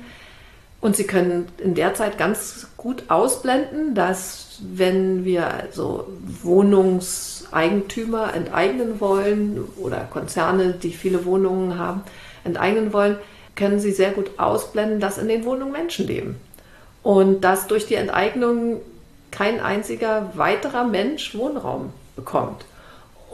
Und 0.81 0.95
sie 0.95 1.05
können 1.05 1.47
in 1.57 1.75
der 1.75 1.93
Zeit 1.93 2.17
ganz 2.17 2.67
gut 2.77 3.03
ausblenden, 3.09 3.95
dass 3.95 4.59
wenn 4.61 5.25
wir 5.25 5.47
also 5.53 6.07
Wohnungseigentümer 6.43 8.33
enteignen 8.33 9.01
wollen 9.01 9.67
oder 9.77 10.07
Konzerne, 10.09 10.73
die 10.73 10.91
viele 10.91 11.25
Wohnungen 11.25 11.77
haben, 11.77 12.03
enteignen 12.45 12.93
wollen, 12.93 13.17
können 13.55 13.79
sie 13.79 13.91
sehr 13.91 14.11
gut 14.11 14.31
ausblenden, 14.37 15.01
dass 15.01 15.17
in 15.17 15.27
den 15.27 15.43
Wohnungen 15.43 15.73
Menschen 15.73 16.07
leben. 16.07 16.37
Und 17.03 17.41
dass 17.41 17.67
durch 17.67 17.85
die 17.87 17.95
Enteignung 17.95 18.79
kein 19.31 19.59
einziger 19.59 20.31
weiterer 20.35 20.85
Mensch 20.85 21.35
Wohnraum 21.35 21.91
bekommt. 22.15 22.63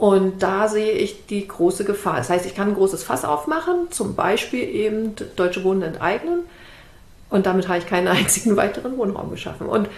Und 0.06 0.40
da 0.40 0.68
sehe 0.68 0.92
ich 0.92 1.26
die 1.26 1.48
große 1.48 1.82
Gefahr. 1.82 2.18
Das 2.18 2.30
heißt, 2.30 2.46
ich 2.46 2.54
kann 2.54 2.68
ein 2.68 2.74
großes 2.76 3.02
Fass 3.02 3.24
aufmachen, 3.24 3.90
zum 3.90 4.14
Beispiel 4.14 4.62
eben 4.62 5.16
Deutsche 5.34 5.64
Wohnen 5.64 5.82
enteignen. 5.82 6.42
Und 7.28 7.46
damit 7.46 7.66
habe 7.66 7.78
ich 7.78 7.88
keinen 7.88 8.06
einzigen 8.16 8.56
weiteren 8.56 8.98
Wohnraum 8.98 9.32
geschaffen. 9.32 9.66
Und 9.66 9.88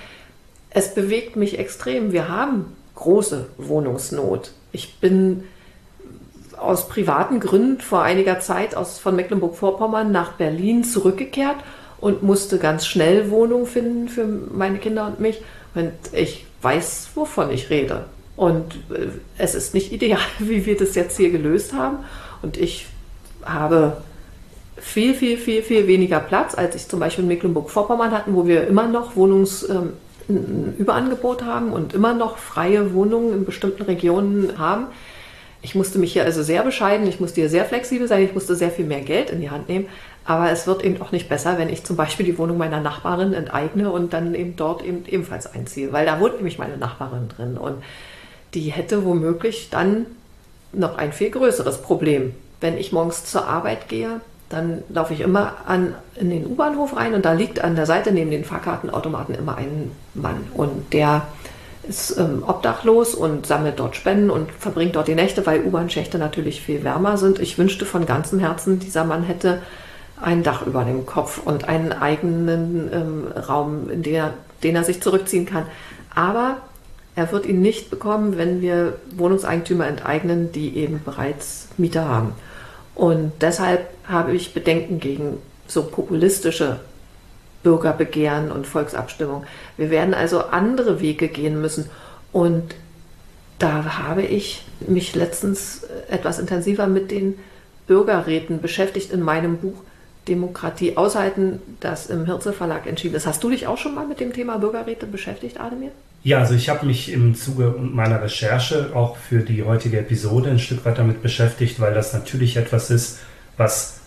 es 0.71 0.95
bewegt 0.95 1.37
mich 1.37 1.59
extrem. 1.59 2.11
Wir 2.11 2.31
haben 2.31 2.75
große 2.95 3.49
Wohnungsnot. 3.59 4.53
Ich 4.73 4.99
bin 4.99 5.45
aus 6.57 6.89
privaten 6.89 7.39
Gründen 7.39 7.83
vor 7.83 8.01
einiger 8.01 8.41
Zeit 8.41 8.75
aus, 8.75 8.99
von 8.99 9.15
Mecklenburg-Vorpommern 9.15 10.11
nach 10.11 10.33
Berlin 10.33 10.85
zurückgekehrt 10.85 11.57
und 12.01 12.23
musste 12.23 12.59
ganz 12.59 12.87
schnell 12.87 13.31
Wohnungen 13.31 13.67
finden 13.67 14.09
für 14.09 14.25
meine 14.25 14.79
Kinder 14.79 15.07
und 15.07 15.21
mich. 15.21 15.43
Und 15.75 15.93
ich 16.13 16.47
weiß, 16.63 17.11
wovon 17.15 17.51
ich 17.51 17.69
rede. 17.69 18.07
Und 18.39 18.77
äh, 18.95 19.09
es 19.37 19.55
ist 19.57 19.75
nicht 19.75 19.93
ideal, 19.93 20.21
wie 20.39 20.65
wir 20.65 20.77
das 20.77 20.95
jetzt 20.95 21.17
hier 21.17 21.31
gelöst 21.31 21.73
haben. 21.73 21.97
Und 22.41 22.57
ich 22.57 22.87
habe 23.45 23.97
viel, 24.77 25.15
viel, 25.15 25.37
viel, 25.37 25.63
viel 25.63 25.89
weniger 25.89 26.21
Platz, 26.21 26.55
als 26.55 26.77
ich 26.77 26.87
zum 26.87 27.01
Beispiel 27.01 27.25
in 27.25 27.29
Mecklenburg-Vorpommern 27.29 28.13
hatten, 28.13 28.37
wo 28.37 28.47
wir 28.47 28.69
immer 28.69 28.87
noch 28.87 29.17
Wohnungsüberangebot 29.17 31.43
ähm, 31.43 31.49
haben 31.49 31.73
und 31.73 31.95
immer 31.95 32.15
noch 32.15 32.39
freie 32.39 32.95
Wohnungen 32.95 33.33
in 33.33 33.45
bestimmten 33.45 33.83
Regionen 33.83 34.57
haben. 34.57 34.87
Ich 35.61 35.75
musste 35.75 35.99
mich 35.99 36.13
hier 36.13 36.23
also 36.23 36.45
sehr 36.45 36.63
bescheiden, 36.63 37.09
ich 37.09 37.19
musste 37.19 37.41
hier 37.41 37.51
sehr 37.51 37.65
flexibel 37.65 38.07
sein, 38.07 38.23
ich 38.23 38.35
musste 38.35 38.55
sehr 38.55 38.71
viel 38.71 38.85
mehr 38.85 39.01
Geld 39.01 39.31
in 39.31 39.41
die 39.41 39.51
Hand 39.51 39.69
nehmen. 39.69 39.87
Aber 40.25 40.53
es 40.53 40.69
wird 40.69 40.85
eben 40.85 41.03
auch 41.03 41.11
nicht 41.11 41.29
besser, 41.29 41.59
wenn 41.59 41.69
ich 41.69 41.83
zum 41.83 41.97
Beispiel 41.97 42.25
die 42.25 42.39
Wohnung 42.39 42.57
meiner 42.57 42.81
Nachbarin 42.81 43.33
enteigne 43.33 43.91
und 43.91 44.13
dann 44.13 44.37
eben 44.37 44.55
dort 44.55 44.85
eben 44.85 45.05
ebenfalls 45.09 45.53
einziehe, 45.53 45.93
weil 45.93 46.07
da 46.07 46.21
wohnt 46.21 46.37
nämlich 46.37 46.59
meine 46.59 46.77
Nachbarin 46.77 47.29
drin. 47.29 47.59
Und 47.59 47.83
die 48.61 48.71
hätte 48.71 49.05
womöglich 49.05 49.69
dann 49.71 50.07
noch 50.73 50.99
ein 50.99 51.13
viel 51.13 51.31
größeres 51.31 51.83
Problem. 51.83 52.35
Wenn 52.61 52.77
ich 52.77 52.93
morgens 52.93 53.25
zur 53.25 53.47
Arbeit 53.47 53.89
gehe, 53.89 54.21
dann 54.49 54.83
laufe 54.89 55.15
ich 55.15 55.21
immer 55.21 55.59
an, 55.67 55.95
in 56.17 56.31
den 56.31 56.47
U-Bahnhof 56.47 56.97
rein 56.97 57.15
und 57.15 57.25
da 57.25 57.35
liegt 57.35 57.63
an 57.63 57.77
der 57.77 57.87
Seite 57.87 58.11
neben 58.13 58.31
den 58.31 58.45
Fahrkartenautomaten 58.45 59.35
immer 59.35 59.57
ein 59.57 59.93
Mann 60.15 60.47
und 60.55 60.93
der 60.93 61.27
ist 61.87 62.19
ähm, 62.19 62.43
obdachlos 62.47 63.15
und 63.15 63.47
sammelt 63.47 63.79
dort 63.79 63.95
Spenden 63.95 64.31
und 64.31 64.51
verbringt 64.51 64.97
dort 64.97 65.09
die 65.09 65.15
Nächte, 65.15 65.47
weil 65.47 65.63
U-Bahn-Schächte 65.63 66.19
natürlich 66.19 66.61
viel 66.61 66.83
wärmer 66.83 67.17
sind. 67.17 67.39
Ich 67.39 67.59
wünschte 67.59 67.87
von 67.87 68.05
ganzem 68.05 68.41
Herzen, 68.41 68.79
dieser 68.79 69.05
Mann 69.05 69.23
hätte 69.23 69.63
ein 70.21 70.43
Dach 70.43 70.67
über 70.67 70.85
dem 70.85 71.07
Kopf 71.07 71.41
und 71.45 71.69
einen 71.69 71.93
eigenen 71.93 72.91
ähm, 72.93 73.27
Raum, 73.49 73.89
in 73.89 74.03
der, 74.03 74.35
den 74.63 74.75
er 74.77 74.85
sich 74.85 75.01
zurückziehen 75.01 75.47
kann. 75.47 75.65
Aber 76.15 76.59
er 77.19 77.33
wird 77.33 77.47
ihn 77.47 77.61
nicht 77.61 77.91
bekommen, 77.91 78.39
wenn 78.39 78.61
wir 78.61 78.95
Wohnungseigentümer 79.17 79.89
enteignen, 79.89 80.53
die 80.53 80.77
eben 80.77 81.01
bereits 81.05 81.67
Mieter 81.77 82.07
haben. 82.09 82.33
Und 82.95 83.33
deshalb 83.41 83.89
habe 84.05 84.37
ich 84.37 84.55
Bedenken 84.55 85.01
gegen 85.01 85.39
so 85.67 85.83
populistische 85.83 86.79
Bürgerbegehren 87.65 88.53
und 88.53 88.69
Volksabstimmung. 88.69 89.43
Wir 89.77 89.91
werden 89.91 90.15
also 90.15 90.43
andere 90.43 91.01
Wege 91.01 91.27
gehen 91.27 91.61
müssen. 91.61 91.91
Und 92.31 92.77
da 93.59 93.99
habe 93.99 94.23
ich 94.23 94.65
mich 94.87 95.17
letztens 95.17 95.89
etwas 96.09 96.39
intensiver 96.39 96.87
mit 96.87 97.11
den 97.11 97.37
Bürgerräten 97.89 98.61
beschäftigt 98.61 99.11
in 99.11 99.23
meinem 99.23 99.57
Buch 99.57 99.83
Demokratie 100.29 100.97
aushalten, 100.97 101.61
das 101.81 102.11
im 102.11 102.27
Hirze 102.27 102.53
Verlag 102.53 102.87
entschieden 102.87 103.17
ist. 103.17 103.27
Hast 103.27 103.43
du 103.43 103.51
dich 103.51 103.67
auch 103.67 103.79
schon 103.79 103.97
mal 103.97 104.07
mit 104.07 104.21
dem 104.21 104.33
Thema 104.33 104.59
Bürgerräte 104.59 105.07
beschäftigt, 105.07 105.59
Ademir? 105.59 105.91
Ja, 106.25 106.39
also 106.39 106.55
ich 106.55 106.69
habe 106.69 106.85
mich 106.85 107.13
im 107.13 107.35
Zuge 107.35 107.75
meiner 107.79 108.21
Recherche 108.21 108.95
auch 108.95 109.17
für 109.17 109.41
die 109.41 109.63
heutige 109.63 110.01
Episode 110.01 110.51
ein 110.51 110.59
Stück 110.59 110.85
weit 110.85 110.99
damit 110.99 111.23
beschäftigt, 111.23 111.79
weil 111.81 111.95
das 111.95 112.13
natürlich 112.13 112.57
etwas 112.57 112.91
ist, 112.91 113.21
was 113.57 114.01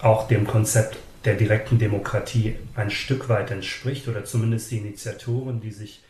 auch 0.00 0.28
dem 0.28 0.46
Konzept 0.46 0.98
der 1.24 1.34
direkten 1.34 1.78
Demokratie 1.78 2.54
ein 2.76 2.90
Stück 2.90 3.28
weit 3.28 3.50
entspricht 3.50 4.06
oder 4.06 4.24
zumindest 4.24 4.70
die 4.70 4.78
Initiatoren, 4.78 5.60
die 5.60 5.72
sich 5.72 6.02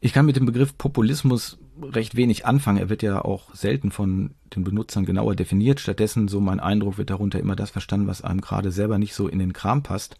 Ich 0.00 0.12
kann 0.12 0.26
mit 0.26 0.36
dem 0.36 0.46
Begriff 0.46 0.78
Populismus 0.78 1.58
recht 1.82 2.16
wenig 2.16 2.46
anfangen. 2.46 2.78
Er 2.78 2.88
wird 2.88 3.02
ja 3.02 3.24
auch 3.24 3.54
selten 3.54 3.90
von 3.90 4.34
den 4.54 4.64
Benutzern 4.64 5.04
genauer 5.04 5.34
definiert. 5.34 5.80
Stattdessen, 5.80 6.28
so 6.28 6.40
mein 6.40 6.60
Eindruck, 6.60 6.98
wird 6.98 7.10
darunter 7.10 7.38
immer 7.38 7.56
das 7.56 7.70
verstanden, 7.70 8.06
was 8.06 8.22
einem 8.22 8.40
gerade 8.40 8.70
selber 8.70 8.98
nicht 8.98 9.14
so 9.14 9.28
in 9.28 9.38
den 9.38 9.52
Kram 9.52 9.82
passt. 9.82 10.16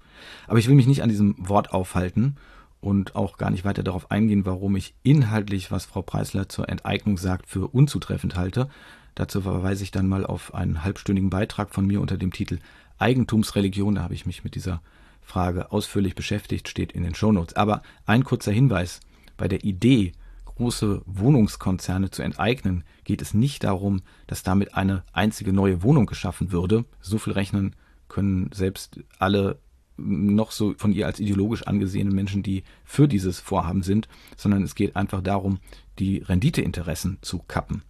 Aber 0.46 0.58
ich 0.58 0.68
will 0.68 0.74
mich 0.74 0.86
nicht 0.86 1.02
an 1.02 1.08
diesem 1.08 1.34
Wort 1.38 1.72
aufhalten 1.72 2.36
und 2.80 3.16
auch 3.16 3.38
gar 3.38 3.50
nicht 3.50 3.64
weiter 3.64 3.82
darauf 3.82 4.10
eingehen, 4.10 4.46
warum 4.46 4.76
ich 4.76 4.94
inhaltlich, 5.02 5.70
was 5.70 5.86
Frau 5.86 6.02
Preisler 6.02 6.48
zur 6.48 6.68
Enteignung 6.68 7.18
sagt, 7.18 7.46
für 7.46 7.68
unzutreffend 7.68 8.36
halte. 8.36 8.68
Dazu 9.14 9.40
verweise 9.42 9.82
ich 9.82 9.90
dann 9.90 10.06
mal 10.06 10.24
auf 10.24 10.54
einen 10.54 10.84
halbstündigen 10.84 11.30
Beitrag 11.30 11.74
von 11.74 11.86
mir 11.86 12.00
unter 12.00 12.16
dem 12.16 12.32
Titel 12.32 12.60
Eigentumsreligion. 12.98 13.96
Da 13.96 14.02
habe 14.02 14.14
ich 14.14 14.26
mich 14.26 14.44
mit 14.44 14.54
dieser 14.54 14.80
Frage 15.22 15.72
ausführlich 15.72 16.14
beschäftigt, 16.14 16.68
steht 16.68 16.92
in 16.92 17.02
den 17.02 17.14
Shownotes. 17.14 17.56
Aber 17.56 17.82
ein 18.06 18.24
kurzer 18.24 18.52
Hinweis 18.52 19.00
bei 19.36 19.48
der 19.48 19.64
Idee, 19.64 20.12
große 20.58 21.02
Wohnungskonzerne 21.06 22.10
zu 22.10 22.22
enteignen, 22.22 22.84
geht 23.04 23.22
es 23.22 23.32
nicht 23.32 23.64
darum, 23.64 24.02
dass 24.26 24.42
damit 24.42 24.74
eine 24.74 25.04
einzige 25.12 25.52
neue 25.52 25.82
Wohnung 25.82 26.06
geschaffen 26.06 26.52
würde. 26.52 26.84
So 27.00 27.18
viel 27.18 27.32
rechnen 27.32 27.76
können 28.08 28.50
selbst 28.52 29.00
alle 29.18 29.60
noch 29.96 30.52
so 30.52 30.74
von 30.76 30.92
ihr 30.92 31.06
als 31.06 31.20
ideologisch 31.20 31.62
angesehenen 31.62 32.14
Menschen, 32.14 32.42
die 32.42 32.62
für 32.84 33.08
dieses 33.08 33.40
Vorhaben 33.40 33.82
sind, 33.82 34.08
sondern 34.36 34.62
es 34.62 34.74
geht 34.74 34.96
einfach 34.96 35.22
darum, 35.22 35.58
die 35.98 36.18
Renditeinteressen 36.18 37.18
zu 37.20 37.38
kappen. 37.38 37.82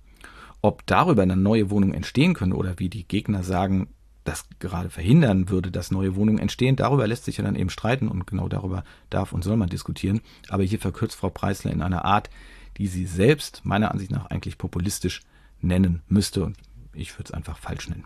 Ob 0.60 0.86
darüber 0.86 1.22
eine 1.22 1.36
neue 1.36 1.70
Wohnung 1.70 1.94
entstehen 1.94 2.34
können 2.34 2.52
oder 2.52 2.78
wie 2.78 2.88
die 2.88 3.06
Gegner 3.06 3.42
sagen, 3.42 3.88
das 4.24 4.46
gerade 4.58 4.90
verhindern 4.90 5.48
würde, 5.48 5.70
dass 5.70 5.90
neue 5.90 6.14
Wohnungen 6.16 6.38
entstehen, 6.38 6.76
darüber 6.76 7.06
lässt 7.06 7.24
sich 7.24 7.38
ja 7.38 7.44
dann 7.44 7.56
eben 7.56 7.70
streiten 7.70 8.08
und 8.08 8.26
genau 8.26 8.48
darüber 8.48 8.84
darf 9.10 9.32
und 9.32 9.42
soll 9.42 9.56
man 9.56 9.68
diskutieren. 9.68 10.20
Aber 10.48 10.62
hier 10.62 10.78
verkürzt 10.78 11.16
Frau 11.16 11.30
Preisler 11.30 11.72
in 11.72 11.82
einer 11.82 12.04
Art, 12.04 12.28
die 12.78 12.86
sie 12.86 13.06
selbst 13.06 13.64
meiner 13.64 13.90
Ansicht 13.90 14.10
nach 14.10 14.26
eigentlich 14.26 14.56
populistisch 14.56 15.20
nennen 15.60 16.02
müsste 16.08 16.44
und 16.44 16.56
ich 16.92 17.14
würde 17.14 17.24
es 17.28 17.34
einfach 17.34 17.58
falsch 17.58 17.88
nennen. 17.88 18.04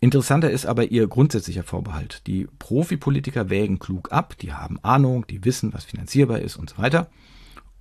Interessanter 0.00 0.50
ist 0.50 0.66
aber 0.66 0.90
ihr 0.90 1.06
grundsätzlicher 1.08 1.62
Vorbehalt. 1.62 2.26
Die 2.26 2.46
Profipolitiker 2.58 3.48
wägen 3.48 3.78
klug 3.78 4.12
ab, 4.12 4.36
die 4.38 4.52
haben 4.52 4.78
Ahnung, 4.82 5.26
die 5.26 5.44
wissen, 5.46 5.72
was 5.72 5.84
finanzierbar 5.84 6.40
ist 6.40 6.56
und 6.56 6.68
so 6.68 6.78
weiter. 6.78 7.08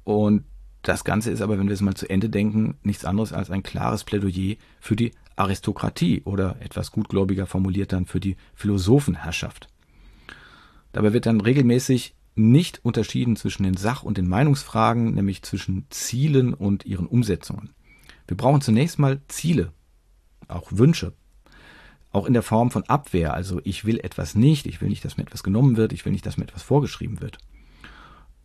Und 0.05 0.45
das 0.83 1.03
Ganze 1.03 1.31
ist 1.31 1.41
aber, 1.41 1.59
wenn 1.59 1.67
wir 1.67 1.73
es 1.73 1.81
mal 1.81 1.95
zu 1.95 2.09
Ende 2.09 2.29
denken, 2.29 2.77
nichts 2.83 3.03
anderes 3.03 3.33
als 3.33 3.51
ein 3.51 3.63
klares 3.63 4.05
Plädoyer 4.05 4.55
für 4.79 4.95
die 4.95 5.11
Aristokratie 5.35 6.21
oder 6.23 6.55
etwas 6.61 6.91
gutgläubiger 6.91 7.45
formuliert 7.45 7.91
dann 7.91 8.05
für 8.05 8.19
die 8.19 8.37
Philosophenherrschaft. 8.53 9.67
Dabei 10.93 11.11
wird 11.11 11.25
dann 11.25 11.41
regelmäßig 11.41 12.15
nicht 12.35 12.83
unterschieden 12.83 13.35
zwischen 13.35 13.63
den 13.63 13.77
Sach- 13.77 14.03
und 14.03 14.17
den 14.17 14.27
Meinungsfragen, 14.27 15.13
nämlich 15.13 15.43
zwischen 15.43 15.85
Zielen 15.89 16.53
und 16.53 16.85
ihren 16.85 17.07
Umsetzungen. 17.07 17.71
Wir 18.27 18.37
brauchen 18.37 18.61
zunächst 18.61 18.99
mal 18.99 19.21
Ziele, 19.27 19.71
auch 20.47 20.71
Wünsche, 20.71 21.13
auch 22.11 22.25
in 22.25 22.33
der 22.33 22.43
Form 22.43 22.71
von 22.71 22.83
Abwehr, 22.83 23.33
also 23.33 23.59
ich 23.63 23.85
will 23.85 23.99
etwas 23.99 24.35
nicht, 24.35 24.65
ich 24.65 24.81
will 24.81 24.89
nicht, 24.89 25.03
dass 25.03 25.17
mir 25.17 25.23
etwas 25.23 25.43
genommen 25.43 25.77
wird, 25.77 25.93
ich 25.93 26.05
will 26.05 26.11
nicht, 26.11 26.25
dass 26.25 26.37
mir 26.37 26.43
etwas 26.43 26.63
vorgeschrieben 26.63 27.21
wird. 27.21 27.37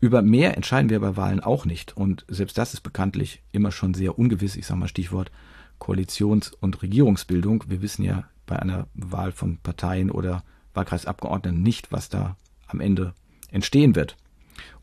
Über 0.01 0.23
mehr 0.23 0.57
entscheiden 0.57 0.91
wir 0.91 1.01
bei 1.01 1.17
Wahlen 1.17 1.41
auch 1.41 1.65
nicht 1.65 1.97
und 1.97 2.25
selbst 2.29 2.57
das 2.57 2.73
ist 2.73 2.83
bekanntlich 2.83 3.43
immer 3.53 3.73
schon 3.73 3.95
sehr 3.95 4.19
ungewiss, 4.19 4.57
ich 4.57 4.67
sage 4.67 4.81
mal 4.81 4.89
Stichwort 4.89 5.31
Koalitions- 5.79 6.53
und 6.61 6.83
Regierungsbildung. 6.83 7.65
Wir 7.69 7.83
wissen 7.83 8.05
ja 8.05 8.25
bei 8.47 8.59
einer 8.59 8.87
Wahl 8.95 9.33
von 9.33 9.59
Parteien 9.59 10.11
oder 10.11 10.43
Wahlkreisabgeordneten 10.75 11.63
nicht, 11.63 11.93
was 11.93 12.09
da 12.09 12.37
am 12.67 12.81
Ende 12.81 13.15
entstehen 13.51 13.95
wird. 13.95 14.17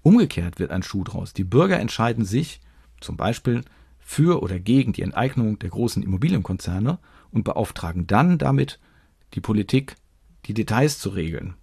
Umgekehrt 0.02 0.60
wird 0.60 0.72
ein 0.72 0.84
Schuh 0.84 1.04
draus. 1.04 1.34
Die 1.34 1.44
Bürger 1.44 1.80
entscheiden 1.80 2.26
sich 2.26 2.62
zum 3.00 3.18
Beispiel 3.18 3.64
für 4.00 4.42
oder 4.44 4.60
gegen 4.60 4.94
die 4.94 5.02
Enteignung 5.02 5.58
der 5.60 5.70
großen 5.70 6.04
Immobilienkonzerne 6.04 7.00
und 7.32 7.44
beauftragen 7.44 8.08
dann 8.08 8.38
damit 8.38 8.80
die 9.34 9.42
Politik, 9.42 9.96
die 10.46 10.54
Details 10.54 11.00
zu 11.00 11.10
regeln, 11.10 11.56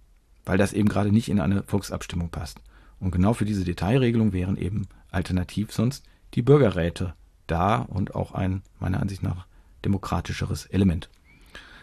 weil 0.45 0.57
das 0.57 0.73
eben 0.73 0.89
gerade 0.89 1.11
nicht 1.11 1.29
in 1.29 1.39
eine 1.39 1.63
Volksabstimmung 1.63 2.29
passt. 2.29 2.61
Und 2.99 3.11
genau 3.11 3.33
für 3.33 3.45
diese 3.45 3.63
Detailregelung 3.63 4.33
wären 4.33 4.57
eben 4.57 4.87
alternativ 5.09 5.71
sonst 5.71 6.05
die 6.33 6.41
Bürgerräte 6.41 7.13
da 7.47 7.77
und 7.77 8.15
auch 8.15 8.33
ein 8.33 8.61
meiner 8.79 8.99
Ansicht 8.99 9.23
nach 9.23 9.47
demokratischeres 9.85 10.65
Element. 10.65 11.09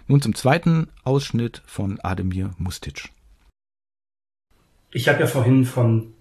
Nun 0.08 0.20
zum 0.20 0.34
zweiten 0.34 0.88
Ausschnitt 1.04 1.62
von 1.66 2.00
Ademir 2.00 2.50
Mustic. 2.58 3.10
Ich 4.92 5.08
habe 5.08 5.20
ja 5.20 5.26
vorhin 5.26 5.64
von 5.64 6.12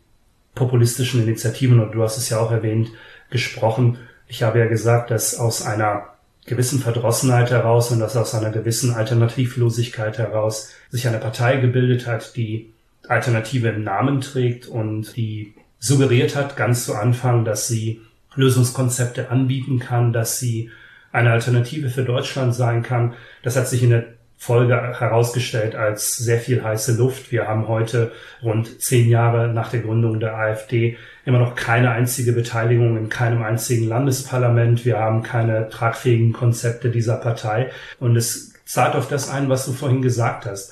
populistischen 0.56 1.24
Initiativen, 1.24 1.80
und 1.80 1.92
du 1.92 2.04
hast 2.04 2.18
es 2.18 2.30
ja 2.30 2.40
auch 2.40 2.52
erwähnt, 2.52 2.92
gesprochen. 3.30 3.98
Ich 4.28 4.44
habe 4.44 4.60
ja 4.60 4.66
gesagt, 4.68 5.12
dass 5.12 5.38
aus 5.38 5.66
einer 5.66 6.10
gewissen 6.46 6.80
Verdrossenheit 6.80 7.52
heraus 7.52 7.92
und 7.92 8.00
dass 8.00 8.18
aus 8.18 8.34
einer 8.34 8.50
gewissen 8.50 8.94
Alternativlosigkeit 8.94 10.18
heraus 10.18 10.72
sich 10.90 11.08
eine 11.08 11.20
Partei 11.20 11.58
gebildet 11.58 12.08
hat, 12.08 12.36
die 12.36 12.74
Alternative 13.08 13.70
im 13.70 13.84
Namen 13.84 14.22
trägt 14.22 14.68
und 14.68 15.16
die 15.16 15.54
suggeriert 15.80 16.36
hat, 16.36 16.58
ganz 16.58 16.86
zu 16.86 16.96
Anfang, 16.96 17.46
dass 17.46 17.68
sie 17.68 18.02
Lösungskonzepte 18.36 19.30
anbieten 19.30 19.80
kann, 19.80 20.14
dass 20.14 20.40
sie 20.40 20.72
eine 21.12 21.32
Alternative 21.32 21.90
für 21.90 22.04
Deutschland 22.04 22.54
sein 22.54 22.84
kann. 22.84 23.14
Das 23.44 23.56
hat 23.56 23.68
sich 23.68 23.84
in 23.84 23.90
der 23.90 24.06
Folge 24.42 24.74
herausgestellt 24.98 25.76
als 25.76 26.16
sehr 26.16 26.40
viel 26.40 26.64
heiße 26.64 26.96
Luft. 26.96 27.30
Wir 27.30 27.46
haben 27.46 27.68
heute 27.68 28.14
rund 28.42 28.82
zehn 28.82 29.10
Jahre 29.10 29.50
nach 29.50 29.70
der 29.70 29.82
Gründung 29.82 30.22
der 30.22 30.34
AfD 30.34 30.98
immer 31.26 31.40
noch 31.40 31.56
keine 31.56 31.92
einzige 31.92 32.32
Beteiligung 32.32 32.96
in 32.96 33.10
keinem 33.10 33.44
einzigen 33.44 33.86
Landesparlament. 33.90 34.86
Wir 34.86 34.98
haben 34.98 35.24
keine 35.24 35.68
tragfähigen 35.68 36.32
Konzepte 36.32 36.90
dieser 36.90 37.18
Partei. 37.18 37.70
Und 38.00 38.16
es 38.16 38.54
zahlt 38.64 38.96
auf 38.96 39.10
das 39.10 39.30
ein, 39.30 39.50
was 39.50 39.66
du 39.66 39.74
vorhin 39.74 40.02
gesagt 40.02 40.46
hast. 40.46 40.72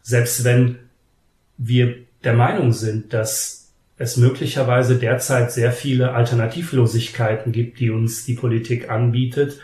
Selbst 0.00 0.44
wenn 0.44 0.78
wir 1.56 1.96
der 2.22 2.34
Meinung 2.34 2.72
sind, 2.72 3.12
dass 3.12 3.72
es 3.96 4.16
möglicherweise 4.16 4.94
derzeit 4.94 5.50
sehr 5.50 5.72
viele 5.72 6.12
Alternativlosigkeiten 6.12 7.50
gibt, 7.50 7.80
die 7.80 7.90
uns 7.90 8.24
die 8.24 8.34
Politik 8.34 8.88
anbietet, 8.88 9.58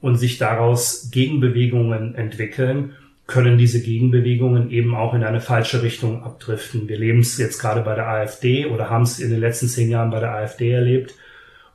und 0.00 0.16
sich 0.16 0.38
daraus 0.38 1.10
Gegenbewegungen 1.10 2.14
entwickeln, 2.14 2.94
können 3.26 3.58
diese 3.58 3.82
Gegenbewegungen 3.82 4.70
eben 4.70 4.94
auch 4.94 5.14
in 5.14 5.24
eine 5.24 5.40
falsche 5.40 5.82
Richtung 5.82 6.22
abdriften. 6.22 6.88
Wir 6.88 6.98
leben 6.98 7.20
es 7.20 7.38
jetzt 7.38 7.58
gerade 7.58 7.80
bei 7.80 7.94
der 7.94 8.08
AfD 8.08 8.66
oder 8.66 8.88
haben 8.88 9.02
es 9.02 9.18
in 9.18 9.30
den 9.30 9.40
letzten 9.40 9.68
zehn 9.68 9.90
Jahren 9.90 10.10
bei 10.10 10.20
der 10.20 10.32
AfD 10.32 10.70
erlebt. 10.70 11.14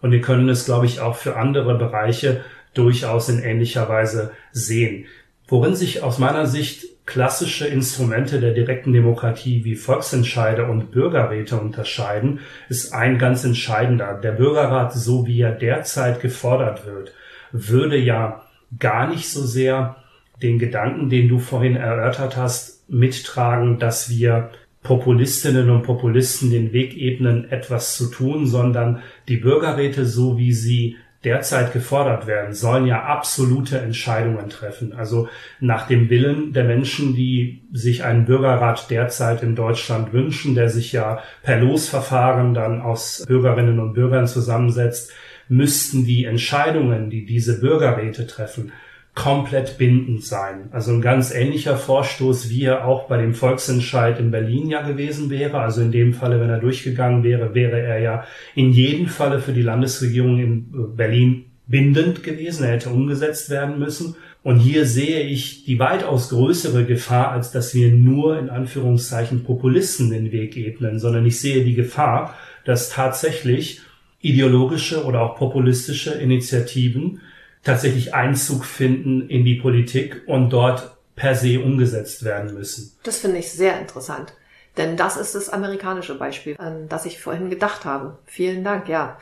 Und 0.02 0.12
wir 0.12 0.22
können 0.22 0.48
es, 0.50 0.66
glaube 0.66 0.86
ich, 0.86 1.02
auch 1.02 1.18
für 1.18 1.36
andere 1.36 1.78
Bereiche 1.78 2.42
durchaus 2.74 3.28
in 3.28 3.44
ähnlicher 3.44 3.90
Weise 3.90 4.32
sehen. 4.54 5.06
Worin 5.48 5.76
sich 5.76 6.02
aus 6.02 6.18
meiner 6.18 6.46
Sicht 6.46 6.86
klassische 7.06 7.68
Instrumente 7.68 8.40
der 8.40 8.54
direkten 8.54 8.94
Demokratie 8.94 9.66
wie 9.66 9.76
Volksentscheide 9.76 10.66
und 10.66 10.92
Bürgerräte 10.92 11.60
unterscheiden, 11.60 12.40
ist 12.70 12.94
ein 12.94 13.18
ganz 13.18 13.44
entscheidender. 13.44 14.14
Der 14.24 14.32
Bürgerrat, 14.32 14.94
so 14.94 15.28
wie 15.28 15.42
er 15.42 15.52
derzeit 15.52 16.22
gefordert 16.22 16.86
wird, 16.86 17.12
würde 17.52 17.98
ja 17.98 18.44
gar 18.80 19.08
nicht 19.08 19.30
so 19.30 19.44
sehr 19.44 19.98
den 20.42 20.60
Gedanken, 20.60 21.10
den 21.10 21.28
du 21.28 21.40
vorhin 21.40 21.76
erörtert 21.76 22.38
hast, 22.38 22.90
mittragen, 22.90 23.80
dass 23.80 24.10
wir 24.10 24.50
Populistinnen 24.84 25.70
und 25.70 25.84
Populisten 25.84 26.50
den 26.50 26.74
Weg 26.74 26.98
ebnen, 26.98 27.50
etwas 27.52 27.96
zu 27.96 28.10
tun, 28.10 28.48
sondern 28.48 29.02
die 29.28 29.38
Bürgerräte, 29.38 30.06
so 30.06 30.38
wie 30.38 30.54
sie 30.54 30.98
derzeit 31.24 31.72
gefordert 31.72 32.26
werden, 32.26 32.56
sollen 32.56 32.88
ja 32.88 33.04
absolute 33.04 33.78
Entscheidungen 33.78 34.50
treffen. 34.50 34.94
Also 34.94 35.30
nach 35.60 35.86
dem 35.86 36.10
Willen 36.10 36.52
der 36.52 36.64
Menschen, 36.64 37.14
die 37.14 37.62
sich 37.72 38.04
einen 38.04 38.26
Bürgerrat 38.26 38.90
derzeit 38.90 39.44
in 39.44 39.56
Deutschland 39.56 40.14
wünschen, 40.14 40.56
der 40.56 40.70
sich 40.70 40.92
ja 40.92 41.20
per 41.44 41.60
Losverfahren 41.60 42.56
dann 42.56 42.82
aus 42.82 43.24
Bürgerinnen 43.28 43.80
und 43.80 43.94
Bürgern 43.94 44.28
zusammensetzt, 44.28 45.12
müssten 45.52 46.06
die 46.06 46.24
Entscheidungen, 46.24 47.10
die 47.10 47.26
diese 47.26 47.60
Bürgerräte 47.60 48.26
treffen, 48.26 48.72
komplett 49.14 49.78
bindend 49.78 50.24
sein. 50.24 50.70
Also 50.72 50.94
ein 50.94 51.02
ganz 51.02 51.34
ähnlicher 51.34 51.76
Vorstoß, 51.76 52.50
wie 52.50 52.64
er 52.64 52.88
auch 52.88 53.10
bei 53.10 53.18
dem 53.22 53.34
Volksentscheid 53.34 54.18
in 54.18 54.32
Berlin 54.32 54.70
ja 54.70 54.82
gewesen 54.82 55.30
wäre. 55.30 55.60
Also 55.60 55.82
in 55.82 55.92
dem 55.92 56.14
Falle, 56.14 56.40
wenn 56.40 56.50
er 56.50 56.60
durchgegangen 56.60 57.24
wäre, 57.24 57.54
wäre 57.54 57.82
er 57.82 58.00
ja 58.00 58.24
in 58.56 58.72
jedem 58.72 59.08
Falle 59.08 59.42
für 59.42 59.52
die 59.52 59.62
Landesregierung 59.62 60.40
in 60.40 60.96
Berlin 60.96 61.44
bindend 61.68 62.24
gewesen. 62.24 62.64
Er 62.64 62.72
hätte 62.72 62.90
umgesetzt 62.90 63.50
werden 63.50 63.78
müssen. 63.78 64.16
Und 64.44 64.60
hier 64.60 64.86
sehe 64.86 65.20
ich 65.20 65.66
die 65.66 65.80
weitaus 65.80 66.30
größere 66.30 66.86
Gefahr, 66.86 67.32
als 67.32 67.52
dass 67.52 67.76
wir 67.76 67.92
nur 67.92 68.40
in 68.40 68.50
Anführungszeichen 68.50 69.44
Populisten 69.44 70.12
den 70.12 70.32
Weg 70.32 70.56
ebnen, 70.56 70.98
sondern 70.98 71.26
ich 71.26 71.42
sehe 71.42 71.66
die 71.66 71.76
Gefahr, 71.76 72.36
dass 72.64 72.90
tatsächlich 72.90 73.82
ideologische 74.22 75.04
oder 75.04 75.22
auch 75.22 75.36
populistische 75.38 76.14
Initiativen 76.14 77.22
tatsächlich 77.64 78.14
Einzug 78.14 78.66
finden 78.66 79.30
in 79.30 79.46
die 79.46 79.56
Politik 79.56 80.24
und 80.28 80.50
dort 80.50 80.98
per 81.16 81.36
se 81.36 81.60
umgesetzt 81.60 82.24
werden 82.24 82.54
müssen. 82.54 82.94
Das 83.04 83.20
finde 83.20 83.38
ich 83.38 83.52
sehr 83.52 83.80
interessant. 83.80 84.34
Denn 84.78 84.96
das 84.96 85.18
ist 85.18 85.36
das 85.36 85.50
amerikanische 85.50 86.16
Beispiel, 86.18 86.56
an 86.58 86.88
das 86.88 87.06
ich 87.06 87.20
vorhin 87.20 87.50
gedacht 87.50 87.84
habe. 87.84 88.20
Vielen 88.26 88.64
Dank, 88.64 88.88
ja. 88.88 89.18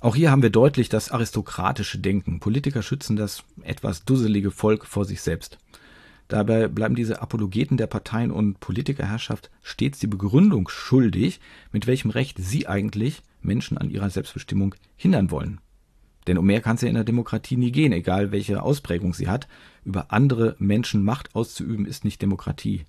Auch 0.00 0.16
hier 0.16 0.30
haben 0.30 0.42
wir 0.42 0.50
deutlich 0.50 0.88
das 0.88 1.10
aristokratische 1.10 1.98
Denken. 1.98 2.40
Politiker 2.40 2.82
schützen 2.82 3.16
das 3.16 3.44
etwas 3.62 4.04
dusselige 4.04 4.50
Volk 4.50 4.86
vor 4.86 5.04
sich 5.04 5.20
selbst. 5.20 5.58
Dabei 6.30 6.68
bleiben 6.68 6.94
diese 6.94 7.20
Apologeten 7.20 7.76
der 7.76 7.88
Parteien 7.88 8.30
und 8.30 8.60
Politikerherrschaft 8.60 9.50
stets 9.64 9.98
die 9.98 10.06
Begründung 10.06 10.68
schuldig, 10.68 11.40
mit 11.72 11.88
welchem 11.88 12.12
Recht 12.12 12.38
sie 12.38 12.68
eigentlich 12.68 13.22
Menschen 13.42 13.76
an 13.76 13.90
ihrer 13.90 14.10
Selbstbestimmung 14.10 14.76
hindern 14.96 15.32
wollen. 15.32 15.60
Denn 16.28 16.38
um 16.38 16.46
mehr 16.46 16.60
kann 16.60 16.76
es 16.76 16.82
ja 16.82 16.88
in 16.88 16.94
der 16.94 17.02
Demokratie 17.02 17.56
nie 17.56 17.72
gehen, 17.72 17.92
egal 17.92 18.30
welche 18.30 18.62
Ausprägung 18.62 19.12
sie 19.12 19.26
hat. 19.26 19.48
Über 19.84 20.12
andere 20.12 20.54
Menschen 20.60 21.02
Macht 21.02 21.34
auszuüben 21.34 21.84
ist 21.84 22.04
nicht 22.04 22.22
Demokratie. 22.22 22.84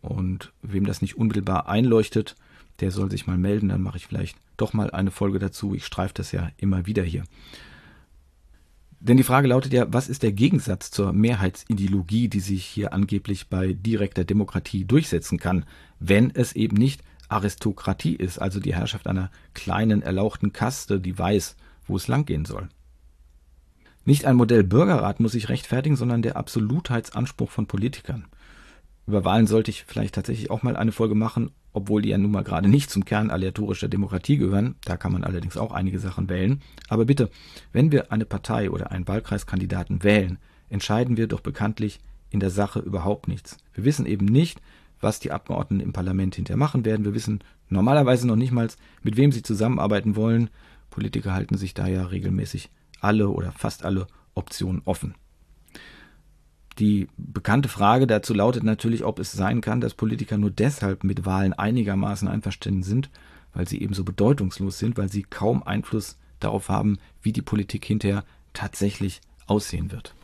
Und 0.00 0.52
wem 0.62 0.86
das 0.86 1.02
nicht 1.02 1.16
unmittelbar 1.16 1.68
einleuchtet, 1.68 2.36
der 2.78 2.92
soll 2.92 3.10
sich 3.10 3.26
mal 3.26 3.38
melden, 3.38 3.70
dann 3.70 3.82
mache 3.82 3.96
ich 3.96 4.06
vielleicht 4.06 4.36
doch 4.56 4.72
mal 4.72 4.92
eine 4.92 5.10
Folge 5.10 5.40
dazu. 5.40 5.74
Ich 5.74 5.84
streife 5.84 6.14
das 6.14 6.30
ja 6.30 6.50
immer 6.58 6.86
wieder 6.86 7.02
hier. 7.02 7.24
Denn 9.00 9.16
die 9.16 9.22
Frage 9.22 9.48
lautet 9.48 9.72
ja, 9.72 9.86
was 9.92 10.08
ist 10.08 10.22
der 10.22 10.32
Gegensatz 10.32 10.90
zur 10.90 11.12
Mehrheitsideologie, 11.12 12.28
die 12.28 12.40
sich 12.40 12.64
hier 12.64 12.92
angeblich 12.92 13.48
bei 13.48 13.72
direkter 13.72 14.24
Demokratie 14.24 14.84
durchsetzen 14.84 15.38
kann, 15.38 15.64
wenn 16.00 16.30
es 16.30 16.54
eben 16.54 16.76
nicht 16.76 17.02
Aristokratie 17.28 18.14
ist, 18.14 18.38
also 18.38 18.58
die 18.58 18.74
Herrschaft 18.74 19.06
einer 19.06 19.30
kleinen, 19.54 20.02
erlauchten 20.02 20.52
Kaste, 20.52 20.98
die 20.98 21.16
weiß, 21.16 21.56
wo 21.86 21.96
es 21.96 22.08
langgehen 22.08 22.44
soll. 22.44 22.68
Nicht 24.04 24.24
ein 24.24 24.36
Modell 24.36 24.64
Bürgerrat 24.64 25.20
muss 25.20 25.32
sich 25.32 25.48
rechtfertigen, 25.48 25.96
sondern 25.96 26.22
der 26.22 26.36
Absolutheitsanspruch 26.36 27.50
von 27.50 27.66
Politikern. 27.66 28.24
Über 29.06 29.24
Wahlen 29.24 29.46
sollte 29.46 29.70
ich 29.70 29.84
vielleicht 29.84 30.14
tatsächlich 30.14 30.50
auch 30.50 30.62
mal 30.62 30.76
eine 30.76 30.92
Folge 30.92 31.14
machen, 31.14 31.50
obwohl 31.78 32.02
die 32.02 32.08
ja 32.08 32.18
nun 32.18 32.32
mal 32.32 32.42
gerade 32.42 32.68
nicht 32.68 32.90
zum 32.90 33.04
Kern 33.04 33.30
aleatorischer 33.30 33.86
Demokratie 33.86 34.36
gehören. 34.36 34.74
Da 34.84 34.96
kann 34.96 35.12
man 35.12 35.22
allerdings 35.22 35.56
auch 35.56 35.70
einige 35.70 36.00
Sachen 36.00 36.28
wählen. 36.28 36.60
Aber 36.88 37.04
bitte, 37.04 37.30
wenn 37.72 37.92
wir 37.92 38.10
eine 38.10 38.24
Partei 38.24 38.68
oder 38.70 38.90
einen 38.90 39.06
Wahlkreiskandidaten 39.06 40.02
wählen, 40.02 40.38
entscheiden 40.68 41.16
wir 41.16 41.28
doch 41.28 41.40
bekanntlich 41.40 42.00
in 42.30 42.40
der 42.40 42.50
Sache 42.50 42.80
überhaupt 42.80 43.28
nichts. 43.28 43.58
Wir 43.74 43.84
wissen 43.84 44.06
eben 44.06 44.26
nicht, 44.26 44.60
was 45.00 45.20
die 45.20 45.30
Abgeordneten 45.30 45.84
im 45.84 45.92
Parlament 45.92 46.34
hinterher 46.34 46.58
machen 46.58 46.84
werden. 46.84 47.04
Wir 47.04 47.14
wissen 47.14 47.44
normalerweise 47.68 48.26
noch 48.26 48.34
nicht 48.34 48.50
mal, 48.50 48.68
mit 49.02 49.16
wem 49.16 49.30
sie 49.30 49.42
zusammenarbeiten 49.42 50.16
wollen. 50.16 50.50
Politiker 50.90 51.32
halten 51.32 51.56
sich 51.56 51.74
da 51.74 51.86
ja 51.86 52.06
regelmäßig 52.06 52.70
alle 53.00 53.28
oder 53.28 53.52
fast 53.52 53.84
alle 53.84 54.08
Optionen 54.34 54.82
offen. 54.84 55.14
Die 56.78 57.08
bekannte 57.16 57.68
Frage 57.68 58.06
dazu 58.06 58.34
lautet 58.34 58.62
natürlich, 58.62 59.04
ob 59.04 59.18
es 59.18 59.32
sein 59.32 59.60
kann, 59.60 59.80
dass 59.80 59.94
Politiker 59.94 60.38
nur 60.38 60.50
deshalb 60.50 61.02
mit 61.02 61.26
Wahlen 61.26 61.52
einigermaßen 61.52 62.28
einverstanden 62.28 62.84
sind, 62.84 63.10
weil 63.52 63.66
sie 63.66 63.82
ebenso 63.82 64.04
bedeutungslos 64.04 64.78
sind, 64.78 64.96
weil 64.96 65.08
sie 65.08 65.24
kaum 65.24 65.64
Einfluss 65.64 66.16
darauf 66.38 66.68
haben, 66.68 66.98
wie 67.20 67.32
die 67.32 67.42
Politik 67.42 67.84
hinterher 67.84 68.24
tatsächlich 68.52 69.20
aussehen 69.46 69.90
wird. 69.90 70.14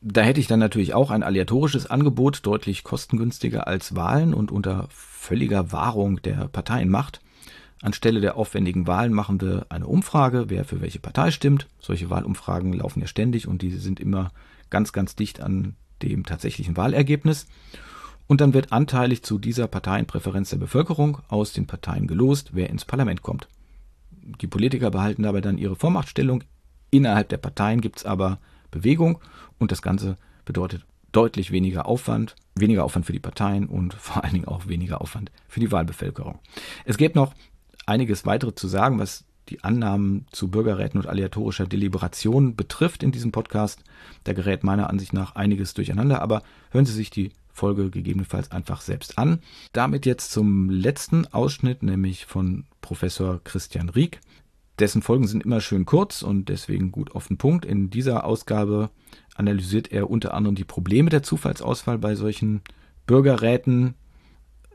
Da 0.00 0.22
hätte 0.22 0.40
ich 0.40 0.46
dann 0.46 0.60
natürlich 0.60 0.94
auch 0.94 1.10
ein 1.10 1.22
aleatorisches 1.22 1.86
Angebot, 1.86 2.46
deutlich 2.46 2.84
kostengünstiger 2.84 3.66
als 3.66 3.94
Wahlen 3.94 4.32
und 4.32 4.50
unter 4.50 4.86
völliger 4.88 5.72
Wahrung 5.72 6.22
der 6.22 6.48
Parteienmacht. 6.48 7.20
Anstelle 7.82 8.22
der 8.22 8.36
aufwendigen 8.36 8.86
Wahlen 8.86 9.12
machen 9.12 9.40
wir 9.42 9.66
eine 9.68 9.86
Umfrage, 9.86 10.46
wer 10.48 10.64
für 10.64 10.80
welche 10.80 11.00
Partei 11.00 11.30
stimmt. 11.30 11.66
Solche 11.78 12.08
Wahlumfragen 12.08 12.72
laufen 12.72 13.00
ja 13.00 13.06
ständig 13.06 13.46
und 13.46 13.60
die 13.60 13.70
sind 13.72 14.00
immer 14.00 14.32
ganz, 14.70 14.94
ganz 14.94 15.16
dicht 15.16 15.42
an 15.42 15.76
dem 16.02 16.24
tatsächlichen 16.24 16.76
Wahlergebnis. 16.76 17.46
Und 18.26 18.40
dann 18.40 18.54
wird 18.54 18.72
anteilig 18.72 19.22
zu 19.22 19.38
dieser 19.38 19.66
Parteienpräferenz 19.66 20.50
der 20.50 20.58
Bevölkerung 20.58 21.18
aus 21.28 21.52
den 21.52 21.66
Parteien 21.66 22.06
gelost, 22.06 22.50
wer 22.52 22.70
ins 22.70 22.84
Parlament 22.84 23.22
kommt. 23.22 23.48
Die 24.40 24.46
Politiker 24.46 24.90
behalten 24.90 25.24
dabei 25.24 25.40
dann 25.40 25.58
ihre 25.58 25.76
Vormachtstellung. 25.76 26.44
Innerhalb 26.90 27.28
der 27.28 27.38
Parteien 27.38 27.80
gibt 27.80 27.98
es 27.98 28.04
aber 28.04 28.38
Bewegung 28.70 29.18
und 29.58 29.72
das 29.72 29.82
Ganze 29.82 30.16
bedeutet 30.44 30.86
deutlich 31.12 31.50
weniger 31.50 31.86
Aufwand, 31.86 32.36
weniger 32.54 32.84
Aufwand 32.84 33.06
für 33.06 33.12
die 33.12 33.18
Parteien 33.18 33.66
und 33.66 33.94
vor 33.98 34.22
allen 34.22 34.34
Dingen 34.34 34.48
auch 34.48 34.68
weniger 34.68 35.00
Aufwand 35.00 35.30
für 35.48 35.60
die 35.60 35.72
Wahlbevölkerung. 35.72 36.38
Es 36.84 36.96
gibt 36.96 37.16
noch 37.16 37.34
einiges 37.86 38.26
weitere 38.26 38.54
zu 38.54 38.68
sagen, 38.68 38.98
was 38.98 39.24
die 39.50 39.62
Annahmen 39.64 40.26
zu 40.30 40.48
Bürgerräten 40.48 41.00
und 41.00 41.06
aleatorischer 41.06 41.66
Deliberation 41.66 42.56
betrifft 42.56 43.02
in 43.02 43.12
diesem 43.12 43.32
Podcast. 43.32 43.82
Da 44.24 44.32
gerät 44.32 44.64
meiner 44.64 44.88
Ansicht 44.88 45.12
nach 45.12 45.34
einiges 45.34 45.74
durcheinander, 45.74 46.22
aber 46.22 46.42
hören 46.70 46.86
Sie 46.86 46.92
sich 46.92 47.10
die 47.10 47.32
Folge 47.52 47.90
gegebenenfalls 47.90 48.50
einfach 48.52 48.80
selbst 48.80 49.18
an. 49.18 49.40
Damit 49.72 50.06
jetzt 50.06 50.30
zum 50.30 50.70
letzten 50.70 51.26
Ausschnitt, 51.26 51.82
nämlich 51.82 52.24
von 52.24 52.64
Professor 52.80 53.40
Christian 53.44 53.88
Rieck. 53.88 54.20
Dessen 54.78 55.02
Folgen 55.02 55.26
sind 55.26 55.44
immer 55.44 55.60
schön 55.60 55.84
kurz 55.84 56.22
und 56.22 56.48
deswegen 56.48 56.90
gut 56.90 57.14
auf 57.14 57.28
den 57.28 57.36
Punkt. 57.36 57.66
In 57.66 57.90
dieser 57.90 58.24
Ausgabe 58.24 58.90
analysiert 59.34 59.92
er 59.92 60.08
unter 60.08 60.32
anderem 60.32 60.54
die 60.54 60.64
Probleme 60.64 61.10
der 61.10 61.22
Zufallsauswahl 61.22 61.98
bei 61.98 62.14
solchen 62.14 62.62
Bürgerräten, 63.06 63.94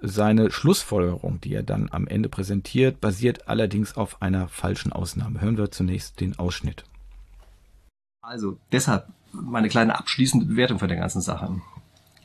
seine 0.02 0.52
Schlussfolgerung, 0.52 1.42
die 1.42 1.54
er 1.54 1.64
dann 1.64 1.90
am 1.92 2.08
Ende 2.08 2.30
präsentiert, 2.30 3.02
basiert 3.02 3.48
allerdings 3.48 3.96
auf 3.98 4.22
einer 4.22 4.48
falschen 4.48 4.94
Ausnahme. 4.94 5.42
Hören 5.42 5.58
wir 5.58 5.72
zunächst 5.72 6.20
den 6.20 6.38
Ausschnitt. 6.38 6.84
Also 8.22 8.58
deshalb 8.72 9.08
meine 9.32 9.70
kleine 9.70 9.98
abschließende 9.98 10.46
Bewertung 10.46 10.80
von 10.80 10.88
der 10.88 10.98
ganzen 10.98 11.22
Sache. 11.22 11.62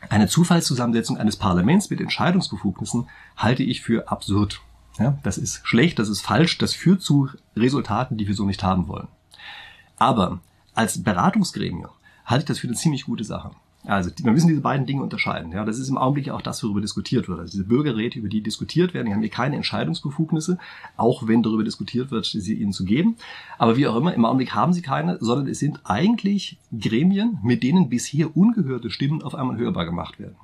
Eine 0.08 0.28
Zufallszusammensetzung 0.28 1.18
eines 1.18 1.36
Parlaments 1.36 1.90
mit 1.90 2.00
Entscheidungsbefugnissen 2.00 3.08
halte 3.36 3.62
ich 3.62 3.82
für 3.82 4.10
absurd. 4.10 4.60
Ja, 4.98 5.18
das 5.22 5.38
ist 5.38 5.60
schlecht, 5.66 5.98
das 5.98 6.08
ist 6.08 6.20
falsch, 6.20 6.58
das 6.58 6.74
führt 6.74 7.02
zu 7.02 7.28
Resultaten, 7.56 8.16
die 8.16 8.26
wir 8.26 8.34
so 8.34 8.44
nicht 8.44 8.62
haben 8.62 8.88
wollen. 8.88 9.08
Aber 9.98 10.40
als 10.74 11.02
Beratungsgremium 11.02 11.90
halte 12.24 12.42
ich 12.42 12.48
das 12.48 12.58
für 12.58 12.66
eine 12.66 12.76
ziemlich 12.76 13.04
gute 13.04 13.24
Sache. 13.24 13.50
Also 13.84 14.10
wir 14.22 14.32
müssen 14.32 14.48
diese 14.48 14.60
beiden 14.60 14.86
Dinge 14.86 15.02
unterscheiden. 15.02 15.52
Ja, 15.52 15.64
das 15.64 15.78
ist 15.78 15.88
im 15.88 15.96
Augenblick 15.96 16.28
auch 16.30 16.42
das, 16.42 16.62
worüber 16.62 16.82
diskutiert 16.82 17.28
wird. 17.28 17.40
Also 17.40 17.52
diese 17.52 17.64
Bürgerräte, 17.64 18.18
über 18.18 18.28
die 18.28 18.42
diskutiert 18.42 18.92
werden, 18.92 19.06
die 19.06 19.14
haben 19.14 19.20
hier 19.20 19.30
keine 19.30 19.56
Entscheidungsbefugnisse, 19.56 20.58
auch 20.98 21.26
wenn 21.26 21.42
darüber 21.42 21.64
diskutiert 21.64 22.10
wird, 22.10 22.26
sie 22.26 22.54
ihnen 22.54 22.72
zu 22.72 22.84
geben. 22.84 23.16
Aber 23.58 23.78
wie 23.78 23.86
auch 23.86 23.96
immer, 23.96 24.12
im 24.12 24.24
Augenblick 24.26 24.54
haben 24.54 24.74
sie 24.74 24.82
keine, 24.82 25.16
sondern 25.20 25.46
es 25.46 25.60
sind 25.60 25.80
eigentlich 25.84 26.58
Gremien, 26.78 27.38
mit 27.42 27.62
denen 27.62 27.88
bisher 27.88 28.36
ungehörte 28.36 28.90
Stimmen 28.90 29.22
auf 29.22 29.34
einmal 29.34 29.56
hörbar 29.56 29.86
gemacht 29.86 30.18
werden. 30.18 30.36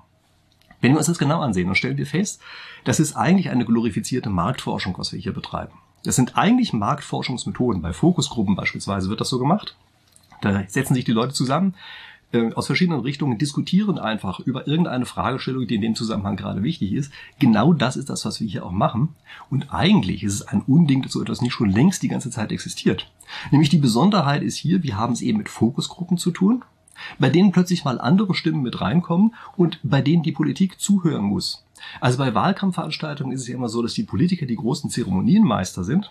Wenn 0.81 0.93
wir 0.93 0.99
uns 0.99 1.07
das 1.07 1.19
genau 1.19 1.41
ansehen, 1.41 1.67
dann 1.67 1.75
stellen 1.75 1.97
wir 1.99 2.07
fest, 2.07 2.41
das 2.85 3.01
ist 3.01 3.17
eigentlich 3.17 3.51
eine 3.51 3.65
glorifizierte 3.65 4.31
Marktforschung, 4.31 4.95
was 4.99 5.13
wir 5.13 5.21
hier 5.21 5.33
betreiben. 5.33 5.73
Das 6.05 6.17
sind 6.17 6.37
eigentlich 6.37 6.73
Marktforschungsmethoden. 6.73 7.83
Bei 7.83 7.93
Fokusgruppen 7.93 8.55
beispielsweise 8.55 9.11
wird 9.11 9.21
das 9.21 9.29
so 9.29 9.39
gemacht. 9.39 9.77
Da 10.41 10.63
setzen 10.69 10.95
sich 10.95 11.05
die 11.05 11.13
Leute 11.13 11.33
zusammen, 11.33 11.75
äh, 12.33 12.53
aus 12.55 12.67
verschiedenen 12.67 13.01
Richtungen 13.01 13.39
diskutieren 13.39 13.99
einfach 13.99 14.41
über 14.41 14.67
irgendeine 14.67 15.07
Fragestellung, 15.07 15.67
die 15.67 15.77
in 15.77 15.81
dem 15.81 15.95
Zusammenhang 15.95 16.37
gerade 16.37 16.63
wichtig 16.63 16.93
ist. 16.93 17.13
Genau 17.39 17.73
das 17.73 17.97
ist 17.97 18.11
das, 18.11 18.25
was 18.25 18.41
wir 18.41 18.49
hier 18.49 18.67
auch 18.67 18.73
machen. 18.73 19.11
Und 19.51 19.73
eigentlich 19.73 20.25
ist 20.25 20.35
es 20.35 20.43
ein 20.43 20.63
Unding, 20.63 21.03
dass 21.03 21.13
so 21.13 21.23
etwas 21.23 21.41
nicht 21.41 21.53
schon 21.53 21.71
längst 21.71 22.03
die 22.03 22.09
ganze 22.09 22.31
Zeit 22.31 22.53
existiert. 22.53 23.11
Nämlich 23.51 23.71
die 23.71 23.79
Besonderheit 23.79 24.43
ist 24.43 24.57
hier, 24.57 24.83
wir 24.83 24.97
haben 24.97 25.13
es 25.13 25.23
eben 25.23 25.39
mit 25.39 25.49
Fokusgruppen 25.49 26.19
zu 26.19 26.31
tun, 26.31 26.65
bei 27.19 27.29
denen 27.29 27.53
plötzlich 27.53 27.85
mal 27.85 28.01
andere 28.01 28.35
Stimmen 28.35 28.63
mit 28.63 28.81
reinkommen 28.81 29.35
und 29.57 29.79
bei 29.83 30.01
denen 30.01 30.23
die 30.23 30.33
Politik 30.33 30.81
zuhören 30.81 31.25
muss. 31.25 31.65
Also 32.01 32.19
bei 32.19 32.35
Wahlkampfveranstaltungen 32.35 33.33
ist 33.33 33.43
es 33.43 33.49
ja 33.49 33.55
immer 33.55 33.69
so, 33.69 33.83
dass 33.83 33.95
die 33.95 34.05
Politiker 34.05 34.47
die 34.47 34.57
großen 34.57 34.91
Zeremonienmeister 34.91 35.85
sind 35.85 36.11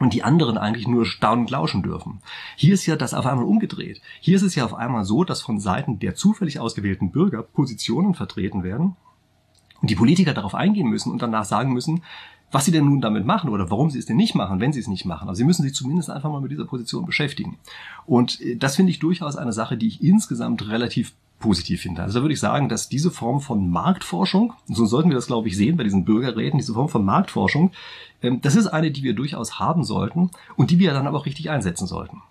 und 0.00 0.12
die 0.12 0.22
anderen 0.22 0.58
eigentlich 0.58 0.88
nur 0.88 1.06
staunend 1.06 1.50
lauschen 1.50 1.82
dürfen. 1.82 2.20
Hier 2.56 2.74
ist 2.74 2.86
ja 2.86 2.96
das 2.96 3.14
auf 3.14 3.26
einmal 3.26 3.44
umgedreht. 3.44 4.00
Hier 4.20 4.36
ist 4.36 4.42
es 4.42 4.54
ja 4.54 4.64
auf 4.64 4.74
einmal 4.74 5.04
so, 5.04 5.24
dass 5.24 5.40
von 5.40 5.60
Seiten 5.60 5.98
der 5.98 6.14
zufällig 6.14 6.58
ausgewählten 6.58 7.12
Bürger 7.12 7.42
Positionen 7.42 8.14
vertreten 8.14 8.64
werden 8.64 8.96
und 9.80 9.90
die 9.90 9.96
Politiker 9.96 10.34
darauf 10.34 10.54
eingehen 10.54 10.88
müssen 10.88 11.12
und 11.12 11.22
danach 11.22 11.44
sagen 11.44 11.72
müssen, 11.72 12.02
was 12.50 12.64
sie 12.64 12.72
denn 12.72 12.84
nun 12.84 13.00
damit 13.00 13.26
machen 13.26 13.50
oder 13.50 13.70
warum 13.70 13.90
sie 13.90 13.98
es 13.98 14.06
denn 14.06 14.16
nicht 14.16 14.34
machen, 14.34 14.60
wenn 14.60 14.72
sie 14.72 14.80
es 14.80 14.86
nicht 14.86 15.04
machen. 15.04 15.28
Also 15.28 15.38
sie 15.38 15.44
müssen 15.44 15.62
sich 15.62 15.74
zumindest 15.74 16.08
einfach 16.08 16.30
mal 16.30 16.40
mit 16.40 16.52
dieser 16.52 16.64
Position 16.64 17.04
beschäftigen. 17.04 17.58
Und 18.06 18.40
äh, 18.40 18.56
das 18.56 18.76
finde 18.76 18.90
ich 18.90 19.00
durchaus 19.00 19.36
eine 19.36 19.52
Sache, 19.52 19.76
die 19.76 19.88
ich 19.88 20.02
insgesamt 20.02 20.68
relativ 20.68 21.14
positiv 21.44 21.82
finde. 21.82 22.02
Also 22.02 22.18
da 22.18 22.22
würde 22.22 22.32
ich 22.32 22.40
sagen, 22.40 22.70
dass 22.70 22.88
diese 22.88 23.10
Form 23.10 23.42
von 23.42 23.68
Marktforschung, 23.68 24.54
so 24.66 24.86
sollten 24.86 25.10
wir 25.10 25.14
das 25.14 25.26
glaube 25.26 25.48
ich 25.48 25.56
sehen 25.58 25.76
bei 25.76 25.84
diesen 25.84 26.06
Bürgerräten, 26.06 26.58
diese 26.58 26.72
Form 26.72 26.88
von 26.88 27.04
Marktforschung, 27.04 27.72
ähm, 28.22 28.40
das 28.40 28.56
ist 28.56 28.68
eine, 28.68 28.90
die 28.90 29.02
wir 29.02 29.12
durchaus 29.12 29.58
haben 29.58 29.84
sollten 29.84 30.30
und 30.56 30.70
die 30.70 30.78
wir 30.78 30.94
dann 30.94 31.06
aber 31.06 31.18
auch 31.18 31.26
richtig 31.26 31.50
einsetzen 31.50 31.86
sollten. 31.86 32.22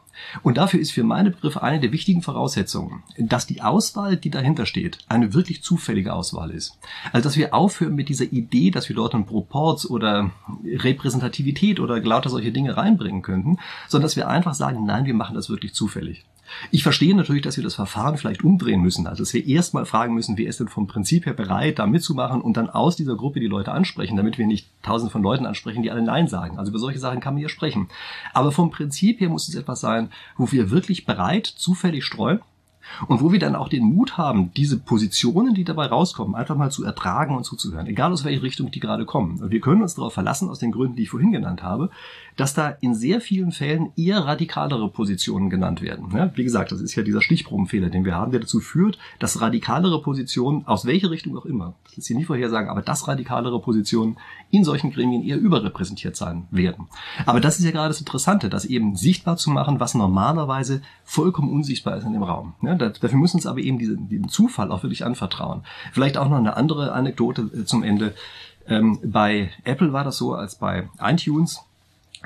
Und 0.41 0.57
dafür 0.57 0.79
ist 0.79 0.91
für 0.91 1.03
meine 1.03 1.29
Begriffe 1.29 1.61
eine 1.61 1.79
der 1.79 1.91
wichtigen 1.91 2.23
Voraussetzungen, 2.23 3.03
dass 3.17 3.45
die 3.45 3.61
Auswahl, 3.61 4.17
die 4.17 4.31
dahinter 4.31 4.65
steht, 4.65 4.97
eine 5.09 5.35
wirklich 5.35 5.61
zufällige 5.61 6.13
Auswahl 6.13 6.49
ist. 6.49 6.77
Also 7.11 7.29
dass 7.29 7.37
wir 7.37 7.53
aufhören 7.53 7.93
mit 7.93 8.09
dieser 8.09 8.25
Idee, 8.25 8.71
dass 8.71 8.89
wir 8.89 8.95
dort 8.95 9.13
einen 9.13 9.27
Proports 9.27 9.87
oder 9.87 10.31
Repräsentativität 10.65 11.79
oder 11.79 11.99
lauter 12.01 12.29
solche 12.29 12.51
Dinge 12.51 12.77
reinbringen 12.77 13.21
könnten, 13.21 13.57
sondern 13.87 14.05
dass 14.05 14.15
wir 14.15 14.27
einfach 14.27 14.55
sagen, 14.55 14.85
nein, 14.85 15.05
wir 15.05 15.13
machen 15.13 15.35
das 15.35 15.49
wirklich 15.49 15.73
zufällig. 15.73 16.25
Ich 16.71 16.83
verstehe 16.83 17.15
natürlich, 17.15 17.41
dass 17.41 17.57
wir 17.57 17.63
das 17.63 17.75
Verfahren 17.75 18.17
vielleicht 18.17 18.43
umdrehen 18.43 18.81
müssen. 18.81 19.07
Also 19.07 19.23
dass 19.23 19.33
wir 19.33 19.45
erstmal 19.45 19.85
fragen 19.85 20.13
müssen, 20.13 20.37
wer 20.37 20.47
ist 20.47 20.59
denn 20.59 20.67
vom 20.67 20.87
Prinzip 20.87 21.25
her 21.25 21.33
bereit, 21.33 21.79
da 21.79 21.87
mitzumachen 21.87 22.41
und 22.41 22.57
dann 22.57 22.69
aus 22.69 22.95
dieser 22.95 23.15
Gruppe 23.15 23.39
die 23.39 23.47
Leute 23.47 23.71
ansprechen, 23.71 24.17
damit 24.17 24.37
wir 24.37 24.47
nicht 24.47 24.67
tausend 24.81 25.11
von 25.11 25.23
Leuten 25.23 25.45
ansprechen, 25.45 25.83
die 25.83 25.91
alle 25.91 26.01
Nein 26.01 26.27
sagen. 26.27 26.57
Also 26.57 26.71
über 26.71 26.79
solche 26.79 26.99
Sachen 26.99 27.19
kann 27.19 27.33
man 27.33 27.39
hier 27.39 27.49
sprechen. 27.49 27.87
Aber 28.33 28.51
vom 28.51 28.71
Prinzip 28.71 29.19
her 29.19 29.29
muss 29.29 29.47
es 29.47 29.55
etwas 29.55 29.81
sein, 29.81 30.09
wo 30.37 30.51
wir 30.51 30.71
wirklich 30.71 31.05
bereit 31.05 31.45
zufällig 31.45 32.03
streuen 32.05 32.39
Und 33.07 33.21
wo 33.21 33.31
wir 33.31 33.39
dann 33.39 33.55
auch 33.55 33.69
den 33.69 33.83
Mut 33.83 34.17
haben, 34.17 34.51
diese 34.53 34.77
Positionen, 34.77 35.53
die 35.53 35.63
dabei 35.63 35.87
rauskommen, 35.87 36.35
einfach 36.35 36.55
mal 36.55 36.71
zu 36.71 36.83
ertragen 36.83 37.35
und 37.35 37.43
zuzuhören, 37.43 37.87
egal 37.87 38.11
aus 38.11 38.23
welcher 38.23 38.43
Richtung 38.43 38.71
die 38.71 38.79
gerade 38.79 39.05
kommen. 39.05 39.39
Und 39.41 39.51
wir 39.51 39.61
können 39.61 39.81
uns 39.81 39.95
darauf 39.95 40.13
verlassen, 40.13 40.49
aus 40.49 40.59
den 40.59 40.71
Gründen, 40.71 40.95
die 40.95 41.03
ich 41.03 41.09
vorhin 41.09 41.31
genannt 41.31 41.63
habe, 41.63 41.89
dass 42.35 42.53
da 42.53 42.69
in 42.69 42.95
sehr 42.95 43.21
vielen 43.21 43.51
Fällen 43.51 43.91
eher 43.95 44.19
radikalere 44.19 44.89
Positionen 44.89 45.49
genannt 45.49 45.81
werden. 45.81 46.09
Ja, 46.15 46.31
wie 46.35 46.43
gesagt, 46.43 46.71
das 46.71 46.81
ist 46.81 46.95
ja 46.95 47.03
dieser 47.03 47.21
Stichprobenfehler, 47.21 47.89
den 47.89 48.05
wir 48.05 48.15
haben, 48.15 48.31
der 48.31 48.41
dazu 48.41 48.59
führt, 48.59 48.97
dass 49.19 49.41
radikalere 49.41 50.01
Positionen, 50.01 50.65
aus 50.67 50.85
welcher 50.85 51.11
Richtung 51.11 51.37
auch 51.37 51.45
immer, 51.45 51.75
das 51.83 51.97
lässt 51.97 52.07
sich 52.07 52.17
nie 52.17 52.23
vorhersagen, 52.23 52.69
aber 52.69 52.81
dass 52.81 53.07
radikalere 53.07 53.59
Positionen 53.61 54.17
in 54.49 54.63
solchen 54.63 54.91
Gremien 54.91 55.23
eher 55.23 55.37
überrepräsentiert 55.37 56.15
sein 56.15 56.47
werden. 56.51 56.87
Aber 57.25 57.39
das 57.39 57.59
ist 57.59 57.65
ja 57.65 57.71
gerade 57.71 57.89
das 57.89 57.99
Interessante, 57.99 58.49
das 58.49 58.65
eben 58.65 58.95
sichtbar 58.95 59.37
zu 59.37 59.49
machen, 59.51 59.79
was 59.79 59.93
normalerweise 59.93 60.81
vollkommen 61.03 61.51
unsichtbar 61.51 61.97
ist 61.97 62.05
in 62.05 62.13
dem 62.13 62.23
Raum. 62.23 62.53
Ja, 62.61 62.75
dafür 62.75 63.17
müssen 63.17 63.37
uns 63.37 63.45
aber 63.45 63.59
eben 63.59 63.77
diesen, 63.77 64.09
diesen 64.09 64.29
Zufall 64.29 64.71
auch 64.71 64.83
wirklich 64.83 65.05
anvertrauen. 65.05 65.63
Vielleicht 65.91 66.17
auch 66.17 66.29
noch 66.29 66.37
eine 66.37 66.57
andere 66.57 66.93
Anekdote 66.93 67.49
äh, 67.53 67.65
zum 67.65 67.83
Ende. 67.83 68.13
Ähm, 68.67 68.99
bei 69.03 69.51
Apple 69.63 69.93
war 69.93 70.03
das 70.03 70.17
so, 70.17 70.33
als 70.33 70.55
bei 70.55 70.89
iTunes 70.99 71.61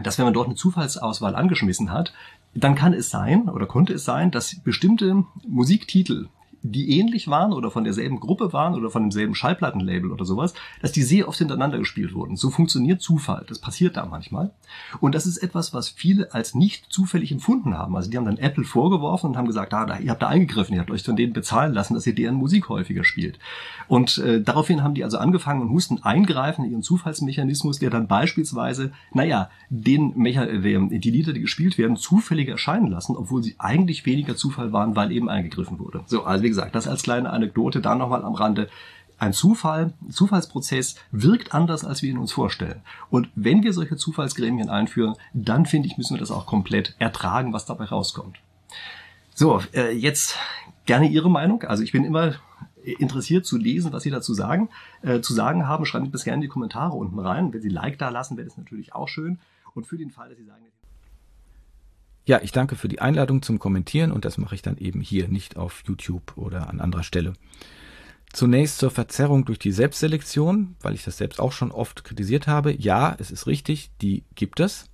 dass 0.01 0.17
wenn 0.17 0.25
man 0.25 0.33
dort 0.33 0.47
eine 0.47 0.55
Zufallsauswahl 0.55 1.35
angeschmissen 1.35 1.91
hat, 1.91 2.13
dann 2.53 2.75
kann 2.75 2.93
es 2.93 3.09
sein 3.09 3.49
oder 3.49 3.65
konnte 3.65 3.93
es 3.93 4.05
sein, 4.05 4.31
dass 4.31 4.55
bestimmte 4.59 5.23
Musiktitel 5.47 6.29
die 6.71 6.99
ähnlich 6.99 7.27
waren 7.27 7.53
oder 7.53 7.71
von 7.71 7.83
derselben 7.83 8.19
Gruppe 8.19 8.53
waren 8.53 8.75
oder 8.75 8.89
von 8.89 9.03
demselben 9.03 9.35
Schallplattenlabel 9.35 10.11
oder 10.11 10.25
sowas, 10.25 10.53
dass 10.81 10.91
die 10.91 11.03
sehr 11.03 11.27
oft 11.27 11.37
hintereinander 11.37 11.77
gespielt 11.79 12.13
wurden. 12.13 12.35
So 12.35 12.49
funktioniert 12.49 13.01
Zufall. 13.01 13.45
Das 13.47 13.59
passiert 13.59 13.97
da 13.97 14.05
manchmal. 14.05 14.51
Und 14.99 15.15
das 15.15 15.25
ist 15.25 15.37
etwas, 15.37 15.73
was 15.73 15.89
viele 15.89 16.33
als 16.33 16.55
nicht 16.55 16.91
zufällig 16.91 17.31
empfunden 17.31 17.77
haben. 17.77 17.95
Also 17.95 18.09
die 18.09 18.17
haben 18.17 18.25
dann 18.25 18.37
Apple 18.37 18.63
vorgeworfen 18.63 19.31
und 19.31 19.37
haben 19.37 19.47
gesagt, 19.47 19.73
ah, 19.73 19.85
da, 19.85 19.99
ihr 19.99 20.11
habt 20.11 20.21
da 20.21 20.27
eingegriffen, 20.27 20.75
ihr 20.75 20.81
habt 20.81 20.91
euch 20.91 21.03
von 21.03 21.15
denen 21.15 21.33
bezahlen 21.33 21.73
lassen, 21.73 21.93
dass 21.93 22.07
ihr 22.07 22.15
deren 22.15 22.35
Musik 22.35 22.69
häufiger 22.69 23.03
spielt. 23.03 23.39
Und 23.87 24.17
äh, 24.19 24.41
daraufhin 24.41 24.83
haben 24.83 24.93
die 24.93 25.03
also 25.03 25.17
angefangen 25.17 25.61
und 25.61 25.69
mussten 25.69 26.03
eingreifen 26.03 26.65
in 26.65 26.71
ihren 26.71 26.83
Zufallsmechanismus, 26.83 27.79
der 27.79 27.89
dann 27.89 28.07
beispielsweise, 28.07 28.91
naja, 29.13 29.49
den 29.69 30.13
Mecha 30.15 30.43
äh, 30.43 30.99
die 30.99 31.11
Lieder, 31.11 31.33
die 31.33 31.41
gespielt 31.41 31.77
werden, 31.77 31.95
zufällig 31.95 32.49
erscheinen 32.49 32.87
lassen, 32.87 33.15
obwohl 33.15 33.43
sie 33.43 33.55
eigentlich 33.57 34.05
weniger 34.05 34.35
Zufall 34.35 34.73
waren, 34.73 34.95
weil 34.95 35.11
eben 35.11 35.29
eingegriffen 35.29 35.79
wurde. 35.79 36.01
So, 36.05 36.23
also 36.23 36.43
wie 36.43 36.49
gesagt, 36.49 36.56
das 36.57 36.87
als 36.87 37.03
kleine 37.03 37.29
Anekdote 37.29 37.81
da 37.81 37.95
nochmal 37.95 38.23
am 38.23 38.35
Rande. 38.35 38.69
Ein 39.19 39.33
Zufall, 39.33 39.93
Zufallsprozess 40.09 40.95
wirkt 41.11 41.53
anders, 41.53 41.83
als 41.83 42.03
wir 42.03 42.11
ihn 42.11 42.19
uns 42.19 42.31
vorstellen. 42.31 42.81
Und 43.09 43.29
wenn 43.35 43.63
wir 43.63 43.73
solche 43.73 43.95
Zufallsgremien 43.95 44.69
einführen, 44.69 45.15
dann 45.33 45.65
finde 45.65 45.87
ich, 45.87 45.97
müssen 45.97 46.15
wir 46.15 46.19
das 46.19 46.29
auch 46.29 46.45
komplett 46.45 46.95
ertragen, 46.99 47.51
was 47.51 47.65
dabei 47.65 47.85
rauskommt. 47.85 48.37
So, 49.33 49.61
äh, 49.73 49.91
jetzt 49.91 50.37
gerne 50.85 51.07
Ihre 51.07 51.31
Meinung. 51.31 51.63
Also 51.63 51.83
ich 51.83 51.91
bin 51.91 52.03
immer 52.03 52.35
interessiert 52.83 53.45
zu 53.45 53.57
lesen, 53.57 53.91
was 53.91 54.03
Sie 54.03 54.11
dazu 54.11 54.33
sagen, 54.33 54.69
äh, 55.01 55.19
zu 55.19 55.33
sagen 55.33 55.67
haben. 55.67 55.85
Schreiben 55.85 56.05
Sie 56.05 56.11
das 56.11 56.23
gerne 56.23 56.35
in 56.35 56.41
die 56.41 56.47
Kommentare 56.47 56.95
unten 56.95 57.19
rein. 57.19 57.53
Wenn 57.53 57.61
Sie 57.61 57.69
Like 57.69 57.97
da 57.97 58.09
lassen, 58.09 58.37
wäre 58.37 58.47
das 58.47 58.57
natürlich 58.57 58.93
auch 58.93 59.07
schön. 59.07 59.39
Und 59.73 59.87
für 59.87 59.97
den 59.97 60.11
Fall, 60.11 60.29
dass 60.29 60.37
Sie 60.37 60.45
sagen, 60.45 60.63
ja, 62.27 62.41
ich 62.43 62.51
danke 62.51 62.75
für 62.75 62.89
die 62.89 62.99
Einladung 62.99 63.41
zum 63.41 63.57
Kommentieren 63.57 64.11
und 64.11 64.25
das 64.25 64.37
mache 64.37 64.53
ich 64.53 64.61
dann 64.61 64.77
eben 64.77 64.99
hier, 64.99 65.29
nicht 65.29 65.55
auf 65.55 65.83
YouTube 65.87 66.33
oder 66.35 66.69
an 66.69 66.81
anderer 66.81 67.03
Stelle. 67.03 67.33
Zunächst 68.33 68.79
zur 68.79 68.91
Verzerrung 68.91 69.45
durch 69.45 69.59
die 69.59 69.71
Selbstselektion, 69.71 70.75
weil 70.81 70.93
ich 70.93 71.05
das 71.05 71.17
selbst 71.17 71.39
auch 71.39 71.53
schon 71.53 71.71
oft 71.71 72.03
kritisiert 72.03 72.45
habe. 72.45 72.73
Ja, 72.73 73.15
es 73.17 73.31
ist 73.31 73.47
richtig, 73.47 73.91
die 74.01 74.25
gibt 74.35 74.59
es. 74.59 74.89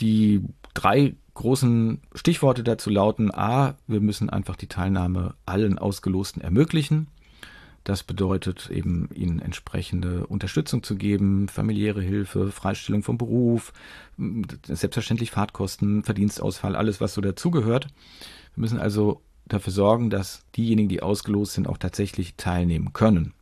Die 0.00 0.42
drei 0.72 1.14
großen 1.34 2.00
Stichworte 2.14 2.64
dazu 2.64 2.88
lauten 2.88 3.30
A, 3.30 3.76
wir 3.86 4.00
müssen 4.00 4.30
einfach 4.30 4.56
die 4.56 4.68
Teilnahme 4.68 5.34
allen 5.44 5.78
Ausgelosten 5.78 6.40
ermöglichen. 6.40 7.08
Das 7.86 8.02
bedeutet 8.02 8.68
eben, 8.68 9.08
ihnen 9.14 9.38
entsprechende 9.38 10.26
Unterstützung 10.26 10.82
zu 10.82 10.96
geben, 10.96 11.46
familiäre 11.46 12.02
Hilfe, 12.02 12.50
Freistellung 12.50 13.04
vom 13.04 13.16
Beruf, 13.16 13.72
selbstverständlich 14.66 15.30
Fahrtkosten, 15.30 16.02
Verdienstausfall, 16.02 16.74
alles, 16.74 17.00
was 17.00 17.14
so 17.14 17.20
dazugehört. 17.20 17.86
Wir 18.56 18.60
müssen 18.62 18.80
also 18.80 19.22
dafür 19.46 19.72
sorgen, 19.72 20.10
dass 20.10 20.42
diejenigen, 20.56 20.88
die 20.88 21.00
ausgelost 21.00 21.52
sind, 21.52 21.68
auch 21.68 21.78
tatsächlich 21.78 22.34
teilnehmen 22.34 22.92
können. 22.92 23.34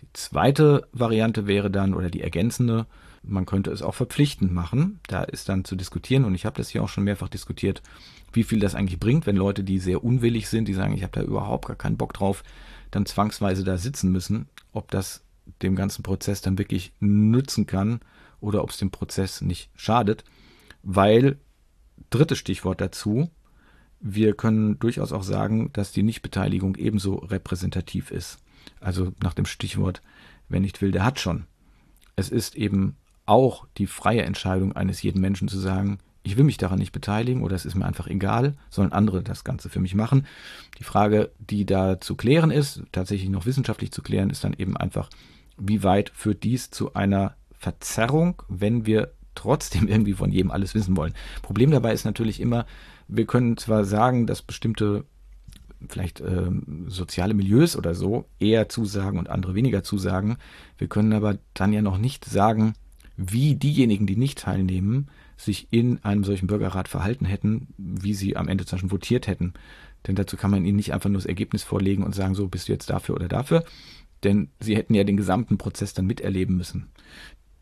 Die 0.00 0.08
zweite 0.14 0.88
Variante 0.92 1.46
wäre 1.46 1.70
dann, 1.70 1.94
oder 1.94 2.10
die 2.10 2.22
ergänzende, 2.22 2.86
man 3.22 3.46
könnte 3.46 3.70
es 3.70 3.82
auch 3.82 3.94
verpflichtend 3.94 4.52
machen. 4.52 4.98
Da 5.06 5.22
ist 5.22 5.48
dann 5.48 5.64
zu 5.64 5.76
diskutieren, 5.76 6.24
und 6.24 6.34
ich 6.34 6.44
habe 6.44 6.56
das 6.56 6.70
hier 6.70 6.82
auch 6.82 6.88
schon 6.88 7.04
mehrfach 7.04 7.28
diskutiert, 7.28 7.82
wie 8.32 8.42
viel 8.42 8.58
das 8.58 8.74
eigentlich 8.74 8.98
bringt, 8.98 9.26
wenn 9.26 9.36
Leute, 9.36 9.62
die 9.62 9.78
sehr 9.78 10.02
unwillig 10.02 10.48
sind, 10.48 10.66
die 10.66 10.74
sagen, 10.74 10.92
ich 10.92 11.04
habe 11.04 11.12
da 11.12 11.22
überhaupt 11.22 11.68
gar 11.68 11.76
keinen 11.76 11.96
Bock 11.96 12.14
drauf, 12.14 12.42
dann 12.90 13.06
zwangsweise 13.06 13.64
da 13.64 13.78
sitzen 13.78 14.10
müssen, 14.10 14.48
ob 14.72 14.90
das 14.90 15.22
dem 15.62 15.76
ganzen 15.76 16.02
Prozess 16.02 16.40
dann 16.40 16.58
wirklich 16.58 16.92
nützen 17.00 17.66
kann 17.66 18.00
oder 18.40 18.62
ob 18.62 18.70
es 18.70 18.78
dem 18.78 18.90
Prozess 18.90 19.40
nicht 19.40 19.70
schadet, 19.74 20.24
weil 20.82 21.38
drittes 22.10 22.38
Stichwort 22.38 22.80
dazu, 22.80 23.30
wir 24.00 24.34
können 24.34 24.78
durchaus 24.78 25.12
auch 25.12 25.22
sagen, 25.22 25.70
dass 25.72 25.92
die 25.92 26.02
Nichtbeteiligung 26.02 26.76
ebenso 26.76 27.16
repräsentativ 27.16 28.10
ist. 28.10 28.38
Also 28.80 29.12
nach 29.22 29.34
dem 29.34 29.44
Stichwort, 29.44 30.00
wer 30.48 30.60
nicht 30.60 30.80
will, 30.80 30.90
der 30.90 31.04
hat 31.04 31.20
schon. 31.20 31.44
Es 32.16 32.30
ist 32.30 32.56
eben 32.56 32.96
auch 33.26 33.66
die 33.76 33.86
freie 33.86 34.22
Entscheidung 34.22 34.74
eines 34.74 35.02
jeden 35.02 35.20
Menschen 35.20 35.48
zu 35.48 35.58
sagen, 35.58 35.98
ich 36.22 36.36
will 36.36 36.44
mich 36.44 36.58
daran 36.58 36.78
nicht 36.78 36.92
beteiligen 36.92 37.42
oder 37.42 37.56
es 37.56 37.64
ist 37.64 37.74
mir 37.74 37.86
einfach 37.86 38.06
egal, 38.06 38.54
sollen 38.68 38.92
andere 38.92 39.22
das 39.22 39.44
Ganze 39.44 39.68
für 39.68 39.80
mich 39.80 39.94
machen. 39.94 40.26
Die 40.78 40.84
Frage, 40.84 41.30
die 41.38 41.64
da 41.64 42.00
zu 42.00 42.14
klären 42.14 42.50
ist, 42.50 42.82
tatsächlich 42.92 43.30
noch 43.30 43.46
wissenschaftlich 43.46 43.92
zu 43.92 44.02
klären, 44.02 44.30
ist 44.30 44.44
dann 44.44 44.52
eben 44.52 44.76
einfach, 44.76 45.08
wie 45.56 45.82
weit 45.82 46.10
führt 46.14 46.42
dies 46.42 46.70
zu 46.70 46.94
einer 46.94 47.34
Verzerrung, 47.52 48.42
wenn 48.48 48.86
wir 48.86 49.12
trotzdem 49.34 49.88
irgendwie 49.88 50.12
von 50.12 50.30
jedem 50.30 50.50
alles 50.50 50.74
wissen 50.74 50.96
wollen. 50.96 51.14
Problem 51.42 51.70
dabei 51.70 51.92
ist 51.92 52.04
natürlich 52.04 52.40
immer, 52.40 52.66
wir 53.08 53.26
können 53.26 53.56
zwar 53.56 53.84
sagen, 53.84 54.26
dass 54.26 54.42
bestimmte 54.42 55.04
vielleicht 55.88 56.20
ähm, 56.20 56.84
soziale 56.88 57.32
Milieus 57.32 57.74
oder 57.74 57.94
so 57.94 58.26
eher 58.38 58.68
zusagen 58.68 59.18
und 59.18 59.30
andere 59.30 59.54
weniger 59.54 59.82
zusagen. 59.82 60.36
Wir 60.76 60.88
können 60.88 61.14
aber 61.14 61.38
dann 61.54 61.72
ja 61.72 61.80
noch 61.80 61.96
nicht 61.96 62.26
sagen, 62.26 62.74
wie 63.16 63.54
diejenigen, 63.54 64.06
die 64.06 64.16
nicht 64.16 64.38
teilnehmen, 64.38 65.08
sich 65.40 65.68
in 65.70 66.02
einem 66.04 66.24
solchen 66.24 66.46
Bürgerrat 66.46 66.88
verhalten 66.88 67.24
hätten, 67.24 67.68
wie 67.78 68.14
sie 68.14 68.36
am 68.36 68.48
Ende 68.48 68.66
zum 68.66 68.76
Beispiel 68.76 68.90
votiert 68.90 69.26
hätten. 69.26 69.54
Denn 70.06 70.14
dazu 70.14 70.36
kann 70.36 70.50
man 70.50 70.64
ihnen 70.64 70.76
nicht 70.76 70.92
einfach 70.92 71.08
nur 71.08 71.18
das 71.18 71.26
Ergebnis 71.26 71.62
vorlegen 71.62 72.02
und 72.02 72.14
sagen, 72.14 72.34
so 72.34 72.48
bist 72.48 72.68
du 72.68 72.72
jetzt 72.72 72.90
dafür 72.90 73.14
oder 73.14 73.28
dafür. 73.28 73.64
Denn 74.22 74.50
sie 74.60 74.76
hätten 74.76 74.94
ja 74.94 75.04
den 75.04 75.16
gesamten 75.16 75.58
Prozess 75.58 75.94
dann 75.94 76.06
miterleben 76.06 76.56
müssen. 76.56 76.88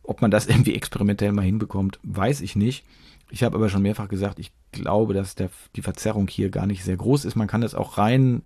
Ob 0.02 0.22
man 0.22 0.30
das 0.30 0.46
irgendwie 0.48 0.74
experimentell 0.74 1.32
mal 1.32 1.42
hinbekommt, 1.42 1.98
weiß 2.02 2.40
ich 2.40 2.56
nicht. 2.56 2.84
Ich 3.30 3.42
habe 3.42 3.56
aber 3.56 3.68
schon 3.68 3.82
mehrfach 3.82 4.08
gesagt, 4.08 4.38
ich 4.38 4.52
glaube, 4.72 5.14
dass 5.14 5.34
der, 5.34 5.50
die 5.76 5.82
Verzerrung 5.82 6.28
hier 6.28 6.50
gar 6.50 6.66
nicht 6.66 6.82
sehr 6.82 6.96
groß 6.96 7.24
ist. 7.24 7.36
Man 7.36 7.48
kann 7.48 7.60
das 7.60 7.74
auch 7.74 7.98
rein 7.98 8.42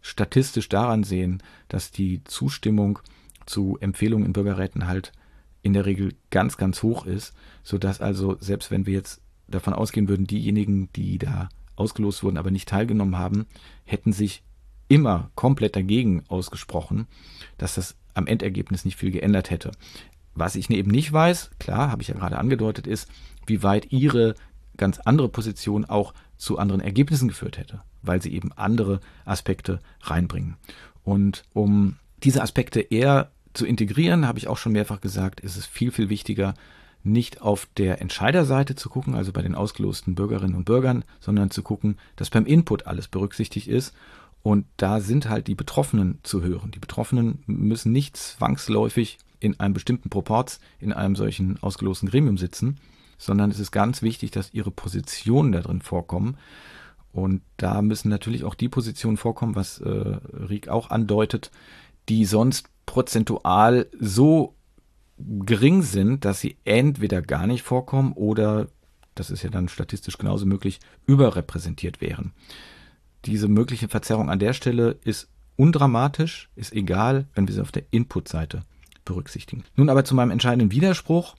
statistisch 0.00 0.68
daran 0.68 1.04
sehen, 1.04 1.42
dass 1.68 1.90
die 1.90 2.24
Zustimmung 2.24 3.00
zu 3.44 3.76
Empfehlungen 3.80 4.26
in 4.26 4.32
Bürgerräten 4.32 4.86
halt 4.86 5.12
in 5.62 5.72
der 5.72 5.86
Regel 5.86 6.14
ganz, 6.30 6.56
ganz 6.56 6.82
hoch 6.82 7.06
ist, 7.06 7.34
sodass 7.62 8.00
also, 8.00 8.36
selbst 8.40 8.70
wenn 8.70 8.86
wir 8.86 8.94
jetzt 8.94 9.20
davon 9.48 9.74
ausgehen 9.74 10.08
würden, 10.08 10.26
diejenigen, 10.26 10.90
die 10.94 11.18
da 11.18 11.48
ausgelost 11.76 12.22
wurden, 12.22 12.38
aber 12.38 12.50
nicht 12.50 12.68
teilgenommen 12.68 13.18
haben, 13.18 13.46
hätten 13.84 14.12
sich 14.12 14.42
immer 14.88 15.30
komplett 15.34 15.76
dagegen 15.76 16.24
ausgesprochen, 16.28 17.06
dass 17.58 17.74
das 17.74 17.96
am 18.14 18.26
Endergebnis 18.26 18.84
nicht 18.84 18.96
viel 18.96 19.10
geändert 19.10 19.50
hätte. 19.50 19.72
Was 20.34 20.56
ich 20.56 20.70
eben 20.70 20.90
nicht 20.90 21.12
weiß, 21.12 21.50
klar, 21.58 21.90
habe 21.90 22.02
ich 22.02 22.08
ja 22.08 22.14
gerade 22.14 22.38
angedeutet, 22.38 22.86
ist, 22.86 23.08
wie 23.46 23.62
weit 23.62 23.92
ihre 23.92 24.34
ganz 24.76 24.98
andere 25.00 25.28
Position 25.28 25.84
auch 25.84 26.14
zu 26.36 26.58
anderen 26.58 26.80
Ergebnissen 26.80 27.28
geführt 27.28 27.58
hätte, 27.58 27.82
weil 28.02 28.22
sie 28.22 28.32
eben 28.32 28.52
andere 28.52 29.00
Aspekte 29.24 29.80
reinbringen. 30.02 30.56
Und 31.02 31.44
um 31.52 31.96
diese 32.22 32.42
Aspekte 32.42 32.80
eher 32.80 33.30
zu 33.60 33.66
integrieren, 33.66 34.26
habe 34.26 34.38
ich 34.38 34.48
auch 34.48 34.56
schon 34.56 34.72
mehrfach 34.72 35.02
gesagt, 35.02 35.40
ist 35.40 35.58
es 35.58 35.66
viel, 35.66 35.92
viel 35.92 36.08
wichtiger, 36.08 36.54
nicht 37.02 37.42
auf 37.42 37.68
der 37.76 38.00
Entscheiderseite 38.00 38.74
zu 38.74 38.88
gucken, 38.88 39.14
also 39.14 39.32
bei 39.32 39.42
den 39.42 39.54
ausgelosten 39.54 40.14
Bürgerinnen 40.14 40.54
und 40.54 40.64
Bürgern, 40.64 41.04
sondern 41.20 41.50
zu 41.50 41.62
gucken, 41.62 41.98
dass 42.16 42.30
beim 42.30 42.46
Input 42.46 42.86
alles 42.86 43.06
berücksichtigt 43.06 43.68
ist. 43.68 43.92
Und 44.42 44.64
da 44.78 45.00
sind 45.00 45.28
halt 45.28 45.46
die 45.46 45.54
Betroffenen 45.54 46.20
zu 46.22 46.40
hören. 46.42 46.70
Die 46.70 46.78
Betroffenen 46.78 47.42
müssen 47.46 47.92
nicht 47.92 48.16
zwangsläufig 48.16 49.18
in 49.40 49.60
einem 49.60 49.74
bestimmten 49.74 50.08
Proporz 50.08 50.58
in 50.78 50.94
einem 50.94 51.14
solchen 51.14 51.62
ausgelosten 51.62 52.08
Gremium 52.08 52.38
sitzen, 52.38 52.78
sondern 53.18 53.50
es 53.50 53.58
ist 53.58 53.72
ganz 53.72 54.00
wichtig, 54.00 54.30
dass 54.30 54.54
ihre 54.54 54.70
Positionen 54.70 55.52
da 55.52 55.60
drin 55.60 55.82
vorkommen. 55.82 56.38
Und 57.12 57.42
da 57.58 57.82
müssen 57.82 58.08
natürlich 58.08 58.44
auch 58.44 58.54
die 58.54 58.70
Positionen 58.70 59.18
vorkommen, 59.18 59.54
was 59.54 59.80
äh, 59.80 59.90
Riek 60.48 60.68
auch 60.68 60.88
andeutet, 60.88 61.50
die 62.08 62.24
sonst 62.24 62.70
prozentual 62.90 63.86
so 64.00 64.56
gering 65.16 65.82
sind, 65.82 66.24
dass 66.24 66.40
sie 66.40 66.56
entweder 66.64 67.22
gar 67.22 67.46
nicht 67.46 67.62
vorkommen 67.62 68.14
oder, 68.14 68.66
das 69.14 69.30
ist 69.30 69.44
ja 69.44 69.48
dann 69.48 69.68
statistisch 69.68 70.18
genauso 70.18 70.44
möglich, 70.44 70.80
überrepräsentiert 71.06 72.00
wären. 72.00 72.32
diese 73.26 73.46
mögliche 73.46 73.86
Verzerrung 73.86 74.28
an 74.28 74.40
der 74.40 74.54
Stelle 74.54 74.98
ist 75.04 75.28
undramatisch, 75.54 76.50
ist 76.56 76.72
egal, 76.72 77.28
wenn 77.34 77.46
wir 77.46 77.54
sie 77.54 77.60
auf 77.60 77.70
der 77.70 77.84
Input-Seite 77.92 78.64
berücksichtigen. 79.04 79.62
Nun 79.76 79.88
aber 79.88 80.04
zu 80.04 80.16
meinem 80.16 80.32
entscheidenden 80.32 80.72
Widerspruch. 80.72 81.36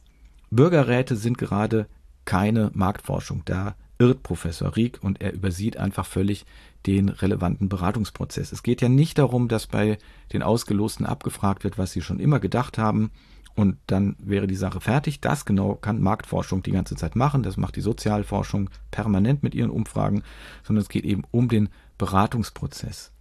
Bürgerräte 0.51 1.17
sind 1.17 1.37
gerade 1.37 1.87
keine 2.23 2.71
Marktforschung. 2.73 3.41
Da 3.43 3.75
irrt 3.99 4.23
Professor 4.23 4.77
Rieck 4.77 4.99
und 5.01 5.21
er 5.21 5.33
übersieht 5.33 5.75
einfach 5.75 6.05
völlig 6.05 6.45
den 6.85 7.09
relevanten 7.09 7.69
Beratungsprozess. 7.69 8.51
Es 8.51 8.63
geht 8.63 8.81
ja 8.81 8.89
nicht 8.89 9.17
darum, 9.17 9.47
dass 9.47 9.67
bei 9.67 9.97
den 10.33 10.43
Ausgelosten 10.43 11.05
abgefragt 11.05 11.63
wird, 11.63 11.77
was 11.77 11.91
sie 11.91 12.01
schon 12.01 12.19
immer 12.19 12.39
gedacht 12.39 12.77
haben 12.77 13.11
und 13.55 13.77
dann 13.87 14.15
wäre 14.19 14.47
die 14.47 14.55
Sache 14.55 14.79
fertig. 14.79 15.19
Das 15.19 15.45
genau 15.45 15.75
kann 15.75 16.01
Marktforschung 16.01 16.63
die 16.63 16.71
ganze 16.71 16.95
Zeit 16.95 17.15
machen. 17.15 17.43
Das 17.43 17.57
macht 17.57 17.75
die 17.75 17.81
Sozialforschung 17.81 18.69
permanent 18.91 19.43
mit 19.43 19.55
ihren 19.55 19.69
Umfragen, 19.69 20.23
sondern 20.63 20.81
es 20.81 20.89
geht 20.89 21.05
eben 21.05 21.23
um 21.31 21.49
den 21.49 21.69
Beratungsprozess. 21.97 23.11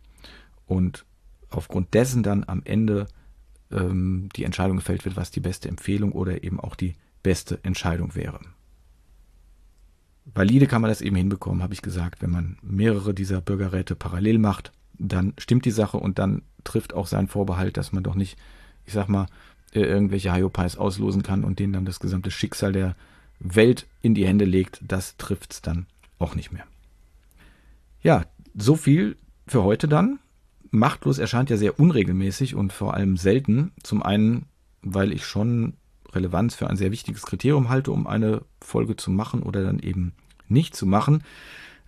Und 0.67 1.05
aufgrund 1.51 1.95
dessen 1.95 2.23
dann 2.23 2.45
am 2.47 2.63
Ende 2.65 3.09
ähm, 3.73 4.29
die 4.37 4.45
Entscheidung 4.45 4.77
gefällt 4.77 5.05
wird, 5.05 5.17
was 5.17 5.31
die 5.31 5.41
beste 5.41 5.69
Empfehlung 5.69 6.13
oder 6.13 6.45
eben 6.45 6.61
auch 6.61 6.77
die 6.77 6.95
beste 7.23 7.59
Entscheidung 7.65 8.15
wäre. 8.15 8.41
Valide 10.35 10.67
kann 10.67 10.83
man 10.83 10.91
das 10.91 11.01
eben 11.01 11.17
hinbekommen, 11.17 11.63
habe 11.63 11.75
ich 11.75 11.83
gesagt. 11.83 12.23
Wenn 12.23 12.31
man 12.31 12.59
mehrere 12.63 13.15
dieser 13.15 13.41
Bürgerräte 13.41 13.95
parallel 13.97 14.39
macht, 14.39 14.73
dann 14.99 15.35
stimmt 15.39 15.65
die 15.65 15.71
Sache 15.71 15.97
und 15.97 16.19
dann 16.19 16.43
trifft 16.65 16.95
auch 16.95 17.07
sein 17.07 17.29
Vorbehalt, 17.29 17.77
dass 17.77 17.93
man 17.93 18.03
doch 18.03 18.15
nicht, 18.15 18.39
ich 18.85 18.93
sag 18.93 19.09
mal, 19.09 19.27
äh, 19.73 19.81
irgendwelche 19.81 20.35
Hyopies 20.35 20.77
auslosen 20.77 21.23
kann 21.23 21.45
und 21.45 21.59
denen 21.59 21.73
dann 21.73 21.85
das 21.85 22.01
gesamte 22.01 22.31
Schicksal 22.31 22.73
der 22.73 22.97
Welt 23.39 23.87
in 24.03 24.15
die 24.15 24.27
Hände 24.27 24.45
legt. 24.45 24.81
Das 24.87 25.17
trifft 25.17 25.53
es 25.53 25.63
dann 25.63 25.87
auch 26.19 26.35
nicht 26.35 26.53
mehr. 26.53 26.65
Ja, 28.03 28.25
so 28.55 28.77
viel 28.77 29.17
für 29.47 29.63
heute 29.63 29.89
dann. 29.89 30.19
Machtlos 30.71 31.19
erscheint 31.19 31.51
ja 31.51 31.57
sehr 31.57 31.81
unregelmäßig 31.81 32.55
und 32.55 32.73
vor 32.73 32.95
allem 32.95 33.17
selten. 33.17 33.73
Zum 33.83 34.03
einen, 34.03 34.47
weil 34.83 35.13
ich 35.13 35.25
schon 35.25 35.75
Relevanz 36.13 36.55
für 36.55 36.69
ein 36.69 36.77
sehr 36.77 36.91
wichtiges 36.91 37.23
Kriterium 37.23 37.69
halte, 37.69 37.93
um 37.93 38.07
eine 38.07 38.43
Folge 38.61 38.97
zu 38.97 39.11
machen 39.11 39.43
oder 39.43 39.63
dann 39.63 39.79
eben 39.79 40.13
nicht 40.51 40.75
zu 40.77 40.87
machen. 40.87 41.25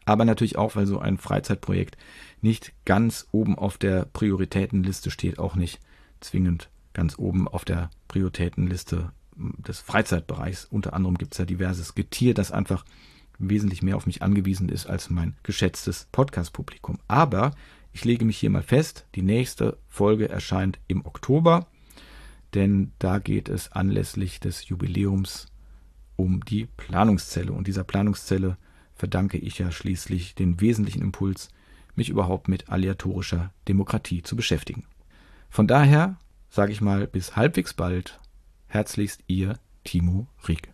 Aber 0.05 0.25
natürlich 0.25 0.57
auch, 0.57 0.75
weil 0.75 0.87
so 0.87 0.99
ein 0.99 1.19
Freizeitprojekt 1.19 1.97
nicht 2.41 2.73
ganz 2.85 3.29
oben 3.31 3.57
auf 3.57 3.79
der 3.79 4.07
Prioritätenliste 4.07 5.11
steht, 5.11 5.39
auch 5.39 5.55
nicht 5.55 5.81
zwingend 6.21 6.71
ganz 6.93 7.19
oben 7.19 7.47
auf 7.49 7.65
der 7.65 7.91
Prioritätenliste 8.09 9.13
des 9.37 9.81
Freizeitbereichs. 9.81 10.65
Unter 10.65 10.93
anderem 10.95 11.19
gibt 11.19 11.35
es 11.35 11.39
ja 11.39 11.45
diverses 11.45 11.95
Getier, 11.95 12.35
das 12.35 12.51
einfach 12.51 12.85
wesentlich 13.39 13.83
mehr 13.83 13.97
auf 13.97 14.07
mich 14.07 14.23
angewiesen 14.23 14.69
ist 14.69 14.87
als 14.87 15.09
mein 15.09 15.37
geschätztes 15.43 16.09
Podcast-Publikum. 16.13 16.99
Aber 17.07 17.53
ich 17.93 18.05
lege 18.05 18.25
mich 18.25 18.39
hier 18.39 18.51
mal 18.51 18.63
fest, 18.63 19.07
die 19.15 19.23
nächste 19.23 19.79
Folge 19.89 20.29
erscheint 20.29 20.81
im 20.89 21.07
Oktober 21.07 21.67
denn 22.55 22.93
da 22.99 23.19
geht 23.19 23.49
es 23.49 23.73
anlässlich 23.73 24.41
des 24.41 24.69
Jubiläums 24.69 25.47
um 26.23 26.45
die 26.45 26.67
Planungszelle. 26.77 27.53
Und 27.53 27.67
dieser 27.67 27.85
Planungszelle 27.85 28.57
verdanke 28.95 29.39
ich 29.39 29.59
ja 29.59 29.71
schließlich 29.71 30.35
den 30.35 30.61
wesentlichen 30.61 31.03
Impuls, 31.03 31.49
mich 31.95 32.09
überhaupt 32.09 32.49
mit 32.49 32.71
aleatorischer 32.71 33.53
Demokratie 33.69 34.23
zu 34.23 34.37
beschäftigen. 34.37 34.85
Von 35.51 35.67
daher 35.67 36.17
sage 36.49 36.73
ich 36.73 36.81
mal 36.81 37.07
bis 37.07 37.37
halbwegs 37.37 37.75
bald. 37.75 38.21
Herzlichst 38.69 39.23
Ihr 39.27 39.59
Timo 39.85 40.27
Rieck. 40.49 40.72